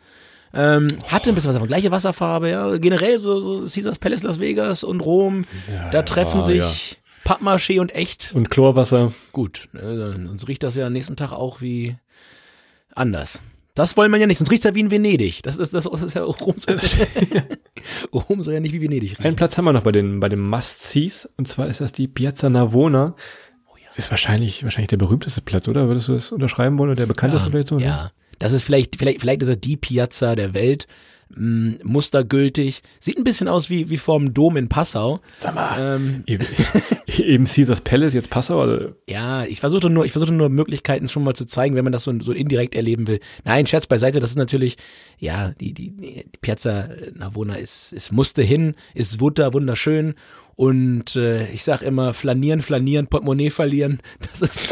Ähm, 0.53 0.89
hatte 1.07 1.29
ein 1.29 1.37
bisschen 1.37 1.51
was, 1.51 1.57
aber 1.57 1.69
gleiche 1.69 1.93
Wasserfarbe, 1.93 2.51
ja. 2.51 2.77
Generell 2.79 3.19
so, 3.21 3.41
so 3.41 3.61
Caesars 3.61 4.01
Palace 4.01 4.25
Las 4.25 4.41
Vegas 4.41 4.83
und 4.83 5.01
Rom, 5.01 5.45
da 5.93 6.03
treffen 6.03 6.41
ja, 6.41 6.47
sich 6.47 7.01
Pappmaché 7.25 7.81
und 7.81 7.95
echt. 7.95 8.33
Und 8.35 8.51
Chlorwasser. 8.51 9.13
Gut, 9.33 9.69
äh, 9.75 9.79
sonst 9.79 10.49
riecht 10.49 10.65
das 10.65 10.75
ja 10.75 10.87
am 10.87 10.93
nächsten 10.93 11.15
Tag 11.15 11.31
auch 11.31 11.61
wie 11.61 11.97
anders. 12.95 13.41
Das 13.75 13.97
wollen 13.97 14.11
wir 14.11 14.19
ja 14.19 14.27
nicht, 14.27 14.39
sonst 14.39 14.51
riecht 14.51 14.65
es 14.65 14.69
ja 14.69 14.75
wie 14.75 14.81
in 14.81 14.91
Venedig. 14.91 15.43
Das 15.43 15.57
ist, 15.57 15.73
das, 15.73 15.85
das 15.85 16.03
ist 16.03 16.15
ja 16.15 16.23
Rom 16.25 16.55
soll, 16.57 16.77
Rom 18.13 18.43
soll 18.43 18.55
ja 18.55 18.61
nicht 18.61 18.73
wie 18.73 18.81
Venedig 18.81 19.19
Einen 19.19 19.27
riechen. 19.27 19.37
Platz 19.37 19.57
haben 19.57 19.65
wir 19.65 19.73
noch 19.73 19.83
bei 19.83 19.93
den, 19.93 20.21
bei 20.21 20.29
den 20.29 20.41
Must-Sees. 20.41 21.29
Und 21.37 21.49
zwar 21.49 21.69
ist 21.69 21.81
das 21.81 21.93
die 21.93 22.09
Piazza 22.09 22.51
Navona. 22.51 23.15
Ist 23.97 24.11
wahrscheinlich, 24.11 24.65
wahrscheinlich 24.65 24.89
der 24.89 24.97
berühmteste 24.97 25.41
Platz, 25.41 25.69
oder? 25.69 25.89
Würdest 25.89 26.09
du 26.09 26.13
das 26.13 26.33
unterschreiben 26.33 26.79
wollen? 26.79 26.91
Oder 26.91 26.97
der 26.97 27.07
bekannteste 27.07 27.51
vielleicht 27.51 27.69
so? 27.69 27.77
ne? 27.77 27.85
Ja, 27.85 28.13
das 28.39 28.53
ist 28.53 28.63
vielleicht, 28.63 28.97
vielleicht, 28.97 29.21
vielleicht 29.21 29.43
ist 29.43 29.49
er 29.49 29.57
die 29.57 29.77
Piazza 29.77 30.35
der 30.37 30.55
Welt. 30.55 30.87
Mh, 31.35 31.79
mustergültig. 31.85 32.83
Sieht 32.99 33.17
ein 33.17 33.25
bisschen 33.25 33.49
aus 33.49 33.71
wie, 33.71 33.89
wie 33.89 33.99
vorm 33.99 34.35
Dom 34.35 34.57
in 34.57 34.69
Passau. 34.69 35.21
Sag 35.39 35.55
mal. 35.55 35.97
Ähm, 35.97 36.25
Eben, 36.27 36.47
eben 37.19 37.45
Caesars 37.45 37.83
Palace, 37.83 38.15
jetzt 38.15 38.31
Passau. 38.31 38.61
Also, 38.61 38.93
Ja, 39.09 39.45
ich 39.45 39.61
versuchte 39.61 39.89
nur, 39.91 40.05
ich 40.05 40.13
versuchte 40.13 40.35
nur 40.35 40.49
Möglichkeiten 40.49 41.07
schon 41.09 41.23
mal 41.25 41.35
zu 41.35 41.45
zeigen, 41.45 41.77
wenn 41.77 41.85
man 41.85 41.93
das 41.93 42.03
so, 42.05 42.21
so 42.21 42.33
indirekt 42.33 42.75
erleben 42.75 43.07
will. 43.07 43.21
Nein, 43.45 43.67
Scherz 43.67 43.87
beiseite, 43.87 44.19
das 44.21 44.31
ist 44.31 44.37
natürlich, 44.37 44.77
ja, 45.19 45.53
die, 45.61 45.73
die, 45.73 45.91
die 45.97 46.25
Piazza 46.41 46.89
Navona 47.15 47.55
ist, 47.55 47.93
ist 47.93 48.11
musste 48.13 48.43
hin, 48.43 48.75
ist 48.95 49.21
wunder, 49.21 49.53
wunderschön. 49.55 50.15
Und 50.61 51.17
äh, 51.17 51.47
ich 51.53 51.65
sag 51.65 51.81
immer, 51.81 52.13
flanieren, 52.13 52.61
flanieren, 52.61 53.07
Portemonnaie 53.07 53.49
verlieren. 53.49 54.01
Das 54.31 54.43
ist, 54.43 54.71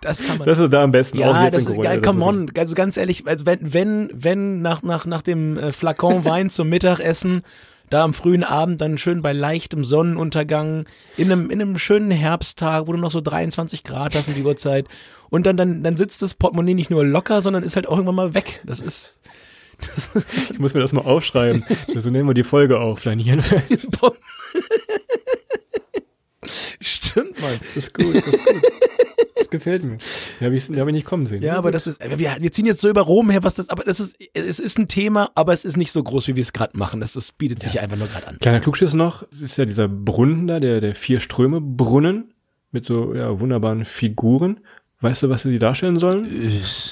das 0.00 0.20
kann 0.24 0.38
man. 0.38 0.46
das 0.48 0.58
ist 0.58 0.72
da 0.72 0.82
am 0.82 0.90
besten. 0.90 1.18
auch 1.18 1.34
ja, 1.34 1.44
jetzt 1.44 1.54
das 1.54 1.66
in 1.66 1.70
ist 1.70 1.76
Corona. 1.76 1.88
geil, 1.90 2.00
Das 2.00 2.10
come 2.12 2.20
ist- 2.24 2.28
on, 2.28 2.50
also 2.58 2.74
ganz 2.74 2.96
ehrlich, 2.96 3.24
also 3.26 3.46
wenn, 3.46 3.58
wenn, 3.62 4.10
wenn 4.12 4.62
nach, 4.62 4.82
nach, 4.82 5.06
nach 5.06 5.22
dem 5.22 5.56
äh, 5.56 5.72
Flakon 5.72 6.24
Wein 6.24 6.50
zum 6.50 6.68
Mittagessen, 6.68 7.42
da 7.88 8.02
am 8.02 8.14
frühen 8.14 8.42
Abend 8.42 8.80
dann 8.80 8.98
schön 8.98 9.22
bei 9.22 9.32
leichtem 9.32 9.84
Sonnenuntergang, 9.84 10.86
in 11.16 11.30
einem, 11.30 11.50
in 11.50 11.60
einem 11.62 11.78
schönen 11.78 12.10
Herbsttag, 12.10 12.88
wo 12.88 12.92
du 12.92 12.98
noch 12.98 13.12
so 13.12 13.20
23 13.20 13.84
Grad 13.84 14.16
hast 14.16 14.26
um 14.28 14.34
die 14.34 14.42
Uhrzeit, 14.42 14.86
und 15.30 15.46
dann, 15.46 15.56
dann, 15.56 15.84
dann 15.84 15.96
sitzt 15.96 16.22
das 16.22 16.34
Portemonnaie 16.34 16.74
nicht 16.74 16.90
nur 16.90 17.04
locker, 17.04 17.42
sondern 17.42 17.62
ist 17.62 17.76
halt 17.76 17.86
auch 17.86 17.92
irgendwann 17.92 18.14
mal 18.16 18.34
weg. 18.34 18.60
Das 18.64 18.80
ist, 18.80 19.20
Ich 20.50 20.58
muss 20.58 20.74
mir 20.74 20.80
das 20.80 20.92
mal 20.92 21.02
aufschreiben. 21.02 21.64
so 21.94 22.10
nennen 22.10 22.26
wir 22.26 22.34
die 22.34 22.44
Folge 22.44 22.80
auch. 22.80 22.98
Flanieren. 22.98 23.42
stimmt, 26.80 27.40
Mann. 27.40 27.60
Das 27.74 27.84
ist 27.84 27.94
gut, 27.94 28.14
das 28.14 28.26
ist 28.26 28.46
gut. 28.46 28.62
Das 29.36 29.50
gefällt 29.50 29.84
mir. 29.84 29.98
Ja, 30.40 30.46
hab 30.46 30.52
ich, 30.52 30.68
hab 30.68 30.88
ich 30.88 30.92
nicht 30.92 31.06
kommen 31.06 31.26
sehen. 31.26 31.42
Ja, 31.42 31.56
aber 31.56 31.70
das 31.70 31.86
ist, 31.86 32.00
wir, 32.02 32.36
wir 32.40 32.52
ziehen 32.52 32.66
jetzt 32.66 32.80
so 32.80 32.88
über 32.88 33.02
Rom 33.02 33.30
her, 33.30 33.44
was 33.44 33.54
das, 33.54 33.68
aber 33.68 33.84
das 33.84 34.00
ist, 34.00 34.16
es 34.34 34.58
ist 34.58 34.78
ein 34.78 34.88
Thema, 34.88 35.30
aber 35.34 35.52
es 35.52 35.64
ist 35.64 35.76
nicht 35.76 35.92
so 35.92 36.02
groß, 36.02 36.26
wie 36.28 36.36
wir 36.36 36.42
es 36.42 36.52
gerade 36.52 36.76
machen. 36.76 37.00
Das, 37.00 37.12
das 37.12 37.32
bietet 37.32 37.62
sich 37.62 37.80
einfach 37.80 37.96
nur 37.96 38.08
gerade 38.08 38.26
an. 38.26 38.38
Kleiner 38.40 38.60
Klugschiss 38.60 38.94
noch, 38.94 39.24
es 39.32 39.42
ist 39.42 39.56
ja 39.56 39.64
dieser 39.64 39.88
Brunnen 39.88 40.46
da, 40.46 40.58
der, 40.58 40.80
der 40.80 40.94
Vier-Ströme-Brunnen 40.94 42.32
mit 42.72 42.86
so 42.86 43.14
ja, 43.14 43.38
wunderbaren 43.38 43.84
Figuren. 43.84 44.60
Weißt 45.06 45.22
du, 45.22 45.28
was 45.28 45.44
sie 45.44 45.60
darstellen 45.60 46.00
sollen? 46.00 46.26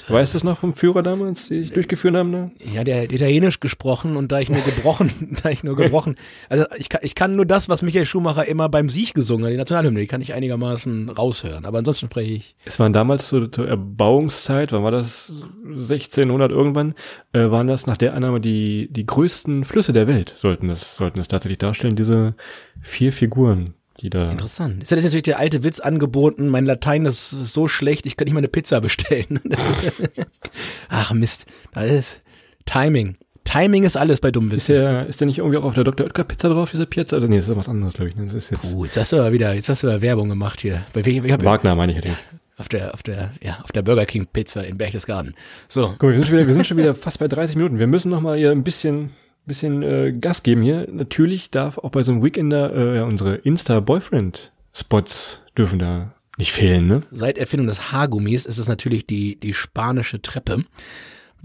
Weißt 0.07 0.33
du 0.33 0.37
es 0.37 0.43
noch 0.45 0.57
vom 0.57 0.71
Führer 0.71 1.03
damals, 1.03 1.49
die 1.49 1.55
ich 1.55 1.73
durchgeführt 1.73 2.15
haben? 2.15 2.31
Da? 2.31 2.49
Ja, 2.73 2.85
der 2.85 3.03
hat 3.03 3.11
Italienisch 3.11 3.59
gesprochen 3.59 4.15
und 4.15 4.31
da 4.31 4.39
ich 4.39 4.49
nur 4.49 4.61
gebrochen, 4.61 5.37
da 5.43 5.49
ich 5.49 5.65
nur 5.65 5.75
gebrochen, 5.75 6.15
also 6.47 6.63
ich 6.77 6.87
kann, 6.87 7.01
ich 7.03 7.13
kann 7.13 7.35
nur 7.35 7.45
das, 7.45 7.67
was 7.67 7.81
Michael 7.81 8.05
Schumacher 8.05 8.47
immer 8.47 8.69
beim 8.69 8.89
Sieg 8.89 9.13
gesungen 9.13 9.45
hat, 9.45 9.51
die 9.51 9.57
Nationalhymne, 9.57 9.99
die 9.99 10.07
kann 10.07 10.21
ich 10.21 10.33
einigermaßen 10.33 11.09
raushören. 11.09 11.65
Aber 11.65 11.79
ansonsten 11.79 12.05
spreche 12.05 12.31
ich. 12.31 12.55
Es 12.63 12.79
waren 12.79 12.93
damals 12.93 13.27
so 13.27 13.47
zur 13.47 13.67
Erbauungszeit, 13.67 14.71
wann 14.71 14.83
war 14.83 14.91
das? 14.91 15.33
1600 15.65 16.51
irgendwann, 16.51 16.93
äh, 17.33 17.51
waren 17.51 17.67
das 17.67 17.85
nach 17.85 17.97
der 17.97 18.13
Annahme 18.13 18.39
die, 18.39 18.87
die 18.91 19.05
größten 19.05 19.65
Flüsse 19.65 19.91
der 19.91 20.07
Welt, 20.07 20.33
sollten 20.39 20.69
es, 20.69 20.95
sollten 20.95 21.19
es 21.19 21.27
tatsächlich 21.27 21.57
darstellen, 21.57 21.97
diese 21.97 22.35
vier 22.79 23.11
Figuren, 23.11 23.73
da. 24.03 24.29
Interessant. 24.31 24.79
Jetzt 24.79 24.91
hat 24.91 24.97
jetzt 24.97 25.05
natürlich 25.05 25.23
der 25.23 25.39
alte 25.39 25.63
Witz 25.63 25.79
angeboten, 25.79 26.49
mein 26.49 26.65
Latein 26.65 27.05
ist 27.05 27.29
so 27.29 27.67
schlecht, 27.67 28.05
ich 28.05 28.17
kann 28.17 28.25
nicht 28.25 28.33
mal 28.33 28.39
eine 28.39 28.47
Pizza 28.47 28.81
bestellen. 28.81 29.39
Ach 30.89 31.13
Mist, 31.13 31.45
das 31.73 31.89
ist 31.89 32.21
Timing. 32.65 33.15
Timing 33.43 33.83
ist 33.83 33.95
alles 33.95 34.19
bei 34.19 34.31
dummen 34.31 34.49
Ist 34.51 34.69
Witzen. 34.69 34.81
der, 34.81 35.05
ist 35.07 35.21
der 35.21 35.27
nicht 35.27 35.37
irgendwie 35.37 35.57
auch 35.57 35.63
auf 35.63 35.75
der 35.75 35.83
Dr. 35.83 36.07
Oetker 36.07 36.23
Pizza 36.23 36.49
drauf, 36.49 36.71
dieser 36.71 36.87
Pizza? 36.87 37.15
Also 37.17 37.27
nee, 37.27 37.35
das 37.37 37.47
ist 37.47 37.55
was 37.55 37.69
anderes, 37.69 37.93
glaube 37.93 38.09
ich. 38.09 38.15
ne? 38.15 38.25
Das 38.25 38.33
ist 38.33 38.49
jetzt 38.49 38.73
Puh, 38.73 38.85
jetzt 38.85 38.97
hast 38.97 39.11
du 39.11 39.17
aber 39.17 39.31
wieder, 39.31 39.53
jetzt 39.53 39.69
hast 39.69 39.83
du 39.83 39.87
aber 39.87 40.01
Werbung 40.01 40.29
gemacht 40.29 40.61
hier. 40.61 40.83
Bei 40.93 41.05
welcher, 41.05 41.23
welcher, 41.23 41.43
Wagner, 41.45 41.75
meine 41.75 41.91
ich. 41.91 41.97
hätte 41.99 42.07
ich. 42.09 42.15
Auf 42.57 42.69
der, 42.69 42.93
auf 42.93 43.03
der, 43.03 43.33
ja, 43.43 43.59
auf 43.63 43.71
der 43.71 43.81
Burger 43.83 44.05
King 44.05 44.25
Pizza 44.31 44.65
in 44.65 44.77
Berchtesgaden. 44.77 45.35
So. 45.67 45.93
Guck 45.99 46.09
wir 46.09 46.15
sind 46.15 46.25
schon 46.25 46.37
wieder, 46.37 46.47
wir 46.47 46.53
sind 46.53 46.65
schon 46.65 46.77
wieder 46.77 46.95
fast 46.95 47.19
bei 47.19 47.27
30 47.27 47.55
Minuten. 47.55 47.77
Wir 47.79 47.87
müssen 47.87 48.09
noch 48.09 48.21
mal 48.21 48.37
hier 48.37 48.51
ein 48.51 48.63
bisschen, 48.63 49.11
bisschen 49.45 49.83
äh, 49.83 50.13
Gas 50.13 50.43
geben 50.43 50.61
hier. 50.61 50.87
Natürlich 50.91 51.51
darf 51.51 51.77
auch 51.77 51.91
bei 51.91 52.03
so 52.03 52.11
einem 52.11 52.23
Weekender 52.23 52.75
äh, 52.75 53.01
unsere 53.01 53.35
Insta-Boyfriend-Spots 53.35 55.41
dürfen 55.57 55.79
da 55.79 56.13
nicht 56.37 56.51
fehlen, 56.51 56.87
ne? 56.87 57.01
Seit 57.11 57.37
Erfindung 57.37 57.67
des 57.67 57.91
Haargummis 57.91 58.45
ist 58.45 58.57
es 58.57 58.67
natürlich 58.67 59.07
die, 59.07 59.39
die 59.39 59.53
spanische 59.53 60.21
Treppe. 60.21 60.63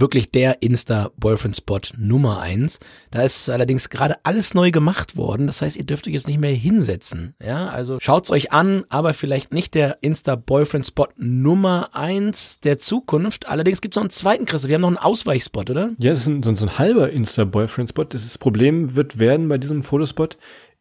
Wirklich 0.01 0.31
der 0.31 0.63
Insta-Boyfriend-Spot 0.63 1.81
Nummer 1.99 2.41
eins. 2.41 2.79
Da 3.11 3.23
ist 3.23 3.49
allerdings 3.51 3.91
gerade 3.91 4.17
alles 4.23 4.55
neu 4.55 4.71
gemacht 4.71 5.17
worden. 5.17 5.47
Das 5.47 5.61
heißt, 5.63 5.77
ihr 5.77 5.85
dürft 5.85 6.07
euch 6.07 6.15
jetzt 6.15 6.27
nicht 6.27 6.41
mehr 6.41 6.53
hinsetzen. 6.53 7.35
Ja, 7.45 7.69
also 7.69 7.99
schaut's 8.01 8.31
euch 8.31 8.51
an, 8.53 8.85
aber 8.89 9.13
vielleicht 9.15 9.53
nicht 9.53 9.75
der 9.75 9.99
Insta-Boyfriend-Spot 10.01 11.09
Nummer 11.17 11.91
eins 11.93 12.61
der 12.61 12.79
Zukunft. 12.79 13.49
Allerdings 13.49 13.81
gibt's 13.81 13.97
noch 13.97 14.03
einen 14.05 14.11
zweiten, 14.11 14.47
Christoph. 14.47 14.69
Wir 14.69 14.75
haben 14.77 14.83
noch 14.83 14.89
einen 14.89 14.97
Ausweichspot, 14.97 15.69
oder? 15.71 15.91
Ja, 15.99 16.11
das 16.13 16.21
ist 16.21 16.27
ein, 16.29 16.43
so, 16.43 16.51
ein- 16.67 16.79
halber 16.79 17.11
Insta-Boyfriend-Spot. 17.11 18.05
Das 18.05 18.39
Problem 18.39 18.95
wird 18.97 19.19
werden 19.19 19.49
bei 19.49 19.59
diesem 19.59 19.83
Fotospot. 19.83 20.39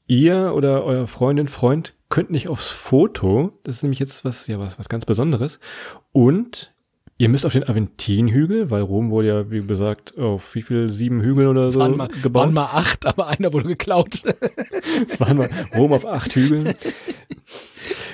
Ihr 0.08 0.53
oder 0.55 0.84
euer 0.86 1.08
Freundin, 1.08 1.47
Freund 1.47 1.93
könnt 2.10 2.32
nicht 2.32 2.47
aufs 2.47 2.71
Foto. 2.71 3.60
Das 3.63 3.75
ist 3.77 3.84
nämlich 3.84 3.99
jetzt 3.99 4.25
was, 4.25 4.47
ja, 4.47 4.58
was, 4.60 4.79
was 4.79 4.89
ganz 4.89 5.05
Besonderes. 5.05 5.60
Und 6.12 6.73
ihr 7.19 7.29
müsst 7.29 7.45
auf 7.45 7.53
den 7.53 7.67
Aventinhügel, 7.67 8.71
weil 8.71 8.82
Rom 8.82 9.12
wurde 9.12 9.27
ja, 9.27 9.51
wie 9.51 9.62
gesagt, 9.62 10.17
auf 10.17 10.55
wie 10.55 10.62
viel, 10.62 10.89
sieben 10.89 11.21
Hügeln 11.21 11.47
oder 11.47 11.69
so 11.69 11.79
waren, 11.79 11.97
mal, 11.97 12.08
gebaut. 12.08 12.43
waren 12.43 12.53
mal 12.53 12.69
acht, 12.73 13.05
aber 13.05 13.27
einer 13.27 13.53
wurde 13.53 13.67
geklaut. 13.67 14.23
Es 15.08 15.19
waren 15.19 15.38
mal 15.38 15.49
Rom 15.75 15.93
auf 15.93 16.05
acht 16.05 16.34
Hügeln. 16.34 16.73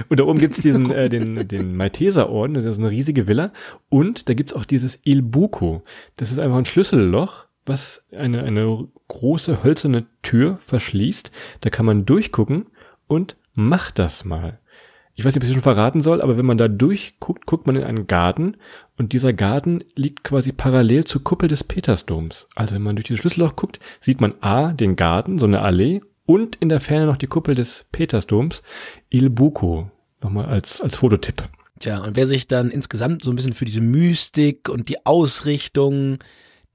Und 0.09 0.19
da 0.19 0.25
oben 0.25 0.39
gibt's 0.39 0.61
diesen, 0.61 0.91
äh, 0.91 1.07
den, 1.07 1.47
den 1.47 1.77
Malteserorden, 1.77 2.55
das 2.55 2.65
ist 2.65 2.79
eine 2.79 2.89
riesige 2.89 3.27
Villa. 3.27 3.53
Und 3.89 4.27
da 4.27 4.33
gibt's 4.33 4.53
auch 4.53 4.65
dieses 4.65 4.99
Il 5.05 5.21
Buco. 5.21 5.83
Das 6.17 6.31
ist 6.31 6.39
einfach 6.39 6.57
ein 6.57 6.65
Schlüsselloch, 6.65 7.45
was 7.65 8.05
eine, 8.11 8.43
eine 8.43 8.87
große 9.07 9.63
hölzerne 9.63 10.07
Tür 10.23 10.57
verschließt. 10.65 11.31
Da 11.61 11.69
kann 11.69 11.85
man 11.85 12.05
durchgucken 12.05 12.65
und 13.05 13.37
macht 13.53 13.99
das 13.99 14.25
mal. 14.25 14.59
Ich 15.17 15.23
weiß 15.23 15.33
nicht, 15.33 15.37
ob 15.37 15.43
ich 15.43 15.49
es 15.49 15.53
schon 15.53 15.63
verraten 15.63 16.03
soll, 16.03 16.21
aber 16.21 16.37
wenn 16.37 16.45
man 16.45 16.57
da 16.57 16.67
durchguckt, 16.67 17.45
guckt 17.45 17.67
man 17.67 17.77
in 17.77 17.83
einen 17.85 18.05
Garten 18.05 18.57
und 18.97 19.13
dieser 19.13 19.31
Garten 19.31 19.83
liegt 19.95 20.25
quasi 20.25 20.51
parallel 20.51 21.05
zur 21.05 21.23
Kuppel 21.23 21.47
des 21.47 21.63
Petersdoms. 21.63 22.47
Also 22.53 22.75
wenn 22.75 22.81
man 22.81 22.97
durch 22.97 23.05
dieses 23.05 23.21
Schlüsselloch 23.21 23.55
guckt, 23.55 23.79
sieht 24.01 24.19
man 24.19 24.33
A, 24.41 24.73
den 24.73 24.97
Garten, 24.97 25.39
so 25.39 25.45
eine 25.45 25.61
Allee 25.61 26.01
und 26.25 26.57
in 26.57 26.67
der 26.67 26.81
Ferne 26.81 27.05
noch 27.05 27.17
die 27.17 27.27
Kuppel 27.27 27.55
des 27.55 27.85
Petersdoms, 27.93 28.61
Il 29.09 29.29
Buco. 29.29 29.89
Nochmal 30.21 30.47
als, 30.47 30.81
als 30.81 30.97
Fototipp. 30.97 31.43
Tja, 31.79 31.99
und 31.99 32.15
wer 32.15 32.27
sich 32.27 32.47
dann 32.47 32.69
insgesamt 32.69 33.23
so 33.23 33.31
ein 33.31 33.35
bisschen 33.35 33.53
für 33.53 33.65
diese 33.65 33.81
Mystik 33.81 34.69
und 34.69 34.89
die 34.89 35.05
Ausrichtung 35.05 36.19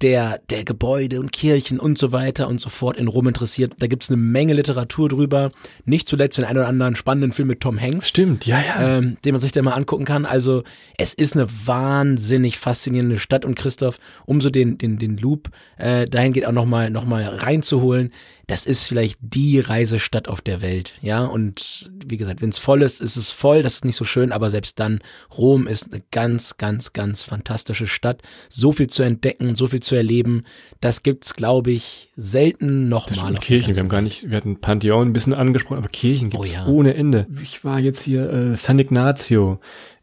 der, 0.03 0.41
der 0.51 0.65
Gebäude 0.65 1.21
und 1.21 1.33
Kirchen 1.33 1.79
und 1.79 1.99
so 1.99 2.13
weiter 2.13 2.49
und 2.49 2.61
so 2.61 2.69
fort 2.69 2.97
in 2.97 3.09
Rom 3.09 3.29
interessiert, 3.29 3.75
da 3.79 3.87
gibt's 3.87 4.11
eine 4.11 4.17
Menge 4.17 4.55
Literatur 4.55 5.09
drüber. 5.09 5.51
Nicht 5.85 6.09
zuletzt 6.09 6.39
den 6.39 6.45
einen 6.45 6.59
oder 6.59 6.69
anderen 6.69 6.97
spannenden 6.97 7.33
Film 7.33 7.49
mit 7.49 7.61
Tom 7.61 7.81
Hanks. 7.81 8.09
Stimmt, 8.09 8.47
ja, 8.47 8.61
ja. 8.61 8.99
Ähm, 8.99 9.19
den 9.25 9.33
man 9.33 9.41
sich 9.41 9.53
da 9.53 9.63
mal 9.63 9.73
angucken 9.73 10.05
kann. 10.05 10.27
Also 10.27 10.65
es 10.97 11.15
ist 11.15 11.37
eine 11.37 11.47
wahnsinnig 11.67 12.59
faszinierende 12.59 13.19
Stadt 13.19 13.45
und 13.45 13.55
Christoph, 13.55 13.99
um 14.27 14.41
so 14.41 14.51
den, 14.51 14.79
den, 14.79 14.99
den 14.99 15.17
Loop 15.17 15.51
äh, 15.77 16.07
dahin 16.07 16.33
geht 16.33 16.47
auch 16.47 16.53
nochmal 16.53 16.91
noch 16.91 17.05
mal 17.05 17.25
reinzuholen. 17.25 18.13
Das 18.51 18.67
ist 18.67 18.89
vielleicht 18.89 19.19
die 19.21 19.61
Reisestadt 19.61 20.29
auf 20.29 20.41
der 20.41 20.61
Welt, 20.61 20.95
ja. 21.03 21.25
Und 21.25 21.89
wie 22.05 22.17
gesagt, 22.17 22.43
wenn 22.43 22.49
es 22.49 22.59
voll 22.59 22.83
ist, 22.83 23.01
ist 23.01 23.17
es 23.17 23.31
voll. 23.31 23.63
Das 23.63 23.75
ist 23.77 23.85
nicht 23.85 23.97
so 23.97 24.05
schön, 24.05 24.33
aber 24.33 24.51
selbst 24.51 24.81
dann, 24.81 24.99
Rom 25.37 25.67
ist 25.69 25.93
eine 25.93 26.03
ganz, 26.11 26.57
ganz, 26.57 26.93
ganz 26.93 27.23
fantastische 27.23 27.87
Stadt. 27.87 28.23
So 28.49 28.73
viel 28.73 28.89
zu 28.89 29.05
entdecken, 29.05 29.55
so 29.55 29.69
viel 29.69 29.81
zu 29.81 29.95
erleben. 29.95 30.43
Das 30.81 31.03
gibt's, 31.03 31.35
glaube 31.35 31.71
ich, 31.71 32.11
selten 32.17 32.89
nochmal. 32.89 33.35
Kirchen, 33.35 33.75
wir 33.75 33.83
haben 33.83 33.89
gar 33.89 34.03
nicht, 34.03 34.29
wir 34.29 34.37
hatten 34.37 34.61
Pantheon 34.61 35.09
ein 35.09 35.13
bisschen 35.13 35.35
angesprochen, 35.35 35.79
aber 35.79 35.89
Kirchen 35.89 36.31
gibt's 36.31 36.51
Oh 36.51 36.53
ja. 36.53 36.67
ohne 36.67 36.95
Ende. 36.95 37.27
Ich 37.43 37.65
war 37.65 37.79
jetzt 37.79 38.03
hier, 38.03 38.29
äh, 38.31 38.55
San 38.57 38.79
Ignazio 38.79 39.61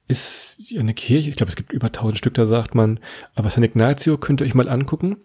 ist 0.07 0.55
ja 0.59 0.79
eine 0.79 0.93
Kirche, 0.93 1.29
ich 1.29 1.35
glaube, 1.35 1.49
es 1.49 1.57
gibt 1.57 1.73
über 1.73 1.91
tausend 1.91 2.17
Stück, 2.17 2.33
da 2.33 2.45
sagt 2.45 2.75
man, 2.75 2.99
aber 3.35 3.49
San 3.49 3.63
Ignazio 3.63 4.17
könnt 4.17 4.41
ihr 4.41 4.45
euch 4.47 4.53
mal 4.53 4.69
angucken. 4.69 5.17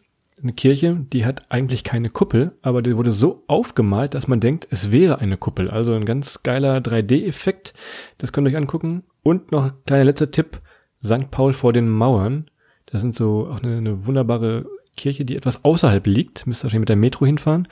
Eine 0.43 0.53
Kirche, 0.53 0.97
die 1.13 1.25
hat 1.25 1.51
eigentlich 1.53 1.85
keine 1.85 2.11
Kuppel, 2.11 2.53
aber 2.63 2.83
die 2.83 2.97
wurde 2.97 3.13
so 3.13 3.45
aufgemalt, 3.47 4.15
dass 4.15 4.27
man 4.27 4.41
denkt, 4.41 4.67
es 4.71 4.91
wäre 4.91 5.19
eine 5.21 5.37
Kuppel. 5.37 5.71
Also 5.71 5.95
ein 5.95 6.05
ganz 6.05 6.43
geiler 6.43 6.79
3D-Effekt. 6.79 7.75
Das 8.19 8.33
könnt 8.33 8.49
ihr 8.49 8.51
euch 8.51 8.57
angucken. 8.57 9.05
Und 9.23 9.53
noch 9.53 9.65
ein 9.67 9.73
kleiner 9.87 10.05
letzter 10.05 10.33
Tipp. 10.33 10.61
St. 11.05 11.31
Paul 11.31 11.53
vor 11.53 11.73
den 11.73 11.89
Mauern. 11.89 12.51
Das 12.87 13.01
sind 13.01 13.17
so 13.17 13.49
auch 13.49 13.63
eine, 13.63 13.77
eine 13.77 14.07
wunderbare 14.07 14.67
Kirche, 14.97 15.25
die 15.25 15.37
etwas 15.37 15.65
außerhalb 15.65 16.07
liegt. 16.07 16.47
Müsst 16.47 16.63
ihr 16.63 16.65
wahrscheinlich 16.65 16.81
mit 16.81 16.89
der 16.89 16.97
Metro 16.97 17.25
hinfahren 17.25 17.69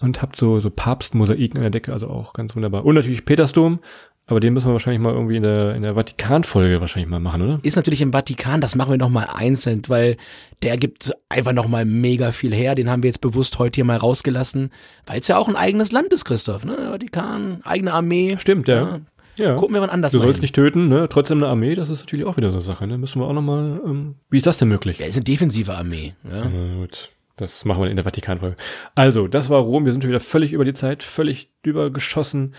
und 0.00 0.20
habt 0.20 0.36
so, 0.36 0.60
so 0.60 0.70
Papstmosaiken 0.70 1.58
an 1.58 1.62
der 1.62 1.70
Decke, 1.70 1.92
also 1.92 2.08
auch 2.08 2.32
ganz 2.32 2.54
wunderbar. 2.56 2.84
Und 2.84 2.94
natürlich 2.96 3.24
Petersdom, 3.24 3.78
aber 4.26 4.40
den 4.40 4.54
müssen 4.54 4.68
wir 4.68 4.72
wahrscheinlich 4.72 5.02
mal 5.02 5.12
irgendwie 5.12 5.36
in 5.36 5.42
der, 5.42 5.74
in 5.74 5.82
der 5.82 5.94
Vatikan-Folge 5.94 6.80
wahrscheinlich 6.80 7.10
mal 7.10 7.20
machen, 7.20 7.42
oder? 7.42 7.58
ist 7.62 7.76
natürlich 7.76 8.00
im 8.00 8.12
Vatikan, 8.12 8.60
das 8.60 8.74
machen 8.74 8.90
wir 8.92 8.98
nochmal 8.98 9.28
einzeln, 9.34 9.82
weil 9.88 10.16
der 10.62 10.78
gibt 10.78 11.12
einfach 11.28 11.52
nochmal 11.52 11.84
mega 11.84 12.32
viel 12.32 12.54
her. 12.54 12.74
Den 12.74 12.88
haben 12.88 13.02
wir 13.02 13.08
jetzt 13.08 13.20
bewusst 13.20 13.58
heute 13.58 13.76
hier 13.76 13.84
mal 13.84 13.98
rausgelassen, 13.98 14.70
weil 15.04 15.20
es 15.20 15.28
ja 15.28 15.36
auch 15.36 15.48
ein 15.48 15.56
eigenes 15.56 15.92
Land 15.92 16.12
ist, 16.14 16.24
Christoph. 16.24 16.64
Ne? 16.64 16.76
Vatikan, 16.90 17.60
eigene 17.64 17.92
Armee. 17.92 18.36
Stimmt, 18.38 18.68
ja. 18.68 19.00
Ja. 19.36 19.56
Gucken 19.56 19.74
wir 19.74 19.82
wann 19.82 19.90
anders 19.90 20.12
Du 20.12 20.18
mal 20.18 20.24
sollst 20.24 20.38
hin. 20.38 20.42
nicht 20.42 20.54
töten, 20.54 20.88
ne? 20.88 21.08
Trotzdem 21.08 21.38
eine 21.38 21.48
Armee, 21.48 21.74
das 21.74 21.90
ist 21.90 22.00
natürlich 22.00 22.24
auch 22.24 22.36
wieder 22.36 22.50
so 22.50 22.58
eine 22.58 22.64
Sache, 22.64 22.86
ne? 22.86 22.98
Müssen 22.98 23.20
wir 23.20 23.26
auch 23.26 23.32
nochmal, 23.32 23.80
ähm, 23.84 24.14
wie 24.30 24.36
ist 24.38 24.46
das 24.46 24.58
denn 24.58 24.68
möglich? 24.68 24.98
Der 24.98 25.08
ist 25.08 25.16
eine 25.16 25.24
defensive 25.24 25.74
Armee. 25.74 26.14
Ja? 26.22 26.44
Na 26.44 26.74
gut, 26.76 27.10
das 27.36 27.64
machen 27.64 27.82
wir 27.82 27.90
in 27.90 27.96
der 27.96 28.04
Vatikanfolge. 28.04 28.54
Also, 28.94 29.26
das 29.26 29.50
war 29.50 29.60
Rom. 29.60 29.84
Wir 29.84 29.92
sind 29.92 30.02
schon 30.02 30.10
wieder 30.10 30.20
völlig 30.20 30.52
über 30.52 30.64
die 30.64 30.72
Zeit, 30.72 31.02
völlig 31.02 31.50
drüber 31.64 31.90
geschossen. 31.90 32.54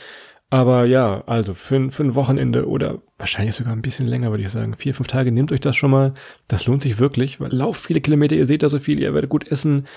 Aber 0.49 0.85
ja, 0.85 1.23
also 1.25 1.53
für, 1.53 1.91
für 1.91 2.03
ein 2.03 2.15
Wochenende 2.15 2.67
oder 2.67 3.01
wahrscheinlich 3.17 3.55
sogar 3.55 3.73
ein 3.73 3.81
bisschen 3.81 4.07
länger, 4.07 4.29
würde 4.29 4.43
ich 4.43 4.49
sagen. 4.49 4.75
Vier, 4.75 4.93
fünf 4.93 5.07
Tage, 5.07 5.31
nehmt 5.31 5.51
euch 5.51 5.59
das 5.59 5.75
schon 5.75 5.91
mal. 5.91 6.13
Das 6.47 6.65
lohnt 6.67 6.83
sich 6.83 6.99
wirklich, 6.99 7.39
weil 7.39 7.51
lauft 7.51 7.83
viele 7.83 8.01
Kilometer, 8.01 8.35
ihr 8.35 8.47
seht 8.47 8.63
da 8.63 8.69
so 8.69 8.79
viel, 8.79 8.99
ihr 9.01 9.13
werdet 9.13 9.29
gut 9.29 9.47
essen. 9.47 9.87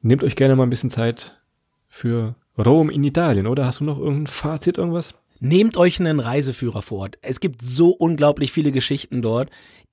Nehmt 0.00 0.24
euch 0.24 0.36
gerne 0.36 0.56
mal 0.56 0.62
ein 0.62 0.70
bisschen 0.70 0.90
Zeit 0.90 1.40
für 1.88 2.36
Rom 2.56 2.90
in 2.90 3.04
Italien, 3.04 3.46
oder? 3.46 3.66
Hast 3.66 3.80
du 3.80 3.84
noch 3.84 3.98
irgendein 3.98 4.26
Fazit, 4.26 4.78
irgendwas? 4.78 5.14
Nehmt 5.40 5.76
euch 5.76 6.00
einen 6.00 6.18
Reiseführer 6.18 6.82
vor 6.82 6.98
Ort. 7.00 7.18
Es 7.22 7.38
gibt 7.38 7.62
so 7.62 7.90
unglaublich 7.90 8.50
viele 8.50 8.72
Geschichten 8.72 9.22
dort. 9.22 9.50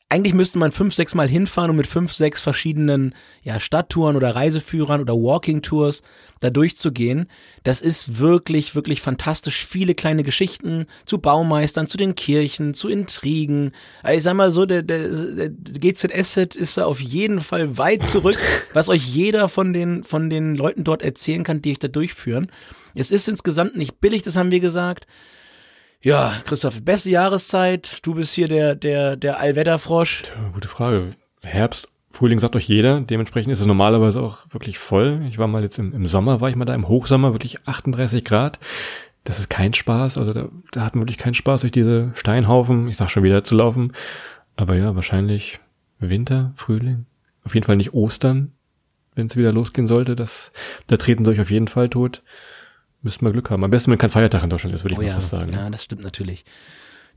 Eigentlich 0.07 0.35
müsste 0.35 0.59
man 0.59 0.71
fünf, 0.71 0.93
sechs 0.93 1.15
Mal 1.15 1.27
hinfahren 1.27 1.71
und 1.71 1.77
mit 1.77 1.87
fünf, 1.87 2.13
sechs 2.13 2.39
verschiedenen 2.39 3.15
ja, 3.41 3.59
Stadttouren 3.59 4.15
oder 4.15 4.35
Reiseführern 4.35 5.01
oder 5.01 5.15
Walking-Tours 5.15 6.03
da 6.41 6.51
durchzugehen. 6.51 7.25
Das 7.63 7.81
ist 7.81 8.19
wirklich, 8.19 8.75
wirklich 8.75 9.01
fantastisch. 9.01 9.65
Viele 9.65 9.95
kleine 9.95 10.21
Geschichten 10.21 10.85
zu 11.05 11.17
Baumeistern, 11.17 11.87
zu 11.87 11.97
den 11.97 12.13
Kirchen, 12.13 12.75
zu 12.75 12.87
Intrigen. 12.87 13.71
Ich 14.07 14.21
sag 14.21 14.35
mal 14.35 14.51
so, 14.51 14.67
der, 14.67 14.83
der, 14.83 15.09
der 15.09 15.49
GZS-Set 15.49 16.55
ist 16.55 16.77
da 16.77 16.85
auf 16.85 17.01
jeden 17.01 17.39
Fall 17.39 17.79
weit 17.79 18.05
zurück, 18.07 18.37
was 18.73 18.89
euch 18.89 19.07
jeder 19.07 19.49
von 19.49 19.73
den, 19.73 20.03
von 20.03 20.29
den 20.29 20.53
Leuten 20.53 20.83
dort 20.83 21.01
erzählen 21.01 21.43
kann, 21.43 21.63
die 21.63 21.71
euch 21.71 21.79
da 21.79 21.87
durchführen. 21.87 22.51
Es 22.93 23.09
ist 23.11 23.27
insgesamt 23.27 23.75
nicht 23.75 23.99
billig, 24.01 24.21
das 24.21 24.35
haben 24.35 24.51
wir 24.51 24.59
gesagt. 24.59 25.07
Ja, 26.01 26.33
Christoph, 26.45 26.83
beste 26.83 27.09
Jahreszeit. 27.09 27.99
Du 28.05 28.13
bist 28.15 28.33
hier 28.33 28.47
der, 28.47 28.75
der, 28.75 29.15
der 29.15 29.39
Allwetterfrosch. 29.39 30.23
Ja, 30.25 30.49
gute 30.53 30.67
Frage. 30.67 31.15
Herbst, 31.41 31.87
Frühling 32.11 32.39
sagt 32.39 32.55
euch 32.55 32.67
jeder. 32.67 33.01
Dementsprechend 33.01 33.51
ist 33.51 33.59
es 33.59 33.65
normalerweise 33.65 34.21
auch 34.21 34.45
wirklich 34.51 34.79
voll. 34.79 35.25
Ich 35.29 35.37
war 35.37 35.47
mal 35.47 35.63
jetzt 35.63 35.79
im, 35.79 35.93
im 35.93 36.05
Sommer, 36.05 36.41
war 36.41 36.49
ich 36.49 36.55
mal 36.55 36.65
da 36.65 36.73
im 36.73 36.87
Hochsommer, 36.87 37.33
wirklich 37.33 37.59
38 37.67 38.23
Grad. 38.23 38.59
Das 39.25 39.39
ist 39.39 39.49
kein 39.49 39.73
Spaß. 39.73 40.17
Also 40.17 40.33
da, 40.33 40.49
da 40.71 40.85
hat 40.85 40.95
man 40.95 41.01
wirklich 41.01 41.17
keinen 41.17 41.33
Spaß 41.33 41.61
durch 41.61 41.73
diese 41.73 42.11
Steinhaufen. 42.15 42.87
Ich 42.87 42.97
sag 42.97 43.09
schon 43.09 43.23
wieder 43.23 43.43
zu 43.43 43.55
laufen. 43.55 43.91
Aber 44.55 44.75
ja, 44.75 44.95
wahrscheinlich 44.95 45.59
Winter, 45.99 46.53
Frühling. 46.55 47.05
Auf 47.43 47.53
jeden 47.53 47.65
Fall 47.65 47.75
nicht 47.75 47.93
Ostern, 47.93 48.53
wenn 49.13 49.27
es 49.27 49.35
wieder 49.35 49.51
losgehen 49.51 49.87
sollte. 49.87 50.15
Das, 50.15 50.51
da 50.87 50.97
treten 50.97 51.25
sie 51.25 51.31
euch 51.31 51.41
auf 51.41 51.51
jeden 51.51 51.67
Fall 51.67 51.89
tot. 51.89 52.23
Müssten 53.05 53.23
wir 53.23 53.31
Glück 53.31 53.51
haben. 53.51 53.63
Am 53.63 53.69
besten, 53.69 53.91
wenn 53.91 53.99
kein 53.99 54.09
Feiertag 54.09 54.43
in 54.43 54.49
Deutschland 54.49 54.73
ist, 54.73 54.83
würde 54.83 54.95
ich 54.95 54.99
mal 54.99 55.13
fast 55.13 55.29
sagen. 55.29 55.51
Oh 55.53 55.57
ja, 55.57 55.69
das 55.69 55.83
stimmt 55.83 56.01
natürlich. 56.01 56.43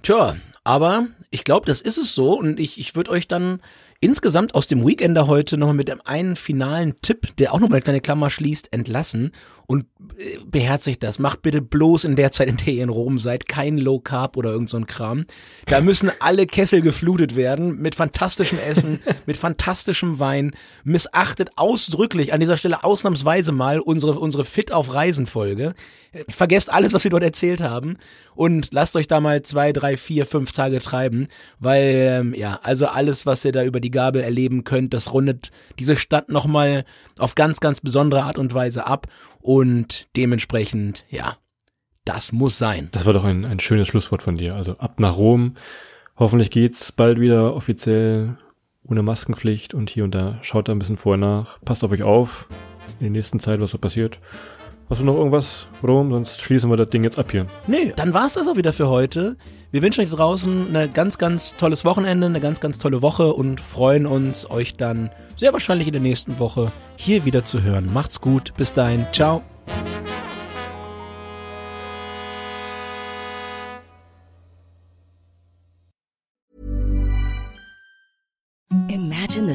Tja, 0.03 0.37
aber 0.62 1.07
ich 1.31 1.44
glaube, 1.44 1.64
das 1.64 1.81
ist 1.81 1.96
es 1.96 2.14
so 2.14 2.38
und 2.38 2.61
ich, 2.61 2.79
ich 2.79 2.94
würde 2.94 3.11
euch 3.11 3.27
dann 3.27 3.62
insgesamt 3.98 4.55
aus 4.55 4.66
dem 4.66 4.87
Weekender 4.87 5.27
heute 5.27 5.57
nochmal 5.57 5.74
mit 5.74 5.90
einem 5.90 6.03
einen 6.05 6.37
finalen 6.37 7.01
Tipp, 7.01 7.35
der 7.38 7.55
auch 7.55 7.59
nochmal 7.59 7.77
eine 7.77 7.85
kleine 7.85 8.01
Klammer 8.03 8.29
schließt, 8.29 8.70
entlassen. 8.70 9.33
Und 9.68 9.85
äh, 10.16 10.38
beherzigt 10.46 11.02
das. 11.02 11.18
Macht 11.18 11.42
bitte 11.42 11.61
bloß 11.61 12.04
in 12.04 12.16
der 12.16 12.33
Zeit, 12.33 12.48
in 12.48 12.57
der 12.57 12.72
ihr 12.72 12.83
in 12.83 12.88
Rom 12.88 13.18
seid, 13.18 13.46
kein 13.46 13.76
Low 13.76 14.00
Carb 14.00 14.38
oder 14.38 14.50
irgend 14.50 14.70
so 14.70 14.78
ein 14.78 14.87
Kram. 14.87 15.26
Da 15.66 15.83
müssen 15.83 16.11
alle 16.20 16.46
Kessel 16.46 16.81
geflutet 16.81 17.37
werden 17.37 17.78
mit 17.78 17.94
fantastischem 17.94 18.59
Essen, 18.59 19.01
mit 19.26 19.36
fantastischem 19.36 20.18
Wein. 20.18 20.53
Missachtet 20.84 21.51
ausdrücklich 21.57 22.32
an 22.32 22.40
dieser 22.40 22.57
Stelle 22.57 22.82
ausnahmsweise 22.82 23.53
mal 23.53 23.78
unsere, 23.78 24.18
unsere 24.18 24.47
Fit 24.47 24.72
auf 24.72 24.95
Reisen 24.95 25.26
Folge. 25.26 25.74
Vergesst 26.30 26.72
alles, 26.72 26.95
was 26.95 27.05
wir 27.05 27.11
dort 27.11 27.22
erzählt 27.22 27.61
haben 27.61 27.99
und 28.34 28.72
lasst 28.72 28.97
euch 28.97 29.09
da 29.09 29.20
mal 29.20 29.42
zwei, 29.42 29.74
drei, 29.74 29.99
vier, 29.99 30.24
fünf 30.24 30.53
Tage 30.53 30.78
treiben, 30.78 31.28
weil 31.59 32.20
ähm, 32.20 32.34
ja, 32.34 32.59
also 32.62 32.86
alles, 32.86 33.26
was 33.26 33.45
ihr 33.45 33.53
da 33.53 33.62
über 33.62 33.78
die 33.78 33.90
Gabel 33.90 34.22
erleben 34.22 34.64
könnt, 34.64 34.95
das 34.95 35.12
rundet 35.12 35.51
diese 35.78 35.97
Stadt 35.97 36.30
nochmal 36.30 36.86
auf 37.18 37.34
ganz, 37.34 37.61
ganz 37.61 37.82
besondere 37.82 38.22
Art 38.22 38.38
und 38.38 38.55
Weise 38.55 38.86
ab 38.86 39.09
und 39.41 40.07
dementsprechend, 40.16 41.05
ja, 41.09 41.36
das 42.05 42.32
muss 42.32 42.57
sein. 42.59 42.89
Das 42.93 43.07
war 43.07 43.12
doch 43.12 43.24
ein, 43.24 43.45
ein 43.45 43.61
schönes 43.61 43.89
Schlusswort 43.89 44.22
von 44.22 44.36
dir. 44.36 44.55
Also 44.55 44.78
ab 44.78 44.99
nach 44.99 45.16
Rom. 45.16 45.57
Hoffentlich 46.16 46.51
geht's 46.51 46.91
bald 46.91 47.20
wieder 47.20 47.55
offiziell 47.55 48.39
ohne 48.82 49.03
Maskenpflicht 49.03 49.74
und 49.74 49.91
hier 49.91 50.05
und 50.05 50.14
da. 50.14 50.39
Schaut 50.43 50.68
da 50.68 50.72
ein 50.72 50.78
bisschen 50.78 50.97
vorher 50.97 51.18
nach. 51.18 51.61
Passt 51.64 51.84
auf 51.84 51.93
euch 51.93 52.03
auf 52.03 52.49
in 52.99 53.05
der 53.07 53.11
nächsten 53.11 53.41
Zeit, 53.41 53.61
was 53.61 53.72
so 53.72 53.78
passiert. 53.78 54.18
Hast 54.89 55.03
du 55.03 55.05
noch 55.05 55.16
irgendwas, 55.16 55.66
Rom? 55.82 56.11
Sonst 56.11 56.41
schließen 56.41 56.70
wir 56.70 56.78
das 56.78 56.89
Ding 56.89 57.05
jetzt 57.05 57.18
ab 57.18 57.30
hier. 57.30 57.47
Nee, 57.66 57.93
dann 57.95 58.14
war's 58.14 58.34
das 58.34 58.49
auch 58.49 58.57
wieder 58.57 58.72
für 58.72 58.89
heute. 58.89 59.36
Wir 59.70 59.82
wünschen 59.82 60.01
euch 60.01 60.11
draußen 60.11 60.74
ein 60.74 60.93
ganz, 60.95 61.18
ganz 61.18 61.57
tolles 61.57 61.84
Wochenende, 61.84 62.26
eine 62.26 62.41
ganz, 62.41 62.59
ganz 62.59 62.78
tolle 62.78 63.03
Woche 63.03 63.34
und 63.34 63.61
freuen 63.61 64.07
uns, 64.07 64.49
euch 64.51 64.72
dann 64.74 65.11
sehr 65.39 65.53
wahrscheinlich 65.53 65.86
in 65.86 65.93
der 65.93 66.03
nächsten 66.03 66.39
Woche 66.39 66.72
hier 66.97 67.24
wieder 67.24 67.45
zu 67.45 67.62
hören. 67.62 67.91
Macht's 67.93 68.20
gut, 68.20 68.53
bis 68.57 68.72
dahin, 68.72 69.07
ciao. 69.12 69.43
Imagine 78.89 79.47
the 79.47 79.55